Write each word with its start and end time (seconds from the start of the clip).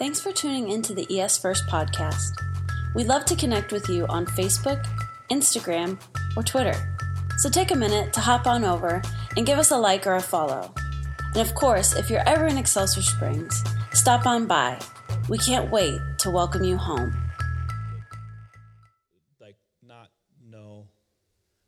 Thanks 0.00 0.18
for 0.18 0.32
tuning 0.32 0.70
into 0.70 0.94
the 0.94 1.06
ES 1.20 1.36
First 1.36 1.66
podcast. 1.66 2.30
We'd 2.94 3.06
love 3.06 3.26
to 3.26 3.36
connect 3.36 3.70
with 3.70 3.90
you 3.90 4.06
on 4.06 4.24
Facebook, 4.24 4.82
Instagram, 5.30 6.00
or 6.34 6.42
Twitter. 6.42 6.72
So 7.36 7.50
take 7.50 7.70
a 7.70 7.76
minute 7.76 8.10
to 8.14 8.20
hop 8.20 8.46
on 8.46 8.64
over 8.64 9.02
and 9.36 9.44
give 9.44 9.58
us 9.58 9.72
a 9.72 9.76
like 9.76 10.06
or 10.06 10.14
a 10.14 10.20
follow. 10.22 10.72
And 11.34 11.46
of 11.46 11.54
course, 11.54 11.94
if 11.94 12.08
you're 12.08 12.26
ever 12.26 12.46
in 12.46 12.56
Excelsior 12.56 13.02
Springs, 13.02 13.62
stop 13.92 14.24
on 14.24 14.46
by. 14.46 14.80
We 15.28 15.36
can't 15.36 15.70
wait 15.70 16.00
to 16.20 16.30
welcome 16.30 16.64
you 16.64 16.78
home. 16.78 17.14
Like, 19.38 19.56
not 19.86 20.08
know 20.42 20.88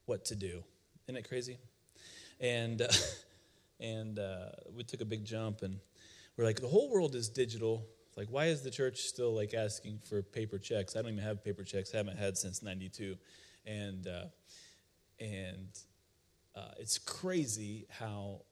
what 0.06 0.24
to 0.24 0.36
do. 0.36 0.64
Isn't 1.06 1.18
it 1.18 1.28
crazy? 1.28 1.58
And, 2.40 2.80
uh, 2.80 2.88
and 3.78 4.18
uh, 4.18 4.52
we 4.74 4.84
took 4.84 5.02
a 5.02 5.04
big 5.04 5.26
jump 5.26 5.60
and 5.60 5.80
we're 6.38 6.46
like, 6.46 6.62
the 6.62 6.68
whole 6.68 6.90
world 6.90 7.14
is 7.14 7.28
digital. 7.28 7.86
Like, 8.16 8.28
why 8.28 8.46
is 8.46 8.62
the 8.62 8.70
church 8.70 9.00
still 9.00 9.34
like 9.34 9.54
asking 9.54 10.00
for 10.04 10.22
paper 10.22 10.58
checks? 10.58 10.96
I 10.96 11.02
don't 11.02 11.12
even 11.12 11.24
have 11.24 11.42
paper 11.42 11.64
checks. 11.64 11.94
I 11.94 11.96
haven't 11.96 12.18
had 12.18 12.36
since 12.36 12.62
'92, 12.62 13.16
and 13.66 14.06
uh, 14.06 14.24
and 15.18 15.68
uh, 16.54 16.72
it's 16.78 16.98
crazy 16.98 17.86
how 17.88 18.42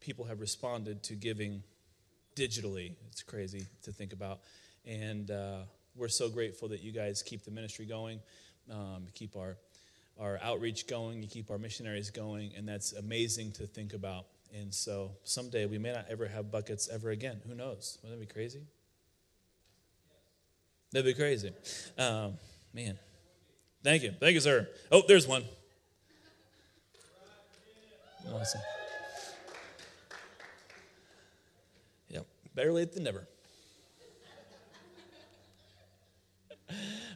people 0.00 0.24
have 0.24 0.40
responded 0.40 1.02
to 1.04 1.14
giving 1.14 1.62
digitally. 2.34 2.94
It's 3.08 3.22
crazy 3.22 3.66
to 3.82 3.92
think 3.92 4.12
about, 4.12 4.40
and 4.84 5.30
uh, 5.30 5.60
we're 5.94 6.08
so 6.08 6.28
grateful 6.28 6.68
that 6.68 6.82
you 6.82 6.90
guys 6.90 7.22
keep 7.22 7.44
the 7.44 7.50
ministry 7.52 7.86
going, 7.86 8.20
um, 8.70 9.06
keep 9.14 9.36
our 9.36 9.56
our 10.20 10.38
outreach 10.42 10.86
going, 10.86 11.22
you 11.22 11.28
keep 11.28 11.50
our 11.50 11.58
missionaries 11.58 12.10
going, 12.10 12.52
and 12.56 12.68
that's 12.68 12.92
amazing 12.92 13.52
to 13.52 13.66
think 13.66 13.94
about. 13.94 14.26
And 14.54 14.72
so 14.72 15.12
someday 15.24 15.64
we 15.66 15.78
may 15.78 15.92
not 15.92 16.06
ever 16.10 16.26
have 16.26 16.50
buckets 16.50 16.88
ever 16.92 17.10
again. 17.10 17.40
Who 17.48 17.54
knows? 17.54 17.98
Wouldn't 18.02 18.20
that 18.20 18.28
be 18.28 18.32
crazy? 18.32 18.60
That'd 20.92 21.06
be 21.06 21.14
crazy. 21.14 21.52
Um, 21.96 22.34
man. 22.74 22.98
Thank 23.82 24.02
you. 24.02 24.12
Thank 24.20 24.34
you, 24.34 24.40
sir. 24.40 24.68
Oh, 24.90 25.02
there's 25.08 25.26
one. 25.26 25.44
Awesome. 28.30 28.60
Yep. 32.08 32.26
Better 32.54 32.72
late 32.72 32.92
than 32.92 33.04
never. 33.04 33.26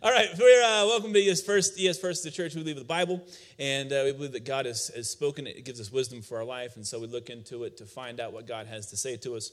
All 0.03 0.11
right, 0.11 0.29
we're 0.39 0.63
uh, 0.63 0.85
welcome 0.85 1.15
to 1.15 1.27
ES 1.27 1.41
First. 1.41 1.81
ES 1.81 1.99
First, 1.99 2.23
the 2.23 2.31
church 2.31 2.55
we 2.55 2.61
believe 2.61 2.77
the 2.77 2.85
Bible, 2.85 3.27
and 3.59 3.91
uh, 3.91 4.03
we 4.05 4.13
believe 4.13 4.33
that 4.33 4.45
God 4.45 4.67
has, 4.67 4.89
has 4.95 5.09
spoken. 5.09 5.47
It 5.47 5.65
gives 5.65 5.81
us 5.81 5.91
wisdom 5.91 6.21
for 6.21 6.37
our 6.37 6.45
life, 6.45 6.77
and 6.77 6.87
so 6.87 7.01
we 7.01 7.07
look 7.07 7.31
into 7.31 7.65
it 7.65 7.79
to 7.79 7.87
find 7.87 8.21
out 8.21 8.35
what 8.35 8.47
God 8.47 8.67
has 8.67 8.91
to 8.91 8.97
say 8.97 9.17
to 9.19 9.37
us. 9.37 9.53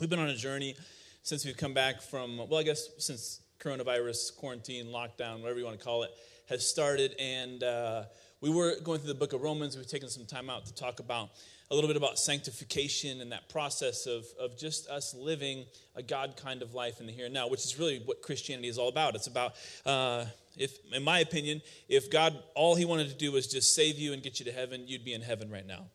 We've 0.00 0.10
been 0.10 0.18
on 0.18 0.28
a 0.28 0.34
journey 0.34 0.74
since 1.22 1.44
we've 1.44 1.56
come 1.56 1.72
back 1.72 2.02
from, 2.02 2.38
well, 2.38 2.56
I 2.56 2.64
guess 2.64 2.88
since 2.98 3.42
coronavirus, 3.60 4.36
quarantine, 4.36 4.86
lockdown, 4.86 5.40
whatever 5.40 5.60
you 5.60 5.66
want 5.66 5.78
to 5.78 5.84
call 5.84 6.02
it, 6.02 6.10
has 6.48 6.68
started, 6.68 7.14
and 7.20 7.62
uh, 7.62 8.04
we 8.40 8.48
were 8.48 8.74
going 8.82 8.98
through 8.98 9.12
the 9.12 9.18
book 9.18 9.32
of 9.34 9.42
Romans. 9.42 9.76
We've 9.76 9.86
taken 9.86 10.08
some 10.08 10.24
time 10.24 10.48
out 10.48 10.64
to 10.66 10.74
talk 10.74 10.98
about 10.98 11.30
a 11.70 11.74
little 11.74 11.88
bit 11.88 11.96
about 11.96 12.18
sanctification 12.18 13.20
and 13.20 13.30
that 13.32 13.48
process 13.48 14.06
of, 14.06 14.24
of 14.40 14.58
just 14.58 14.88
us 14.88 15.14
living 15.14 15.66
a 15.94 16.02
God 16.02 16.36
kind 16.36 16.62
of 16.62 16.74
life 16.74 17.00
in 17.00 17.06
the 17.06 17.12
here 17.12 17.26
and 17.26 17.34
now, 17.34 17.48
which 17.48 17.64
is 17.64 17.78
really 17.78 18.00
what 18.06 18.22
Christianity 18.22 18.68
is 18.68 18.78
all 18.78 18.88
about. 18.88 19.14
It's 19.14 19.26
about, 19.26 19.52
uh, 19.84 20.24
if, 20.56 20.78
in 20.92 21.02
my 21.04 21.20
opinion, 21.20 21.60
if 21.88 22.10
God, 22.10 22.36
all 22.54 22.74
he 22.74 22.86
wanted 22.86 23.08
to 23.08 23.14
do 23.14 23.30
was 23.30 23.46
just 23.46 23.74
save 23.74 23.98
you 23.98 24.14
and 24.14 24.22
get 24.22 24.40
you 24.40 24.46
to 24.46 24.52
heaven, 24.52 24.84
you'd 24.86 25.04
be 25.04 25.12
in 25.12 25.20
heaven 25.20 25.50
right 25.50 25.66
now. 25.66 25.86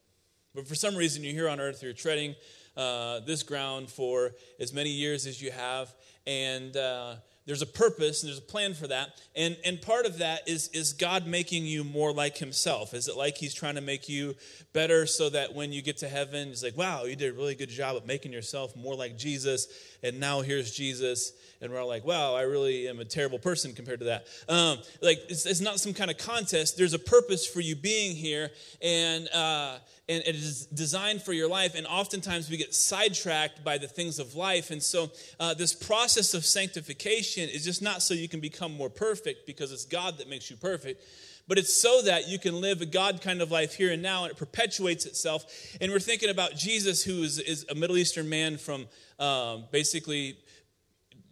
But 0.53 0.67
for 0.67 0.75
some 0.75 0.95
reason, 0.95 1.23
you're 1.23 1.33
here 1.33 1.49
on 1.49 1.59
earth, 1.59 1.81
you're 1.81 1.93
treading 1.93 2.35
uh, 2.77 3.21
this 3.21 3.41
ground 3.41 3.89
for 3.89 4.31
as 4.59 4.71
many 4.71 4.91
years 4.91 5.25
as 5.25 5.41
you 5.41 5.51
have, 5.51 5.93
and 6.27 6.77
uh, 6.77 7.15
there's 7.45 7.61
a 7.61 7.67
purpose 7.67 8.23
and 8.23 8.29
there's 8.29 8.39
a 8.39 8.41
plan 8.41 8.73
for 8.73 8.87
that. 8.87 9.09
And 9.35 9.55
and 9.63 9.81
part 9.81 10.05
of 10.05 10.17
that 10.19 10.47
is 10.47 10.69
is 10.69 10.93
god 10.93 11.27
making 11.27 11.65
you 11.65 11.83
more 11.83 12.11
like 12.11 12.37
himself? 12.37 12.93
Is 12.93 13.07
it 13.07 13.15
like 13.15 13.37
he's 13.37 13.53
trying 13.53 13.75
to 13.75 13.81
make 13.81 14.09
you 14.09 14.35
better 14.73 15.05
so 15.05 15.29
that 15.29 15.53
when 15.53 15.71
you 15.71 15.81
get 15.81 15.97
to 15.97 16.07
heaven 16.07 16.49
it's 16.49 16.63
like 16.63 16.75
wow 16.77 17.05
you 17.05 17.15
did 17.15 17.33
a 17.33 17.37
really 17.37 17.55
good 17.55 17.69
job 17.69 17.95
at 17.95 18.05
making 18.05 18.33
yourself 18.33 18.75
more 18.75 18.95
like 18.95 19.17
jesus 19.17 19.67
and 20.03 20.19
now 20.19 20.41
here's 20.41 20.71
jesus. 20.71 21.33
And 21.61 21.71
we're 21.71 21.79
all 21.79 21.87
like 21.87 22.05
wow 22.05 22.35
i 22.35 22.41
really 22.41 22.87
am 22.87 22.99
a 22.99 23.05
terrible 23.05 23.39
person 23.39 23.73
compared 23.73 23.99
to 23.99 24.05
that. 24.05 24.27
Um, 24.49 24.79
like 25.01 25.19
it's, 25.29 25.45
it's, 25.45 25.61
not 25.61 25.79
some 25.79 25.93
kind 25.93 26.11
of 26.11 26.17
contest. 26.17 26.77
There's 26.77 26.93
a 26.93 26.99
purpose 26.99 27.47
for 27.47 27.59
you 27.59 27.75
being 27.75 28.15
here. 28.15 28.51
And 28.81 29.27
uh, 29.29 29.77
and 30.07 30.21
it 30.25 30.35
is 30.35 30.67
designed 30.67 31.21
for 31.21 31.33
your 31.33 31.49
life. 31.49 31.73
And 31.75 31.87
oftentimes 31.87 32.49
we 32.49 32.57
get 32.57 32.75
sidetracked 32.75 33.63
by 33.63 33.77
the 33.77 33.87
things 33.87 34.19
of 34.19 34.35
life. 34.35 34.69
And 34.69 34.81
so 34.81 35.11
uh, 35.39 35.55
this 35.55 35.73
process 35.73 36.33
of 36.33 36.45
sanctification 36.45 37.49
is 37.49 37.65
just 37.65 37.81
not 37.81 38.01
so 38.03 38.13
you 38.13 38.29
can 38.29 38.39
become 38.39 38.73
more 38.73 38.89
perfect 38.89 39.47
because 39.47 39.71
it's 39.71 39.85
God 39.85 40.19
that 40.19 40.29
makes 40.29 40.49
you 40.51 40.57
perfect. 40.57 41.01
But 41.47 41.57
it's 41.57 41.73
so 41.73 42.01
that 42.03 42.27
you 42.27 42.39
can 42.39 42.59
live 42.59 42.81
a 42.81 42.85
God 42.85 43.21
kind 43.21 43.41
of 43.41 43.51
life 43.51 43.75
here 43.75 43.91
and 43.91 44.01
now, 44.01 44.23
and 44.23 44.31
it 44.31 44.37
perpetuates 44.37 45.05
itself. 45.05 45.45
And 45.79 45.91
we're 45.91 45.99
thinking 45.99 46.29
about 46.29 46.55
Jesus, 46.55 47.03
who 47.03 47.21
is, 47.23 47.39
is 47.39 47.65
a 47.69 47.75
Middle 47.75 47.97
Eastern 47.97 48.29
man 48.29 48.57
from 48.57 48.87
um, 49.19 49.65
basically 49.71 50.37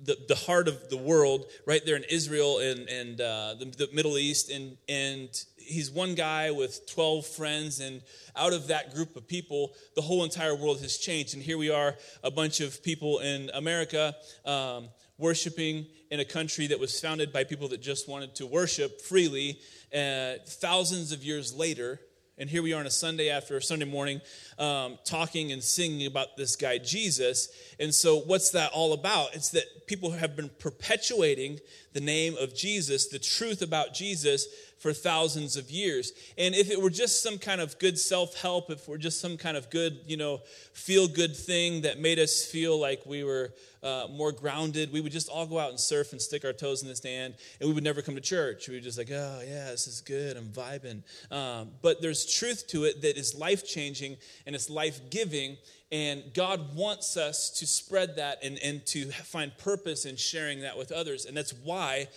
the, 0.04 0.18
the 0.28 0.36
heart 0.36 0.68
of 0.68 0.90
the 0.90 0.98
world, 0.98 1.46
right 1.66 1.84
there 1.86 1.96
in 1.96 2.04
Israel 2.10 2.60
and, 2.60 2.88
and 2.90 3.22
uh, 3.22 3.56
the, 3.58 3.66
the 3.66 3.90
Middle 3.94 4.18
East. 4.18 4.52
And, 4.52 4.78
and 4.88 5.30
he's 5.66 5.92
one 5.92 6.16
guy 6.16 6.52
with 6.52 6.86
12 6.88 7.26
friends 7.26 7.80
and 7.80 8.02
out 8.36 8.54
of 8.54 8.68
that 8.68 8.94
group 8.94 9.16
of 9.16 9.28
people 9.28 9.74
the 9.96 10.02
whole 10.02 10.24
entire 10.24 10.56
world 10.56 10.82
has 10.82 10.98
changed 10.98 11.34
and 11.34 11.44
here 11.44 11.58
we 11.58 11.70
are 11.70 11.96
a 12.24 12.32
bunch 12.32 12.60
of 12.60 12.84
people 12.84 13.20
in 13.20 13.50
america 13.54 14.16
um, 14.46 14.90
worshiping 15.18 15.86
in 16.12 16.20
a 16.20 16.26
country 16.26 16.68
that 16.68 16.80
was 16.80 17.00
founded 17.00 17.32
by 17.32 17.44
people 17.44 17.68
that 17.68 17.82
just 17.82 18.08
wanted 18.08 18.36
to 18.36 18.46
worship 18.46 19.02
freely 19.02 19.60
uh, 19.94 20.34
thousands 20.46 21.12
of 21.12 21.24
years 21.24 21.54
later 21.54 22.00
and 22.36 22.50
here 22.50 22.64
we 22.64 22.74
are 22.74 22.80
on 22.80 22.88
a 22.88 22.92
Sunday 22.92 23.30
after 23.30 23.58
a 23.58 23.62
Sunday 23.62 23.86
morning 23.86 24.20
um, 24.58 24.98
talking 25.06 25.52
and 25.52 25.64
singing 25.64 26.08
about 26.08 26.36
this 26.36 26.56
guy, 26.56 26.80
Jesus. 26.80 27.50
And 27.80 27.94
so, 27.94 28.22
what's 28.22 28.50
that 28.52 28.72
all 28.74 28.94
about? 28.94 29.36
It's 29.36 29.52
that 29.52 29.86
people 29.86 30.12
have 30.12 30.36
been 30.36 30.50
perpetuating 30.58 31.60
the 31.94 32.02
name 32.02 32.36
of 32.40 32.56
Jesus, 32.56 33.08
the 33.08 33.20
truth 33.20 33.62
about 33.62 33.94
Jesus, 33.94 34.48
for 34.84 34.92
thousands 34.92 35.56
of 35.56 35.72
years. 35.72 36.12
And 36.38 36.54
if 36.54 36.70
it 36.70 36.80
were 36.80 36.90
just 36.90 37.24
some 37.24 37.38
kind 37.38 37.62
of 37.62 37.80
good 37.80 37.98
self 37.98 38.36
help, 38.36 38.70
if 38.70 38.86
we're 38.86 38.98
just 38.98 39.22
some 39.22 39.38
kind 39.38 39.56
of 39.56 39.70
good, 39.70 40.02
you 40.06 40.18
know, 40.18 40.42
feel 40.74 41.08
good 41.08 41.38
thing 41.38 41.84
that 41.84 42.00
made 42.00 42.20
us 42.20 42.46
feel 42.46 42.78
like 42.78 43.02
we 43.06 43.24
were 43.24 43.54
uh, 43.82 44.08
more 44.12 44.34
grounded, 44.34 44.92
we 44.92 45.00
would 45.00 45.14
just 45.14 45.30
all 45.30 45.48
go 45.48 45.58
out 45.58 45.70
and 45.70 45.80
surf 45.80 46.12
and 46.12 46.22
stick 46.22 46.44
our 46.44 46.52
toes 46.52 46.84
in 46.84 46.90
the 46.90 46.98
sand, 46.98 47.36
and 47.62 47.70
we 47.70 47.74
would 47.74 47.84
never 47.86 48.02
come 48.02 48.16
to 48.16 48.22
church. 48.22 48.68
We 48.68 48.76
would 48.76 48.84
just 48.84 48.98
like, 48.98 49.10
oh, 49.10 49.42
yeah, 49.48 49.72
this 49.72 49.88
is 49.88 50.02
good, 50.02 50.36
I'm 50.36 50.50
vibing. 50.50 51.04
Um, 51.32 51.70
but 51.82 52.02
there's 52.02 52.26
truth 52.26 52.68
to 52.68 52.84
it 52.84 53.02
that 53.04 53.18
is 53.18 53.34
life 53.34 53.66
changing 53.66 54.18
and 54.46 54.54
it's 54.54 54.70
life 54.70 55.00
giving. 55.10 55.56
And 55.94 56.24
God 56.34 56.76
wants 56.76 57.16
us 57.16 57.50
to 57.52 57.66
spread 57.66 58.18
that 58.18 58.44
and, 58.44 58.60
and 58.62 58.86
to 58.88 59.12
find 59.12 59.58
purpose 59.58 60.04
in 60.04 60.18
sharing 60.18 60.60
that 60.62 60.78
with 60.78 60.92
others. 60.92 61.26
And 61.26 61.38
that's 61.38 61.54
why 61.54 62.08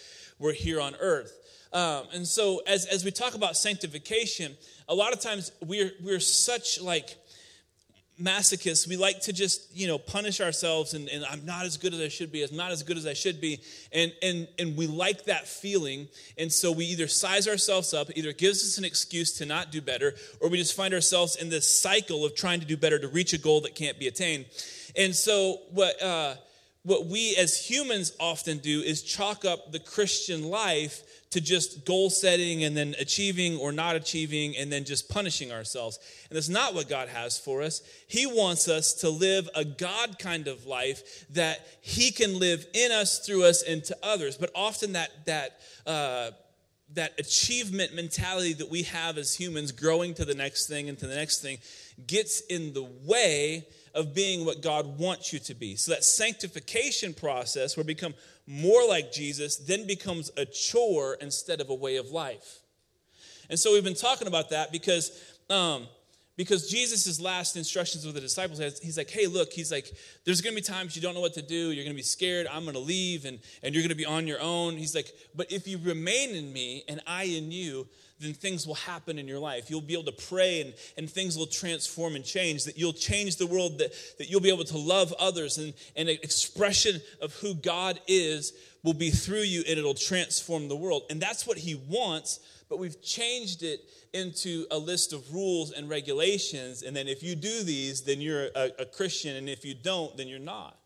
we're 0.40 0.52
here 0.52 0.80
on 0.80 0.96
earth. 0.98 1.45
Um, 1.72 2.04
and 2.14 2.26
so, 2.26 2.62
as, 2.66 2.86
as 2.86 3.04
we 3.04 3.10
talk 3.10 3.34
about 3.34 3.56
sanctification, 3.56 4.56
a 4.88 4.94
lot 4.94 5.12
of 5.12 5.20
times 5.20 5.52
we're, 5.64 5.92
we're 6.02 6.20
such 6.20 6.80
like 6.80 7.16
masochists. 8.20 8.88
We 8.88 8.96
like 8.96 9.20
to 9.22 9.32
just, 9.32 9.76
you 9.76 9.86
know, 9.86 9.98
punish 9.98 10.40
ourselves 10.40 10.94
and, 10.94 11.08
and 11.08 11.24
I'm 11.26 11.44
not 11.44 11.66
as 11.66 11.76
good 11.76 11.92
as 11.92 12.00
I 12.00 12.08
should 12.08 12.32
be, 12.32 12.42
I'm 12.42 12.56
not 12.56 12.70
as 12.70 12.82
good 12.82 12.96
as 12.96 13.06
I 13.06 13.12
should 13.12 13.40
be. 13.40 13.60
And, 13.92 14.12
and, 14.22 14.48
and 14.58 14.76
we 14.76 14.86
like 14.86 15.24
that 15.24 15.46
feeling. 15.46 16.08
And 16.38 16.50
so 16.50 16.72
we 16.72 16.86
either 16.86 17.08
size 17.08 17.46
ourselves 17.46 17.92
up, 17.92 18.08
either 18.16 18.32
gives 18.32 18.64
us 18.64 18.78
an 18.78 18.84
excuse 18.84 19.36
to 19.38 19.46
not 19.46 19.70
do 19.70 19.82
better, 19.82 20.14
or 20.40 20.48
we 20.48 20.56
just 20.56 20.74
find 20.74 20.94
ourselves 20.94 21.36
in 21.36 21.50
this 21.50 21.68
cycle 21.68 22.24
of 22.24 22.34
trying 22.34 22.60
to 22.60 22.66
do 22.66 22.76
better 22.76 22.98
to 22.98 23.08
reach 23.08 23.32
a 23.32 23.38
goal 23.38 23.60
that 23.62 23.74
can't 23.74 23.98
be 23.98 24.06
attained. 24.06 24.46
And 24.96 25.14
so, 25.14 25.60
what, 25.72 26.00
uh, 26.02 26.36
what 26.86 27.06
we 27.06 27.34
as 27.34 27.68
humans 27.68 28.12
often 28.20 28.58
do 28.58 28.80
is 28.80 29.02
chalk 29.02 29.44
up 29.44 29.72
the 29.72 29.80
Christian 29.80 30.48
life 30.48 31.02
to 31.30 31.40
just 31.40 31.84
goal 31.84 32.10
setting 32.10 32.62
and 32.62 32.76
then 32.76 32.94
achieving 33.00 33.58
or 33.58 33.72
not 33.72 33.96
achieving 33.96 34.56
and 34.56 34.70
then 34.70 34.84
just 34.84 35.08
punishing 35.08 35.50
ourselves. 35.50 35.98
And 36.30 36.36
that's 36.36 36.48
not 36.48 36.74
what 36.74 36.88
God 36.88 37.08
has 37.08 37.40
for 37.40 37.60
us. 37.60 37.82
He 38.06 38.24
wants 38.24 38.68
us 38.68 38.94
to 39.00 39.10
live 39.10 39.50
a 39.56 39.64
God 39.64 40.20
kind 40.20 40.46
of 40.46 40.64
life 40.64 41.26
that 41.30 41.66
He 41.80 42.12
can 42.12 42.38
live 42.38 42.64
in 42.72 42.92
us, 42.92 43.18
through 43.18 43.46
us, 43.46 43.64
and 43.64 43.82
to 43.82 43.96
others. 44.04 44.36
But 44.36 44.50
often 44.54 44.92
that, 44.92 45.10
that, 45.26 45.58
uh, 45.88 46.30
that 46.94 47.18
achievement 47.18 47.96
mentality 47.96 48.52
that 48.52 48.70
we 48.70 48.84
have 48.84 49.18
as 49.18 49.34
humans, 49.34 49.72
growing 49.72 50.14
to 50.14 50.24
the 50.24 50.36
next 50.36 50.68
thing 50.68 50.88
and 50.88 50.96
to 51.00 51.08
the 51.08 51.16
next 51.16 51.42
thing, 51.42 51.58
gets 52.06 52.42
in 52.42 52.74
the 52.74 52.88
way 53.04 53.66
of 53.96 54.14
being 54.14 54.44
what 54.44 54.62
God 54.62 54.98
wants 54.98 55.32
you 55.32 55.38
to 55.40 55.54
be. 55.54 55.74
So 55.74 55.90
that 55.92 56.04
sanctification 56.04 57.14
process, 57.14 57.76
where 57.76 57.82
we 57.82 57.94
become 57.94 58.14
more 58.46 58.86
like 58.86 59.10
Jesus, 59.10 59.56
then 59.56 59.86
becomes 59.86 60.30
a 60.36 60.44
chore 60.44 61.16
instead 61.20 61.60
of 61.60 61.70
a 61.70 61.74
way 61.74 61.96
of 61.96 62.10
life. 62.10 62.60
And 63.50 63.58
so 63.58 63.72
we've 63.72 63.84
been 63.84 63.94
talking 63.94 64.28
about 64.28 64.50
that 64.50 64.70
because 64.70 65.10
um, 65.48 65.86
because 66.36 66.68
Jesus' 66.68 67.18
last 67.18 67.56
instructions 67.56 68.04
with 68.04 68.14
the 68.14 68.20
disciples, 68.20 68.60
he's 68.82 68.98
like, 68.98 69.08
hey, 69.08 69.26
look, 69.26 69.52
he's 69.52 69.72
like, 69.72 69.90
there's 70.24 70.42
going 70.42 70.54
to 70.54 70.60
be 70.60 70.64
times 70.64 70.94
you 70.94 71.00
don't 71.00 71.14
know 71.14 71.20
what 71.20 71.32
to 71.34 71.42
do. 71.42 71.70
You're 71.70 71.84
going 71.84 71.94
to 71.94 71.94
be 71.94 72.02
scared. 72.02 72.46
I'm 72.46 72.64
going 72.64 72.74
to 72.74 72.80
leave 72.80 73.24
and, 73.24 73.38
and 73.62 73.74
you're 73.74 73.82
going 73.82 73.88
to 73.88 73.94
be 73.96 74.04
on 74.04 74.26
your 74.26 74.40
own. 74.40 74.76
He's 74.76 74.94
like, 74.94 75.10
but 75.34 75.50
if 75.50 75.66
you 75.66 75.78
remain 75.78 76.34
in 76.34 76.52
me 76.52 76.84
and 76.88 77.00
I 77.06 77.24
in 77.24 77.50
you, 77.50 77.88
then 78.18 78.32
things 78.32 78.66
will 78.66 78.74
happen 78.74 79.18
in 79.18 79.28
your 79.28 79.38
life. 79.38 79.70
You'll 79.70 79.80
be 79.80 79.94
able 79.94 80.10
to 80.10 80.24
pray 80.28 80.62
and, 80.62 80.74
and 80.96 81.10
things 81.10 81.36
will 81.36 81.46
transform 81.46 82.16
and 82.16 82.24
change, 82.24 82.64
that 82.64 82.78
you'll 82.78 82.92
change 82.92 83.36
the 83.36 83.46
world, 83.46 83.78
that, 83.78 83.92
that 84.18 84.30
you'll 84.30 84.40
be 84.40 84.52
able 84.52 84.64
to 84.64 84.78
love 84.78 85.12
others, 85.18 85.58
and, 85.58 85.74
and 85.96 86.08
an 86.08 86.16
expression 86.22 87.00
of 87.20 87.34
who 87.34 87.54
God 87.54 88.00
is 88.06 88.52
will 88.82 88.94
be 88.94 89.10
through 89.10 89.42
you 89.42 89.64
and 89.68 89.78
it'll 89.78 89.94
transform 89.94 90.68
the 90.68 90.76
world. 90.76 91.02
And 91.10 91.20
that's 91.20 91.46
what 91.46 91.58
he 91.58 91.74
wants, 91.74 92.40
but 92.68 92.78
we've 92.78 93.02
changed 93.02 93.62
it 93.62 93.80
into 94.12 94.66
a 94.70 94.78
list 94.78 95.12
of 95.12 95.34
rules 95.34 95.72
and 95.72 95.88
regulations. 95.88 96.82
And 96.82 96.96
then 96.96 97.08
if 97.08 97.22
you 97.22 97.34
do 97.34 97.62
these, 97.62 98.02
then 98.02 98.20
you're 98.20 98.46
a, 98.54 98.70
a 98.78 98.84
Christian, 98.86 99.36
and 99.36 99.48
if 99.48 99.64
you 99.64 99.74
don't, 99.74 100.16
then 100.16 100.28
you're 100.28 100.38
not. 100.38 100.78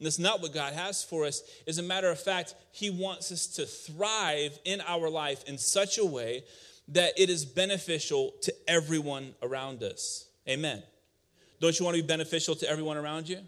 And 0.00 0.06
that's 0.06 0.18
not 0.18 0.40
what 0.40 0.54
God 0.54 0.72
has 0.72 1.04
for 1.04 1.26
us. 1.26 1.42
As 1.68 1.76
a 1.76 1.82
matter 1.82 2.10
of 2.10 2.18
fact, 2.18 2.54
He 2.72 2.88
wants 2.88 3.30
us 3.30 3.46
to 3.48 3.66
thrive 3.66 4.58
in 4.64 4.80
our 4.80 5.10
life 5.10 5.44
in 5.46 5.58
such 5.58 5.98
a 5.98 6.04
way 6.06 6.42
that 6.88 7.12
it 7.18 7.28
is 7.28 7.44
beneficial 7.44 8.32
to 8.40 8.54
everyone 8.66 9.34
around 9.42 9.82
us. 9.82 10.24
Amen. 10.48 10.82
Don't 11.60 11.78
you 11.78 11.84
want 11.84 11.98
to 11.98 12.02
be 12.02 12.06
beneficial 12.06 12.54
to 12.56 12.68
everyone 12.68 12.96
around 12.96 13.28
you? 13.28 13.40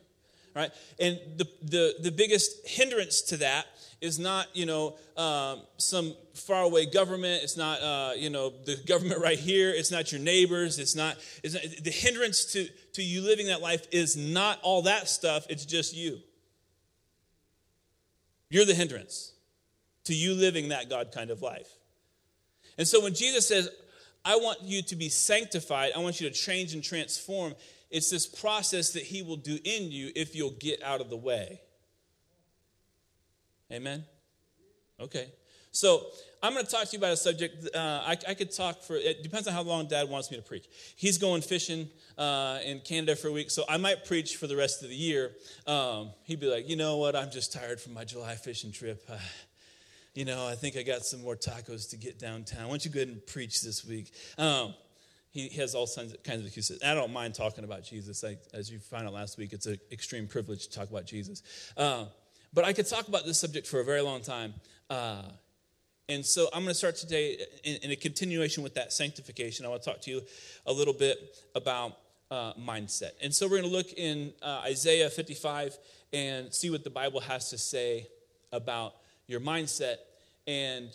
Right? 0.55 0.71
And 1.01 1.19
the, 1.39 1.49
the, 1.63 1.95
the 2.03 2.11
biggest 2.11 2.69
hindrance 2.69 3.23
to 3.23 3.39
that 3.39 3.67
is 4.03 4.19
not, 4.19 4.55
you 4.55 4.67
know, 4.67 4.95
um, 5.17 5.63
some 5.79 6.15
faraway 6.35 6.85
government. 6.85 7.43
It's 7.43 7.57
not, 7.57 7.81
uh, 7.81 8.13
you 8.15 8.29
know, 8.29 8.53
the 8.67 8.77
government 8.87 9.23
right 9.23 9.39
here. 9.39 9.71
It's 9.71 9.91
not 9.91 10.13
your 10.13 10.21
neighbors. 10.21 10.79
It's 10.79 10.95
not, 10.95 11.17
it's 11.43 11.55
not, 11.55 11.63
the 11.83 11.91
hindrance 11.91 12.45
to, 12.53 12.69
to 12.93 13.03
you 13.03 13.23
living 13.23 13.47
that 13.47 13.63
life 13.63 13.87
is 13.91 14.19
not 14.19 14.59
all 14.63 14.83
that 14.83 15.09
stuff. 15.09 15.47
It's 15.49 15.65
just 15.65 15.97
you. 15.97 16.19
You're 18.53 18.67
the 18.67 18.75
hindrance 18.75 19.33
to 20.05 20.15
you 20.15 20.35
living 20.35 20.69
that 20.69 20.91
God 20.91 21.11
kind 21.11 21.31
of 21.31 21.41
life. 21.41 21.71
And 22.77 22.87
so 22.87 23.01
when 23.01 23.15
Jesus 23.15 23.49
says, 23.49 23.71
I 24.27 24.37
want 24.37 24.61
you 24.61 24.83
to 24.83 24.95
be 24.95 25.09
sanctified, 25.09 25.93
I 25.97 26.01
want 26.01 26.21
you 26.21 26.29
to 26.29 26.35
change 26.35 26.75
and 26.75 26.85
transform, 26.85 27.55
it's 27.91 28.11
this 28.11 28.27
process 28.27 28.91
that 28.91 29.05
He 29.05 29.23
will 29.23 29.39
do 29.39 29.59
in 29.65 29.91
you 29.91 30.13
if 30.15 30.37
you'll 30.37 30.51
get 30.61 30.83
out 30.83 31.01
of 31.01 31.09
the 31.09 31.17
way. 31.17 31.63
Amen? 33.73 34.05
Okay. 35.01 35.33
So 35.73 36.07
I'm 36.43 36.53
going 36.53 36.67
to 36.67 36.71
talk 36.71 36.85
to 36.85 36.93
you 36.93 36.99
about 36.99 37.13
a 37.13 37.17
subject. 37.17 37.75
Uh, 37.75 38.03
I, 38.07 38.17
I, 38.29 38.35
could 38.35 38.51
talk 38.51 38.83
for, 38.83 38.97
it 38.97 39.23
depends 39.23 39.49
on 39.49 39.55
how 39.55 39.63
long 39.63 39.87
dad 39.87 40.09
wants 40.09 40.31
me 40.31 40.37
to 40.37 40.43
preach. 40.43 40.67
He's 40.97 41.17
going 41.17 41.41
fishing 41.41 41.89
uh, 42.19 42.59
in 42.65 42.81
Canada 42.81 43.17
for 43.17 43.29
a 43.29 43.33
week, 43.33 43.51
so 43.51 43.65
I 43.69 43.79
might 43.79 44.05
preach 44.05 44.37
for 44.37 44.47
the 44.47 44.57
rest 44.57 44.83
of 44.83 44.91
the 44.91 44.95
year. 44.95 45.31
Um, 45.67 46.11
he'd 46.25 46.41
be 46.41 46.47
like, 46.47 46.69
you 46.69 46.77
know 46.77 46.99
what, 46.99 47.17
I'm 47.17 47.31
just 47.31 47.53
tired 47.53 47.81
from 47.81 47.95
my 47.95 48.05
July 48.05 48.35
fishing 48.35 48.71
trip. 48.71 49.03
Uh, 49.09 49.17
you 50.15 50.27
know, 50.27 50.47
I 50.47 50.55
think 50.55 50.77
I 50.77 50.83
got 50.83 51.03
some 51.05 51.23
more 51.23 51.37
tacos 51.37 51.89
to 51.91 51.97
get 51.97 52.19
downtown. 52.19 52.65
Why 52.65 52.71
don't 52.71 52.85
you 52.85 52.91
go 52.91 53.01
ahead 53.01 53.09
and 53.09 53.27
preach 53.27 53.63
this 53.63 53.85
week? 53.85 54.13
Um, 54.37 54.75
he 55.31 55.49
has 55.51 55.75
all 55.75 55.87
kinds 55.87 56.13
of, 56.13 56.47
excuses. 56.47 56.83
I 56.85 56.93
don't 56.95 57.13
mind 57.13 57.35
talking 57.35 57.65
about 57.65 57.85
Jesus. 57.85 58.23
I, 58.23 58.37
as 58.53 58.71
you 58.71 58.79
found 58.79 59.07
out 59.07 59.15
last 59.15 59.39
week, 59.39 59.55
it's 59.55 59.65
an 59.65 59.79
extreme 59.91 60.27
privilege 60.27 60.67
to 60.67 60.79
talk 60.79 60.91
about 60.91 61.07
Jesus. 61.07 61.43
Uh, 61.79 62.05
but 62.53 62.67
I 62.67 62.75
could 62.75 62.87
talk 62.87 63.09
about 63.09 63.25
this 63.25 63.41
subject 63.41 63.67
for 63.67 63.81
a 63.81 63.85
very 63.85 64.03
long 64.03 64.21
time. 64.21 64.53
Uh, 64.91 65.23
and 66.09 66.25
so 66.25 66.49
I'm 66.53 66.63
going 66.63 66.69
to 66.69 66.75
start 66.75 66.97
today 66.97 67.39
in, 67.65 67.77
in, 67.77 67.91
a 67.91 67.97
continuation 67.97 68.63
with 68.63 68.75
that 68.75 68.93
sanctification. 68.93 69.65
I 69.65 69.69
want 69.69 69.83
to 69.83 69.91
talk 69.91 70.01
to 70.03 70.11
you 70.11 70.23
a 70.67 70.73
little 70.73 70.95
bit 70.95 71.37
about 71.55 71.97
uh, 72.31 72.53
mindset. 72.55 73.11
And 73.23 73.33
so 73.33 73.47
we're 73.47 73.61
going 73.61 73.71
to 73.71 73.77
look 73.77 73.93
in 73.93 74.33
uh, 74.43 74.63
Isaiah 74.65 75.09
55 75.09 75.79
and 76.13 76.53
see 76.53 76.71
what 76.71 76.83
the 76.83 76.91
Bible 76.91 77.21
has 77.21 77.51
to 77.51 77.59
say 77.59 78.09
about 78.53 78.95
your 79.27 79.41
mindset 79.41 79.97
and 80.47 80.89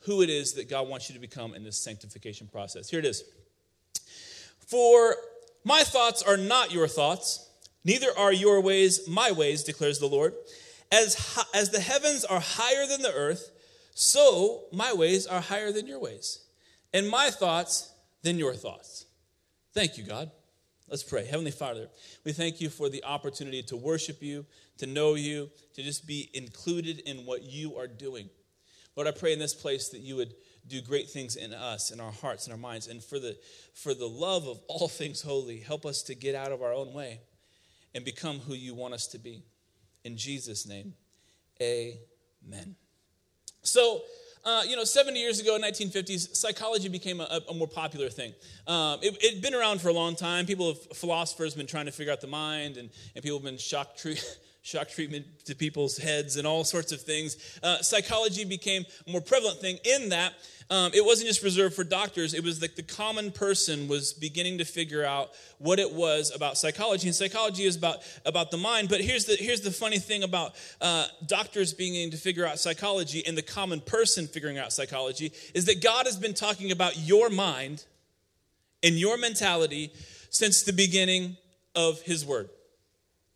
who 0.00 0.22
it 0.22 0.30
is 0.30 0.54
that 0.54 0.68
God 0.68 0.88
wants 0.88 1.08
you 1.08 1.14
to 1.14 1.20
become 1.20 1.54
in 1.54 1.64
this 1.64 1.76
sanctification 1.76 2.46
process. 2.46 2.90
Here 2.90 2.98
it 2.98 3.06
is. 3.06 3.24
For 4.66 5.16
my 5.64 5.82
thoughts 5.82 6.22
are 6.22 6.36
not 6.36 6.72
your 6.72 6.86
thoughts, 6.86 7.48
neither 7.84 8.08
are 8.16 8.32
your 8.32 8.60
ways 8.60 9.08
my 9.08 9.32
ways, 9.32 9.64
declares 9.64 9.98
the 9.98 10.06
Lord. 10.06 10.34
As, 10.92 11.38
as 11.54 11.70
the 11.70 11.80
heavens 11.80 12.24
are 12.24 12.40
higher 12.40 12.86
than 12.86 13.02
the 13.02 13.12
earth, 13.12 13.50
so 13.94 14.64
my 14.72 14.92
ways 14.92 15.26
are 15.26 15.40
higher 15.40 15.72
than 15.72 15.86
your 15.86 16.00
ways, 16.00 16.40
and 16.92 17.08
my 17.08 17.30
thoughts 17.30 17.92
than 18.22 18.38
your 18.38 18.54
thoughts. 18.54 19.06
Thank 19.72 19.96
you, 19.98 20.04
God. 20.04 20.30
Let's 20.88 21.04
pray. 21.04 21.24
Heavenly 21.24 21.52
Father, 21.52 21.88
we 22.24 22.32
thank 22.32 22.60
you 22.60 22.68
for 22.68 22.88
the 22.88 23.04
opportunity 23.04 23.62
to 23.64 23.76
worship 23.76 24.22
you, 24.22 24.44
to 24.78 24.86
know 24.86 25.14
you, 25.14 25.48
to 25.74 25.82
just 25.82 26.04
be 26.04 26.28
included 26.34 26.98
in 27.00 27.18
what 27.18 27.44
you 27.44 27.76
are 27.76 27.86
doing. 27.86 28.28
Lord, 28.96 29.06
I 29.06 29.12
pray 29.12 29.32
in 29.32 29.38
this 29.38 29.54
place 29.54 29.88
that 29.90 30.00
you 30.00 30.16
would 30.16 30.34
do 30.66 30.80
great 30.80 31.08
things 31.08 31.36
in 31.36 31.54
us, 31.54 31.92
in 31.92 32.00
our 32.00 32.10
hearts, 32.10 32.46
in 32.46 32.52
our 32.52 32.58
minds. 32.58 32.88
And 32.88 33.02
for 33.02 33.20
the, 33.20 33.38
for 33.72 33.94
the 33.94 34.08
love 34.08 34.48
of 34.48 34.60
all 34.66 34.88
things 34.88 35.22
holy, 35.22 35.60
help 35.60 35.86
us 35.86 36.02
to 36.04 36.14
get 36.14 36.34
out 36.34 36.50
of 36.50 36.60
our 36.60 36.72
own 36.72 36.92
way 36.92 37.20
and 37.94 38.04
become 38.04 38.40
who 38.40 38.54
you 38.54 38.74
want 38.74 38.94
us 38.94 39.06
to 39.08 39.18
be. 39.18 39.44
In 40.04 40.16
Jesus' 40.16 40.66
name, 40.66 40.94
amen. 41.62 42.76
So, 43.62 44.02
uh, 44.44 44.62
you 44.66 44.74
know, 44.74 44.84
70 44.84 45.18
years 45.18 45.40
ago, 45.40 45.56
in 45.56 45.62
1950s, 45.62 46.34
psychology 46.34 46.88
became 46.88 47.20
a, 47.20 47.40
a 47.48 47.54
more 47.54 47.68
popular 47.68 48.08
thing. 48.08 48.32
Um, 48.66 48.98
it 49.02 49.34
had 49.34 49.42
been 49.42 49.54
around 49.54 49.80
for 49.80 49.88
a 49.88 49.92
long 49.92 50.16
time. 50.16 50.46
People, 50.46 50.68
have, 50.68 50.82
philosophers, 50.96 51.54
been 51.54 51.66
trying 51.66 51.86
to 51.86 51.92
figure 51.92 52.12
out 52.12 52.20
the 52.20 52.26
mind, 52.26 52.76
and, 52.76 52.90
and 53.14 53.22
people 53.22 53.38
have 53.38 53.44
been 53.44 53.58
shock 53.58 53.96
treated. 53.96 54.24
shock 54.70 54.88
treatment 54.88 55.26
to 55.44 55.54
people's 55.56 55.98
heads 55.98 56.36
and 56.36 56.46
all 56.46 56.62
sorts 56.62 56.92
of 56.92 57.00
things. 57.00 57.58
Uh, 57.62 57.78
psychology 57.78 58.44
became 58.44 58.84
a 59.06 59.10
more 59.10 59.20
prevalent 59.20 59.58
thing 59.58 59.78
in 59.84 60.10
that 60.10 60.32
um, 60.70 60.92
it 60.94 61.04
wasn't 61.04 61.26
just 61.26 61.42
reserved 61.42 61.74
for 61.74 61.82
doctors. 61.82 62.32
It 62.32 62.44
was 62.44 62.62
like 62.62 62.76
the 62.76 62.84
common 62.84 63.32
person 63.32 63.88
was 63.88 64.12
beginning 64.12 64.58
to 64.58 64.64
figure 64.64 65.04
out 65.04 65.30
what 65.58 65.80
it 65.80 65.92
was 65.92 66.32
about 66.32 66.56
psychology. 66.56 67.08
And 67.08 67.14
psychology 67.14 67.64
is 67.64 67.74
about, 67.74 67.98
about 68.24 68.52
the 68.52 68.56
mind. 68.56 68.88
But 68.88 69.00
here's 69.00 69.24
the, 69.24 69.34
here's 69.34 69.62
the 69.62 69.72
funny 69.72 69.98
thing 69.98 70.22
about 70.22 70.54
uh, 70.80 71.06
doctors 71.26 71.72
beginning 71.72 72.12
to 72.12 72.16
figure 72.16 72.46
out 72.46 72.60
psychology 72.60 73.26
and 73.26 73.36
the 73.36 73.42
common 73.42 73.80
person 73.80 74.28
figuring 74.28 74.58
out 74.58 74.72
psychology 74.72 75.32
is 75.54 75.64
that 75.64 75.82
God 75.82 76.06
has 76.06 76.16
been 76.16 76.34
talking 76.34 76.70
about 76.70 76.96
your 76.96 77.30
mind 77.30 77.84
and 78.84 78.94
your 78.94 79.18
mentality 79.18 79.92
since 80.30 80.62
the 80.62 80.72
beginning 80.72 81.36
of 81.74 82.00
his 82.02 82.24
word. 82.24 82.48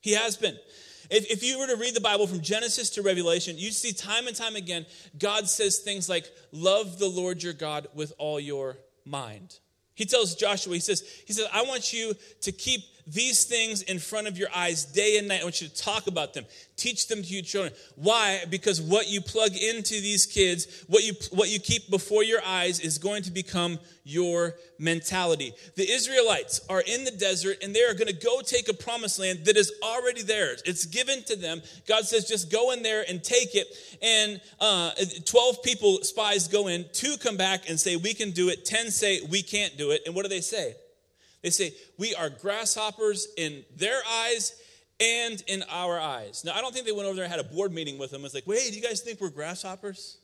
He 0.01 0.13
has 0.13 0.37
been. 0.37 0.57
If, 1.11 1.31
if 1.31 1.43
you 1.43 1.59
were 1.59 1.67
to 1.67 1.77
read 1.77 1.95
the 1.95 2.01
Bible 2.01 2.27
from 2.27 2.41
Genesis 2.41 2.91
to 2.91 3.03
Revelation, 3.03 3.57
you'd 3.59 3.75
see 3.75 3.93
time 3.93 4.27
and 4.27 4.37
time 4.37 4.57
again, 4.57 4.87
God 5.19 5.49
says 5.49 5.79
things 5.79 6.09
like, 6.09 6.27
Love 6.53 6.99
the 6.99 7.09
Lord 7.09 7.43
your 7.43 7.53
God 7.53 7.89
with 7.95 8.13
all 8.19 8.41
your 8.41 8.77
mind. 9.05 9.59
He 9.95 10.05
tells 10.05 10.35
Joshua, 10.35 10.75
he 10.75 10.81
says, 10.81 11.03
he 11.27 11.33
says, 11.33 11.47
I 11.53 11.63
want 11.63 11.93
you 11.93 12.15
to 12.41 12.53
keep 12.53 12.81
these 13.07 13.45
things 13.45 13.83
in 13.83 13.99
front 13.99 14.27
of 14.27 14.39
your 14.39 14.49
eyes 14.55 14.85
day 14.85 15.19
and 15.19 15.29
night. 15.29 15.41
I 15.41 15.45
want 15.45 15.61
you 15.61 15.69
to 15.69 15.77
talk 15.77 16.07
about 16.07 16.35
them. 16.35 16.45
Teach 16.77 17.09
them 17.09 17.23
to 17.23 17.29
your 17.29 17.43
children. 17.43 17.73
Why? 17.97 18.45
Because 18.51 18.81
what 18.81 19.09
you 19.09 19.21
plug 19.21 19.53
into 19.55 20.01
these 20.01 20.27
kids, 20.27 20.85
what 20.89 21.05
you 21.05 21.13
what 21.31 21.51
you 21.51 21.61
keep 21.61 21.91
before 21.91 22.25
your 22.25 22.45
eyes 22.45 22.81
is 22.81 22.99
going 22.99 23.23
to 23.25 23.31
become 23.31 23.79
your 24.05 24.55
mentality. 24.79 25.53
The 25.77 25.91
Israelites 25.91 26.61
are 26.69 26.81
in 26.81 27.05
the 27.05 27.11
desert 27.11 27.59
and 27.63 27.75
they 27.75 27.83
are 27.83 27.95
going 27.95 28.09
to 28.09 28.13
go 28.13 28.41
take 28.41 28.69
a 28.69 28.75
promised 28.75 29.19
land 29.19 29.45
that 29.47 29.57
is 29.57 29.73
already 29.83 30.23
theirs. 30.23 30.63
It's 30.67 30.85
given 30.85 31.23
to 31.25 31.37
them. 31.37 31.63
God 31.87 32.05
says, 32.05 32.29
just 32.29 32.51
go 32.51 32.73
in 32.73 32.83
there 32.83 33.05
and 33.09 33.23
take 33.23 33.55
it. 33.55 33.67
And 34.03 34.41
uh, 34.61 34.93
12 35.25 35.63
people, 35.63 36.03
spies, 36.03 36.49
go 36.49 36.67
in. 36.67 36.85
Two 36.93 37.17
come 37.19 37.37
back 37.37 37.69
and 37.69 37.81
say, 37.81 37.97
we 37.97 38.15
can 38.15 38.33
do 38.33 38.51
it. 38.51 38.65
10 38.65 38.91
say, 38.91 39.21
we 39.31 39.43
can't 39.43 39.77
do 39.79 39.91
it. 39.91 40.03
And 40.07 40.15
what 40.15 40.23
do 40.23 40.29
they 40.29 40.43
say? 40.43 40.75
They 41.45 41.51
say, 41.51 41.75
We 41.99 42.15
are 42.15 42.31
grasshoppers 42.31 43.29
in 43.37 43.65
their 43.77 44.01
eyes 44.11 44.57
and 44.99 45.45
in 45.47 45.63
our 45.71 46.01
eyes. 46.01 46.43
Now, 46.45 46.55
I 46.55 46.63
don't 46.63 46.73
think 46.73 46.87
they 46.87 46.93
went 46.93 47.07
over 47.07 47.15
there 47.15 47.25
and 47.25 47.33
had 47.33 47.41
a 47.41 47.45
board 47.45 47.73
meeting 47.73 47.99
with 47.99 48.11
them. 48.11 48.25
It's 48.25 48.35
like, 48.35 48.47
Wait, 48.47 48.71
do 48.71 48.75
you 48.77 48.83
guys 48.83 49.03
think 49.03 49.21
we're 49.21 49.29
grasshoppers? 49.29 50.17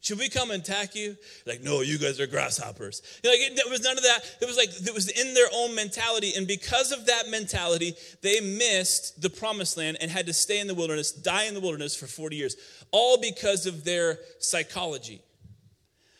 Should 0.00 0.18
we 0.18 0.28
come 0.28 0.50
and 0.52 0.62
attack 0.62 0.94
you? 0.94 1.16
Like, 1.46 1.62
no, 1.62 1.80
you 1.80 1.98
guys 1.98 2.20
are 2.20 2.28
grasshoppers. 2.28 3.02
You 3.24 3.30
know, 3.30 3.34
like, 3.34 3.50
it, 3.50 3.56
there 3.56 3.68
was 3.68 3.82
none 3.82 3.96
of 3.96 4.04
that. 4.04 4.20
It 4.40 4.46
was 4.46 4.56
like, 4.56 4.68
it 4.68 4.94
was 4.94 5.08
in 5.08 5.34
their 5.34 5.48
own 5.52 5.74
mentality. 5.74 6.34
And 6.36 6.46
because 6.46 6.92
of 6.92 7.06
that 7.06 7.28
mentality, 7.28 7.94
they 8.22 8.40
missed 8.40 9.20
the 9.20 9.30
promised 9.30 9.76
land 9.76 9.96
and 10.00 10.08
had 10.08 10.26
to 10.26 10.32
stay 10.32 10.60
in 10.60 10.68
the 10.68 10.74
wilderness, 10.74 11.10
die 11.10 11.44
in 11.44 11.54
the 11.54 11.60
wilderness 11.60 11.96
for 11.96 12.06
40 12.06 12.36
years, 12.36 12.56
all 12.92 13.18
because 13.20 13.66
of 13.66 13.84
their 13.84 14.18
psychology. 14.38 15.22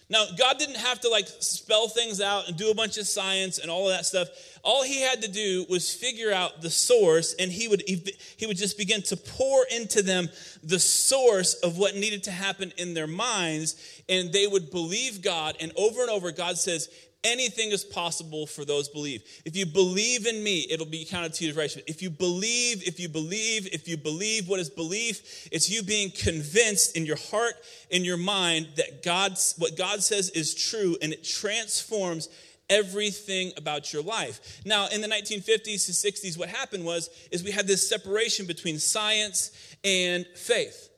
Now, 0.09 0.25
God 0.39 0.59
didn't 0.59 0.77
have 0.77 1.01
to 1.01 1.09
like 1.09 1.27
spell 1.27 1.89
things 1.89 2.21
out 2.21 2.47
and 2.47 2.57
do 2.57 2.71
a 2.71 2.75
bunch 2.75 2.97
of 2.97 3.09
science 3.09 3.59
and 3.59 3.71
all 3.71 3.89
of 3.89 3.97
that 3.97 4.07
stuff. 4.07 4.29
All 4.63 4.85
he 4.85 5.01
had 5.01 5.23
to 5.23 5.31
do 5.31 5.67
was 5.69 5.93
figure 5.93 6.33
out 6.33 6.63
the 6.63 6.71
source, 6.71 7.35
and 7.39 7.51
he 7.51 7.67
would, 7.67 7.83
he 7.87 8.47
would 8.47 8.57
just 8.57 8.79
begin 8.79 9.03
to 9.03 9.17
pour 9.17 9.65
into 9.75 10.03
them 10.03 10.29
the 10.63 10.79
source 10.79 11.55
of 11.55 11.77
what 11.77 11.97
needed 11.97 12.25
to 12.25 12.31
happen 12.31 12.73
in 12.77 12.95
their 12.95 13.07
minds, 13.07 14.03
and 14.09 14.33
they 14.33 14.47
would 14.47 14.71
believe 14.71 15.23
God. 15.23 15.57
And 15.61 15.73
over 15.77 16.03
and 16.03 16.11
over, 16.11 16.31
God 16.31 16.57
says, 16.57 16.89
anything 17.27 17.73
is 17.73 17.85
possible 17.85 18.47
for 18.47 18.65
those 18.65 18.89
believe. 18.89 19.23
If 19.45 19.57
you 19.57 19.67
believe 19.67 20.27
in 20.27 20.43
me, 20.43 20.67
it'll 20.71 20.87
be 20.87 21.05
counted 21.05 21.35
to 21.35 21.45
you 21.45 21.51
as 21.51 21.57
righteousness. 21.57 21.85
If 21.89 22.03
you 22.03 22.11
believe, 22.11 22.87
if 22.87 23.01
you 23.01 23.09
believe, 23.09 23.69
if 23.73 23.89
you 23.89 23.97
believe, 23.97 24.49
what 24.49 24.61
is 24.61 24.71
belief? 24.71 25.49
It's 25.51 25.69
you 25.69 25.83
being 25.83 26.11
convinced 26.11 26.97
in 26.97 27.05
your 27.05 27.17
heart, 27.17 27.55
in 27.91 28.05
your 28.05 28.17
mind, 28.17 28.69
that 28.77 29.03
God's 29.03 29.55
what 29.59 29.77
God 29.77 30.03
says 30.03 30.31
is 30.31 30.55
true, 30.55 30.97
and 31.03 31.13
it 31.13 31.25
transforms 31.25 32.29
everything 32.69 33.53
about 33.57 33.93
your 33.93 34.03
life. 34.03 34.61
Now, 34.65 34.89
in 34.89 35.01
the 35.01 35.09
1950s 35.09 35.87
to 35.87 35.93
60s, 35.93 36.39
what 36.39 36.49
happened 36.49 36.85
was 36.85 37.11
is 37.31 37.45
we 37.45 37.51
had 37.51 37.67
this 37.67 37.89
separation 37.89 38.47
between 38.47 38.79
science 38.79 39.51
and 39.85 40.27
faith. 40.35 40.91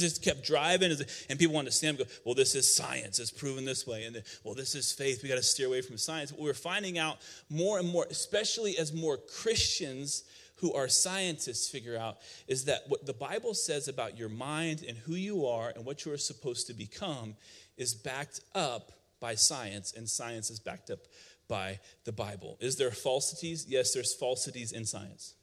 Just 0.00 0.22
kept 0.22 0.44
driving, 0.44 0.90
and 1.28 1.38
people 1.38 1.54
wanted 1.54 1.70
to 1.70 1.76
stand 1.76 1.98
and 1.98 2.08
go, 2.08 2.14
Well, 2.24 2.34
this 2.34 2.54
is 2.54 2.74
science, 2.74 3.18
it's 3.18 3.30
proven 3.30 3.64
this 3.64 3.86
way. 3.86 4.04
And 4.04 4.16
then, 4.16 4.22
well, 4.42 4.54
this 4.54 4.74
is 4.74 4.92
faith, 4.92 5.22
we 5.22 5.28
got 5.28 5.36
to 5.36 5.42
steer 5.42 5.66
away 5.66 5.82
from 5.82 5.96
science. 5.98 6.32
What 6.32 6.40
we're 6.40 6.54
finding 6.54 6.98
out 6.98 7.18
more 7.48 7.78
and 7.78 7.88
more, 7.88 8.06
especially 8.10 8.78
as 8.78 8.92
more 8.92 9.16
Christians 9.16 10.24
who 10.56 10.72
are 10.72 10.88
scientists 10.88 11.68
figure 11.68 11.98
out, 11.98 12.18
is 12.46 12.64
that 12.66 12.82
what 12.88 13.06
the 13.06 13.12
Bible 13.12 13.54
says 13.54 13.88
about 13.88 14.18
your 14.18 14.28
mind 14.28 14.84
and 14.86 14.96
who 14.96 15.14
you 15.14 15.46
are 15.46 15.72
and 15.74 15.84
what 15.84 16.04
you 16.04 16.12
are 16.12 16.18
supposed 16.18 16.66
to 16.68 16.74
become 16.74 17.34
is 17.76 17.94
backed 17.94 18.40
up 18.54 18.92
by 19.20 19.34
science, 19.34 19.92
and 19.96 20.08
science 20.08 20.50
is 20.50 20.60
backed 20.60 20.90
up 20.90 21.00
by 21.48 21.80
the 22.04 22.12
Bible. 22.12 22.56
Is 22.60 22.76
there 22.76 22.90
falsities? 22.90 23.66
Yes, 23.68 23.92
there's 23.92 24.14
falsities 24.14 24.72
in 24.72 24.84
science. 24.84 25.34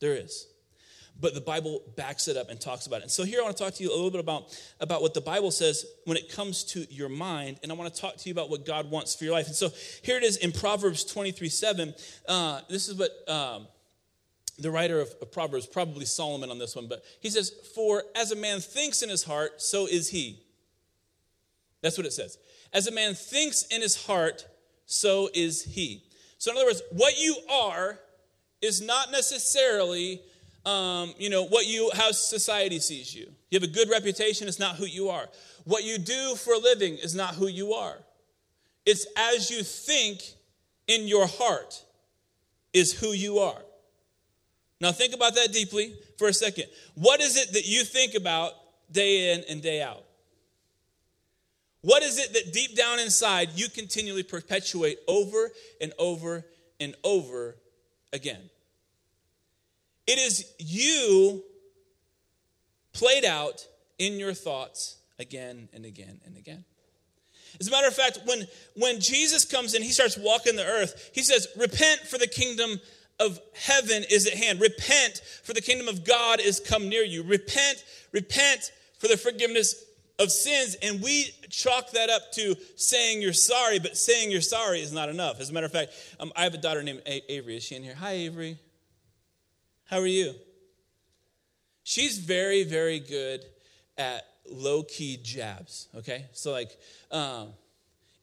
There 0.00 0.14
is 0.14 0.46
but 1.20 1.34
the 1.34 1.40
Bible 1.40 1.82
backs 1.96 2.28
it 2.28 2.36
up 2.36 2.50
and 2.50 2.60
talks 2.60 2.86
about 2.86 2.96
it. 2.96 3.02
And 3.04 3.10
so 3.10 3.24
here 3.24 3.40
I 3.40 3.44
want 3.44 3.56
to 3.56 3.62
talk 3.62 3.74
to 3.74 3.82
you 3.82 3.90
a 3.90 3.94
little 3.94 4.10
bit 4.10 4.20
about, 4.20 4.58
about 4.80 5.00
what 5.00 5.14
the 5.14 5.20
Bible 5.20 5.50
says 5.50 5.86
when 6.04 6.16
it 6.16 6.28
comes 6.28 6.64
to 6.64 6.86
your 6.90 7.08
mind, 7.08 7.58
and 7.62 7.70
I 7.70 7.74
want 7.74 7.94
to 7.94 8.00
talk 8.00 8.16
to 8.16 8.28
you 8.28 8.32
about 8.32 8.50
what 8.50 8.66
God 8.66 8.90
wants 8.90 9.14
for 9.14 9.24
your 9.24 9.32
life. 9.32 9.46
And 9.46 9.56
so 9.56 9.70
here 10.02 10.16
it 10.16 10.24
is 10.24 10.36
in 10.38 10.52
Proverbs 10.52 11.04
23 11.04 11.48
7. 11.48 11.94
Uh, 12.28 12.60
this 12.68 12.88
is 12.88 12.96
what 12.96 13.10
um, 13.28 13.68
the 14.58 14.70
writer 14.70 15.00
of, 15.00 15.14
of 15.20 15.30
Proverbs, 15.30 15.66
probably 15.66 16.04
Solomon 16.04 16.50
on 16.50 16.58
this 16.58 16.74
one, 16.76 16.88
but 16.88 17.04
he 17.20 17.30
says, 17.30 17.50
For 17.74 18.04
as 18.14 18.32
a 18.32 18.36
man 18.36 18.60
thinks 18.60 19.02
in 19.02 19.08
his 19.08 19.24
heart, 19.24 19.62
so 19.62 19.86
is 19.86 20.08
he. 20.08 20.40
That's 21.80 21.98
what 21.98 22.06
it 22.06 22.12
says. 22.12 22.38
As 22.72 22.86
a 22.86 22.92
man 22.92 23.14
thinks 23.14 23.64
in 23.64 23.82
his 23.82 24.06
heart, 24.06 24.46
so 24.86 25.28
is 25.34 25.62
he. 25.62 26.02
So, 26.38 26.50
in 26.50 26.56
other 26.56 26.66
words, 26.66 26.82
what 26.92 27.20
you 27.20 27.36
are 27.50 27.98
is 28.60 28.80
not 28.80 29.12
necessarily 29.12 30.20
um, 30.66 31.14
you 31.18 31.30
know, 31.30 31.44
what 31.44 31.66
you, 31.66 31.90
how 31.94 32.10
society 32.12 32.78
sees 32.78 33.14
you. 33.14 33.26
You 33.50 33.60
have 33.60 33.68
a 33.68 33.72
good 33.72 33.90
reputation, 33.90 34.48
it's 34.48 34.58
not 34.58 34.76
who 34.76 34.86
you 34.86 35.08
are. 35.10 35.28
What 35.64 35.84
you 35.84 35.98
do 35.98 36.34
for 36.36 36.54
a 36.54 36.58
living 36.58 36.94
is 36.96 37.14
not 37.14 37.34
who 37.34 37.46
you 37.46 37.74
are. 37.74 37.98
It's 38.86 39.06
as 39.16 39.50
you 39.50 39.62
think 39.62 40.22
in 40.86 41.08
your 41.08 41.26
heart 41.26 41.82
is 42.72 42.92
who 42.92 43.12
you 43.12 43.38
are. 43.38 43.62
Now, 44.80 44.92
think 44.92 45.14
about 45.14 45.34
that 45.36 45.52
deeply 45.52 45.94
for 46.18 46.28
a 46.28 46.32
second. 46.32 46.64
What 46.94 47.20
is 47.20 47.36
it 47.36 47.52
that 47.54 47.66
you 47.66 47.84
think 47.84 48.14
about 48.14 48.52
day 48.90 49.32
in 49.32 49.44
and 49.48 49.62
day 49.62 49.80
out? 49.80 50.04
What 51.80 52.02
is 52.02 52.18
it 52.18 52.32
that 52.32 52.52
deep 52.52 52.74
down 52.76 52.98
inside 52.98 53.50
you 53.54 53.68
continually 53.68 54.22
perpetuate 54.22 54.98
over 55.06 55.50
and 55.80 55.92
over 55.98 56.44
and 56.80 56.94
over 57.04 57.56
again? 58.12 58.50
It 60.06 60.18
is 60.18 60.52
you 60.58 61.42
played 62.92 63.24
out 63.24 63.66
in 63.98 64.18
your 64.18 64.34
thoughts 64.34 64.96
again 65.18 65.68
and 65.72 65.84
again 65.84 66.20
and 66.24 66.36
again. 66.36 66.64
As 67.60 67.68
a 67.68 67.70
matter 67.70 67.86
of 67.86 67.94
fact, 67.94 68.20
when, 68.24 68.46
when 68.76 69.00
Jesus 69.00 69.44
comes 69.44 69.74
in, 69.74 69.82
he 69.82 69.92
starts 69.92 70.18
walking 70.18 70.56
the 70.56 70.64
earth, 70.64 71.10
he 71.14 71.22
says, 71.22 71.46
Repent, 71.56 72.00
for 72.00 72.18
the 72.18 72.26
kingdom 72.26 72.80
of 73.20 73.38
heaven 73.54 74.04
is 74.10 74.26
at 74.26 74.34
hand. 74.34 74.60
Repent, 74.60 75.20
for 75.44 75.52
the 75.52 75.60
kingdom 75.60 75.86
of 75.86 76.04
God 76.04 76.40
is 76.40 76.58
come 76.58 76.88
near 76.88 77.04
you. 77.04 77.22
Repent, 77.22 77.84
repent 78.12 78.72
for 78.98 79.06
the 79.06 79.16
forgiveness 79.16 79.84
of 80.18 80.32
sins. 80.32 80.76
And 80.82 81.00
we 81.00 81.30
chalk 81.48 81.92
that 81.92 82.10
up 82.10 82.32
to 82.32 82.56
saying 82.76 83.22
you're 83.22 83.32
sorry, 83.32 83.78
but 83.78 83.96
saying 83.96 84.32
you're 84.32 84.40
sorry 84.40 84.80
is 84.80 84.92
not 84.92 85.08
enough. 85.08 85.40
As 85.40 85.50
a 85.50 85.52
matter 85.52 85.66
of 85.66 85.72
fact, 85.72 85.92
um, 86.18 86.32
I 86.34 86.42
have 86.42 86.54
a 86.54 86.58
daughter 86.58 86.82
named 86.82 87.02
Avery. 87.06 87.56
Is 87.56 87.62
she 87.62 87.76
in 87.76 87.84
here? 87.84 87.94
Hi, 87.94 88.12
Avery. 88.12 88.58
How 89.94 90.00
are 90.00 90.06
you? 90.08 90.34
She's 91.84 92.18
very, 92.18 92.64
very 92.64 92.98
good 92.98 93.44
at 93.96 94.26
low 94.50 94.82
key 94.82 95.20
jabs, 95.22 95.86
okay? 95.94 96.24
So, 96.32 96.50
like, 96.50 96.76
um, 97.12 97.50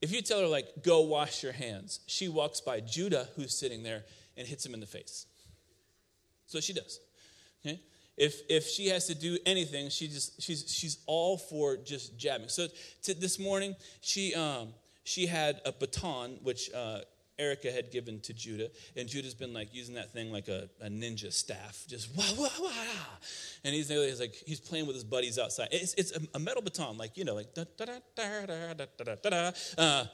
if 0.01 0.11
you 0.11 0.21
tell 0.21 0.41
her, 0.41 0.47
like, 0.47 0.65
go 0.83 0.99
wash 0.99 1.43
your 1.43 1.53
hands, 1.53 2.01
she 2.07 2.27
walks 2.27 2.59
by 2.59 2.81
Judah, 2.81 3.29
who's 3.37 3.57
sitting 3.57 3.83
there, 3.83 4.03
and 4.35 4.45
hits 4.45 4.65
him 4.65 4.73
in 4.73 4.81
the 4.81 4.85
face. 4.85 5.27
So 6.45 6.59
she 6.59 6.73
does, 6.73 6.99
okay? 7.65 7.79
If, 8.17 8.41
if 8.49 8.67
she 8.67 8.89
has 8.89 9.07
to 9.07 9.15
do 9.15 9.37
anything, 9.45 9.89
she 9.91 10.09
just 10.09 10.41
she's 10.41 10.69
she's 10.69 10.97
all 11.05 11.37
for 11.37 11.77
just 11.77 12.17
jabbing. 12.17 12.49
So 12.49 12.67
to, 13.03 13.13
this 13.13 13.39
morning, 13.39 13.77
she 14.01 14.35
um, 14.35 14.73
she 15.05 15.25
had 15.25 15.61
a 15.63 15.71
baton, 15.71 16.39
which 16.43 16.69
uh, 16.75 16.99
Erica 17.41 17.71
had 17.71 17.91
given 17.91 18.19
to 18.21 18.33
Judah, 18.33 18.69
and 18.95 19.09
Judah's 19.09 19.33
been 19.33 19.51
like 19.51 19.73
using 19.73 19.95
that 19.95 20.13
thing 20.13 20.31
like 20.31 20.47
a, 20.47 20.69
a 20.79 20.89
ninja 20.89 21.33
staff, 21.33 21.83
just 21.87 22.15
wah 22.15 22.23
wah 22.37 22.49
wah, 22.61 22.71
and 23.63 23.73
he's, 23.73 23.89
he's 23.89 24.19
like 24.19 24.35
he's 24.45 24.59
playing 24.59 24.85
with 24.85 24.95
his 24.95 25.03
buddies 25.03 25.39
outside. 25.39 25.69
It's, 25.71 25.95
it's 25.95 26.13
a, 26.35 26.39
metal 26.39 26.61
baton, 26.61 26.97
like 26.97 27.17
you 27.17 27.25
know, 27.25 27.33
like 27.33 27.53
da 27.55 27.63
da 27.77 27.85
da 27.85 28.45
da 28.45 28.73
da 28.73 28.85
da 28.97 29.15
da 29.15 29.29
da. 29.29 29.51
Uh, 29.77 30.05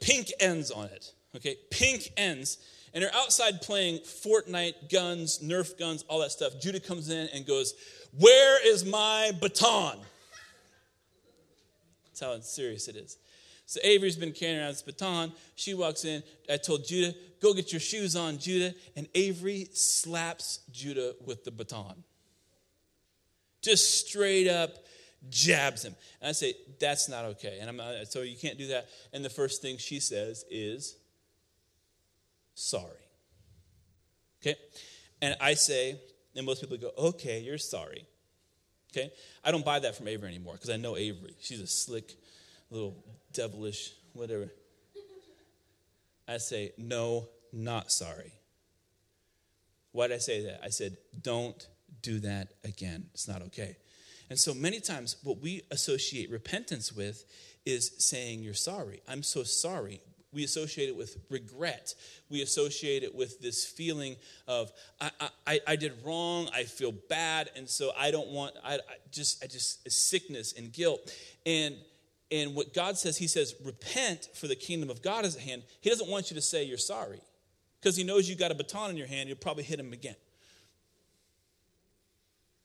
pink 0.00 0.32
ends 0.40 0.72
on 0.72 0.86
it, 0.86 1.12
okay, 1.36 1.56
pink 1.70 2.10
ends, 2.16 2.58
and 2.92 3.02
they're 3.04 3.14
outside 3.14 3.62
playing 3.62 4.00
Fortnite, 4.00 4.90
guns, 4.92 5.38
Nerf 5.38 5.78
guns, 5.78 6.04
all 6.08 6.18
that 6.20 6.32
stuff. 6.32 6.60
Judah 6.60 6.80
comes 6.80 7.10
in 7.10 7.28
and 7.32 7.46
goes, 7.46 7.74
"Where 8.18 8.66
is 8.66 8.84
my 8.84 9.30
baton?" 9.40 9.98
That's 12.06 12.20
how 12.20 12.40
serious 12.40 12.88
it 12.88 12.96
is. 12.96 13.18
So 13.66 13.80
Avery's 13.82 14.16
been 14.16 14.32
carrying 14.32 14.60
around 14.60 14.70
this 14.70 14.82
baton. 14.82 15.32
She 15.56 15.74
walks 15.74 16.04
in. 16.04 16.22
I 16.48 16.56
told 16.56 16.86
Judah, 16.86 17.14
go 17.42 17.52
get 17.52 17.72
your 17.72 17.80
shoes 17.80 18.14
on, 18.14 18.38
Judah. 18.38 18.74
And 18.94 19.08
Avery 19.14 19.68
slaps 19.72 20.60
Judah 20.70 21.14
with 21.24 21.44
the 21.44 21.50
baton. 21.50 22.04
Just 23.60 24.06
straight 24.06 24.46
up 24.46 24.70
jabs 25.28 25.84
him. 25.84 25.96
And 26.20 26.28
I 26.28 26.32
say, 26.32 26.54
that's 26.78 27.08
not 27.08 27.24
okay. 27.24 27.58
And 27.60 27.68
I'm 27.68 27.76
not, 27.76 28.06
so 28.06 28.22
you 28.22 28.36
can't 28.36 28.56
do 28.56 28.68
that. 28.68 28.86
And 29.12 29.24
the 29.24 29.30
first 29.30 29.62
thing 29.62 29.78
she 29.78 29.98
says 29.98 30.44
is, 30.48 30.96
sorry. 32.54 32.84
Okay? 34.40 34.54
And 35.20 35.36
I 35.40 35.54
say, 35.54 36.00
and 36.36 36.46
most 36.46 36.60
people 36.60 36.76
go, 36.76 36.92
okay, 36.96 37.40
you're 37.40 37.58
sorry. 37.58 38.06
Okay? 38.92 39.10
I 39.42 39.50
don't 39.50 39.64
buy 39.64 39.80
that 39.80 39.96
from 39.96 40.06
Avery 40.06 40.28
anymore 40.28 40.54
because 40.54 40.70
I 40.70 40.76
know 40.76 40.96
Avery. 40.96 41.34
She's 41.40 41.60
a 41.60 41.66
slick 41.66 42.14
little 42.70 43.02
devilish, 43.36 43.92
whatever. 44.14 44.50
I 46.26 46.38
say, 46.38 46.72
no, 46.76 47.28
not 47.52 47.92
sorry. 47.92 48.32
Why 49.92 50.08
did 50.08 50.16
I 50.16 50.18
say 50.18 50.44
that? 50.44 50.60
I 50.64 50.70
said, 50.70 50.96
don't 51.20 51.66
do 52.02 52.18
that 52.20 52.48
again. 52.64 53.06
It's 53.14 53.28
not 53.28 53.42
okay. 53.42 53.76
And 54.28 54.38
so 54.38 54.54
many 54.54 54.80
times, 54.80 55.16
what 55.22 55.38
we 55.40 55.62
associate 55.70 56.30
repentance 56.30 56.92
with 56.92 57.24
is 57.64 57.92
saying, 57.98 58.42
You're 58.42 58.54
sorry. 58.54 59.00
I'm 59.08 59.22
so 59.22 59.44
sorry. 59.44 60.00
We 60.32 60.44
associate 60.44 60.88
it 60.88 60.96
with 60.96 61.16
regret. 61.30 61.94
We 62.28 62.42
associate 62.42 63.04
it 63.04 63.14
with 63.14 63.40
this 63.40 63.64
feeling 63.64 64.16
of, 64.46 64.72
I, 65.00 65.10
I, 65.46 65.60
I 65.66 65.76
did 65.76 65.92
wrong, 66.04 66.50
I 66.52 66.64
feel 66.64 66.92
bad, 66.92 67.50
and 67.56 67.68
so 67.68 67.92
I 67.96 68.10
don't 68.10 68.28
want, 68.28 68.54
I, 68.62 68.74
I 68.74 68.96
just, 69.10 69.42
I 69.42 69.46
just, 69.46 69.90
sickness 69.90 70.52
and 70.52 70.72
guilt. 70.72 71.10
And 71.46 71.76
and 72.30 72.54
what 72.54 72.74
God 72.74 72.98
says, 72.98 73.16
He 73.16 73.28
says, 73.28 73.54
repent 73.64 74.28
for 74.34 74.48
the 74.48 74.56
kingdom 74.56 74.90
of 74.90 75.02
God 75.02 75.24
is 75.24 75.36
at 75.36 75.42
hand. 75.42 75.62
He 75.80 75.90
doesn't 75.90 76.10
want 76.10 76.30
you 76.30 76.34
to 76.36 76.42
say 76.42 76.64
you're 76.64 76.78
sorry 76.78 77.20
because 77.80 77.96
He 77.96 78.04
knows 78.04 78.28
you 78.28 78.36
got 78.36 78.50
a 78.50 78.54
baton 78.54 78.90
in 78.90 78.96
your 78.96 79.06
hand, 79.06 79.28
you'll 79.28 79.38
probably 79.38 79.64
hit 79.64 79.78
Him 79.78 79.92
again. 79.92 80.16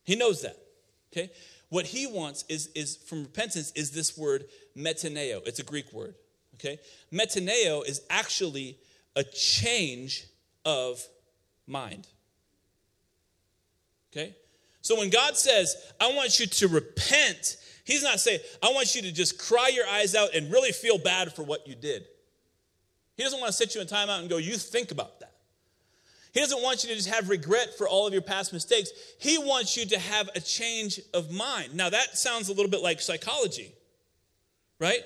He 0.03 0.15
knows 0.15 0.41
that. 0.41 0.58
Okay? 1.13 1.32
What 1.70 1.86
He 1.86 2.08
wants 2.08 2.44
is, 2.50 2.68
is 2.75 2.98
from 2.98 3.24
repentance 3.24 3.72
is 3.75 3.91
this 3.91 4.18
word 4.18 4.46
metaneo. 4.75 5.46
It's 5.48 5.60
a 5.60 5.63
Greek 5.63 5.91
word. 5.94 6.15
Okay? 6.56 6.80
Metaneo 7.13 7.88
is 7.88 8.01
actually 8.10 8.77
a 9.15 9.24
change 9.24 10.25
of 10.65 11.06
mind. 11.68 12.08
Okay? 14.12 14.36
So 14.82 14.98
when 14.98 15.10
God 15.10 15.38
says, 15.38 15.75
I 16.00 16.12
want 16.13 16.39
you 16.39 16.48
to 16.48 16.68
repent 16.68 17.58
He's 17.84 18.04
not 18.04 18.20
saying, 18.20 18.40
I 18.62 18.72
want 18.72 18.96
you 18.96 19.02
to 19.04 19.12
just 19.12 19.40
cry 19.40 19.70
your 19.74 19.88
eyes 19.88 20.16
out 20.16 20.36
and 20.36 20.52
really 20.52 20.72
feel 20.72 20.98
bad 20.98 21.34
for 21.34 21.44
what 21.44 21.68
you 21.68 21.76
did. 21.76 22.06
He 23.18 23.24
doesn't 23.24 23.40
want 23.40 23.52
to 23.52 23.58
sit 23.58 23.76
you 23.76 23.82
in 23.82 23.88
timeout 23.88 24.20
and 24.20 24.30
go, 24.30 24.38
You 24.38 24.56
think 24.56 24.92
about 24.92 25.20
that. 25.20 25.32
He 26.34 26.40
doesn't 26.40 26.62
want 26.62 26.84
you 26.84 26.90
to 26.90 26.96
just 26.96 27.10
have 27.10 27.30
regret 27.30 27.78
for 27.78 27.88
all 27.88 28.08
of 28.08 28.14
your 28.14 28.22
past 28.22 28.54
mistakes. 28.54 28.90
He 29.20 29.38
wants 29.38 29.76
you 29.76 29.86
to 29.88 30.00
have 30.00 30.30
a 30.34 30.40
change 30.40 31.02
of 31.14 31.30
mind. 31.30 31.76
Now, 31.76 31.90
that 31.90 32.18
sounds 32.18 32.48
a 32.48 32.54
little 32.54 32.72
bit 32.72 32.82
like 32.82 33.02
psychology, 33.02 33.74
right? 34.80 35.02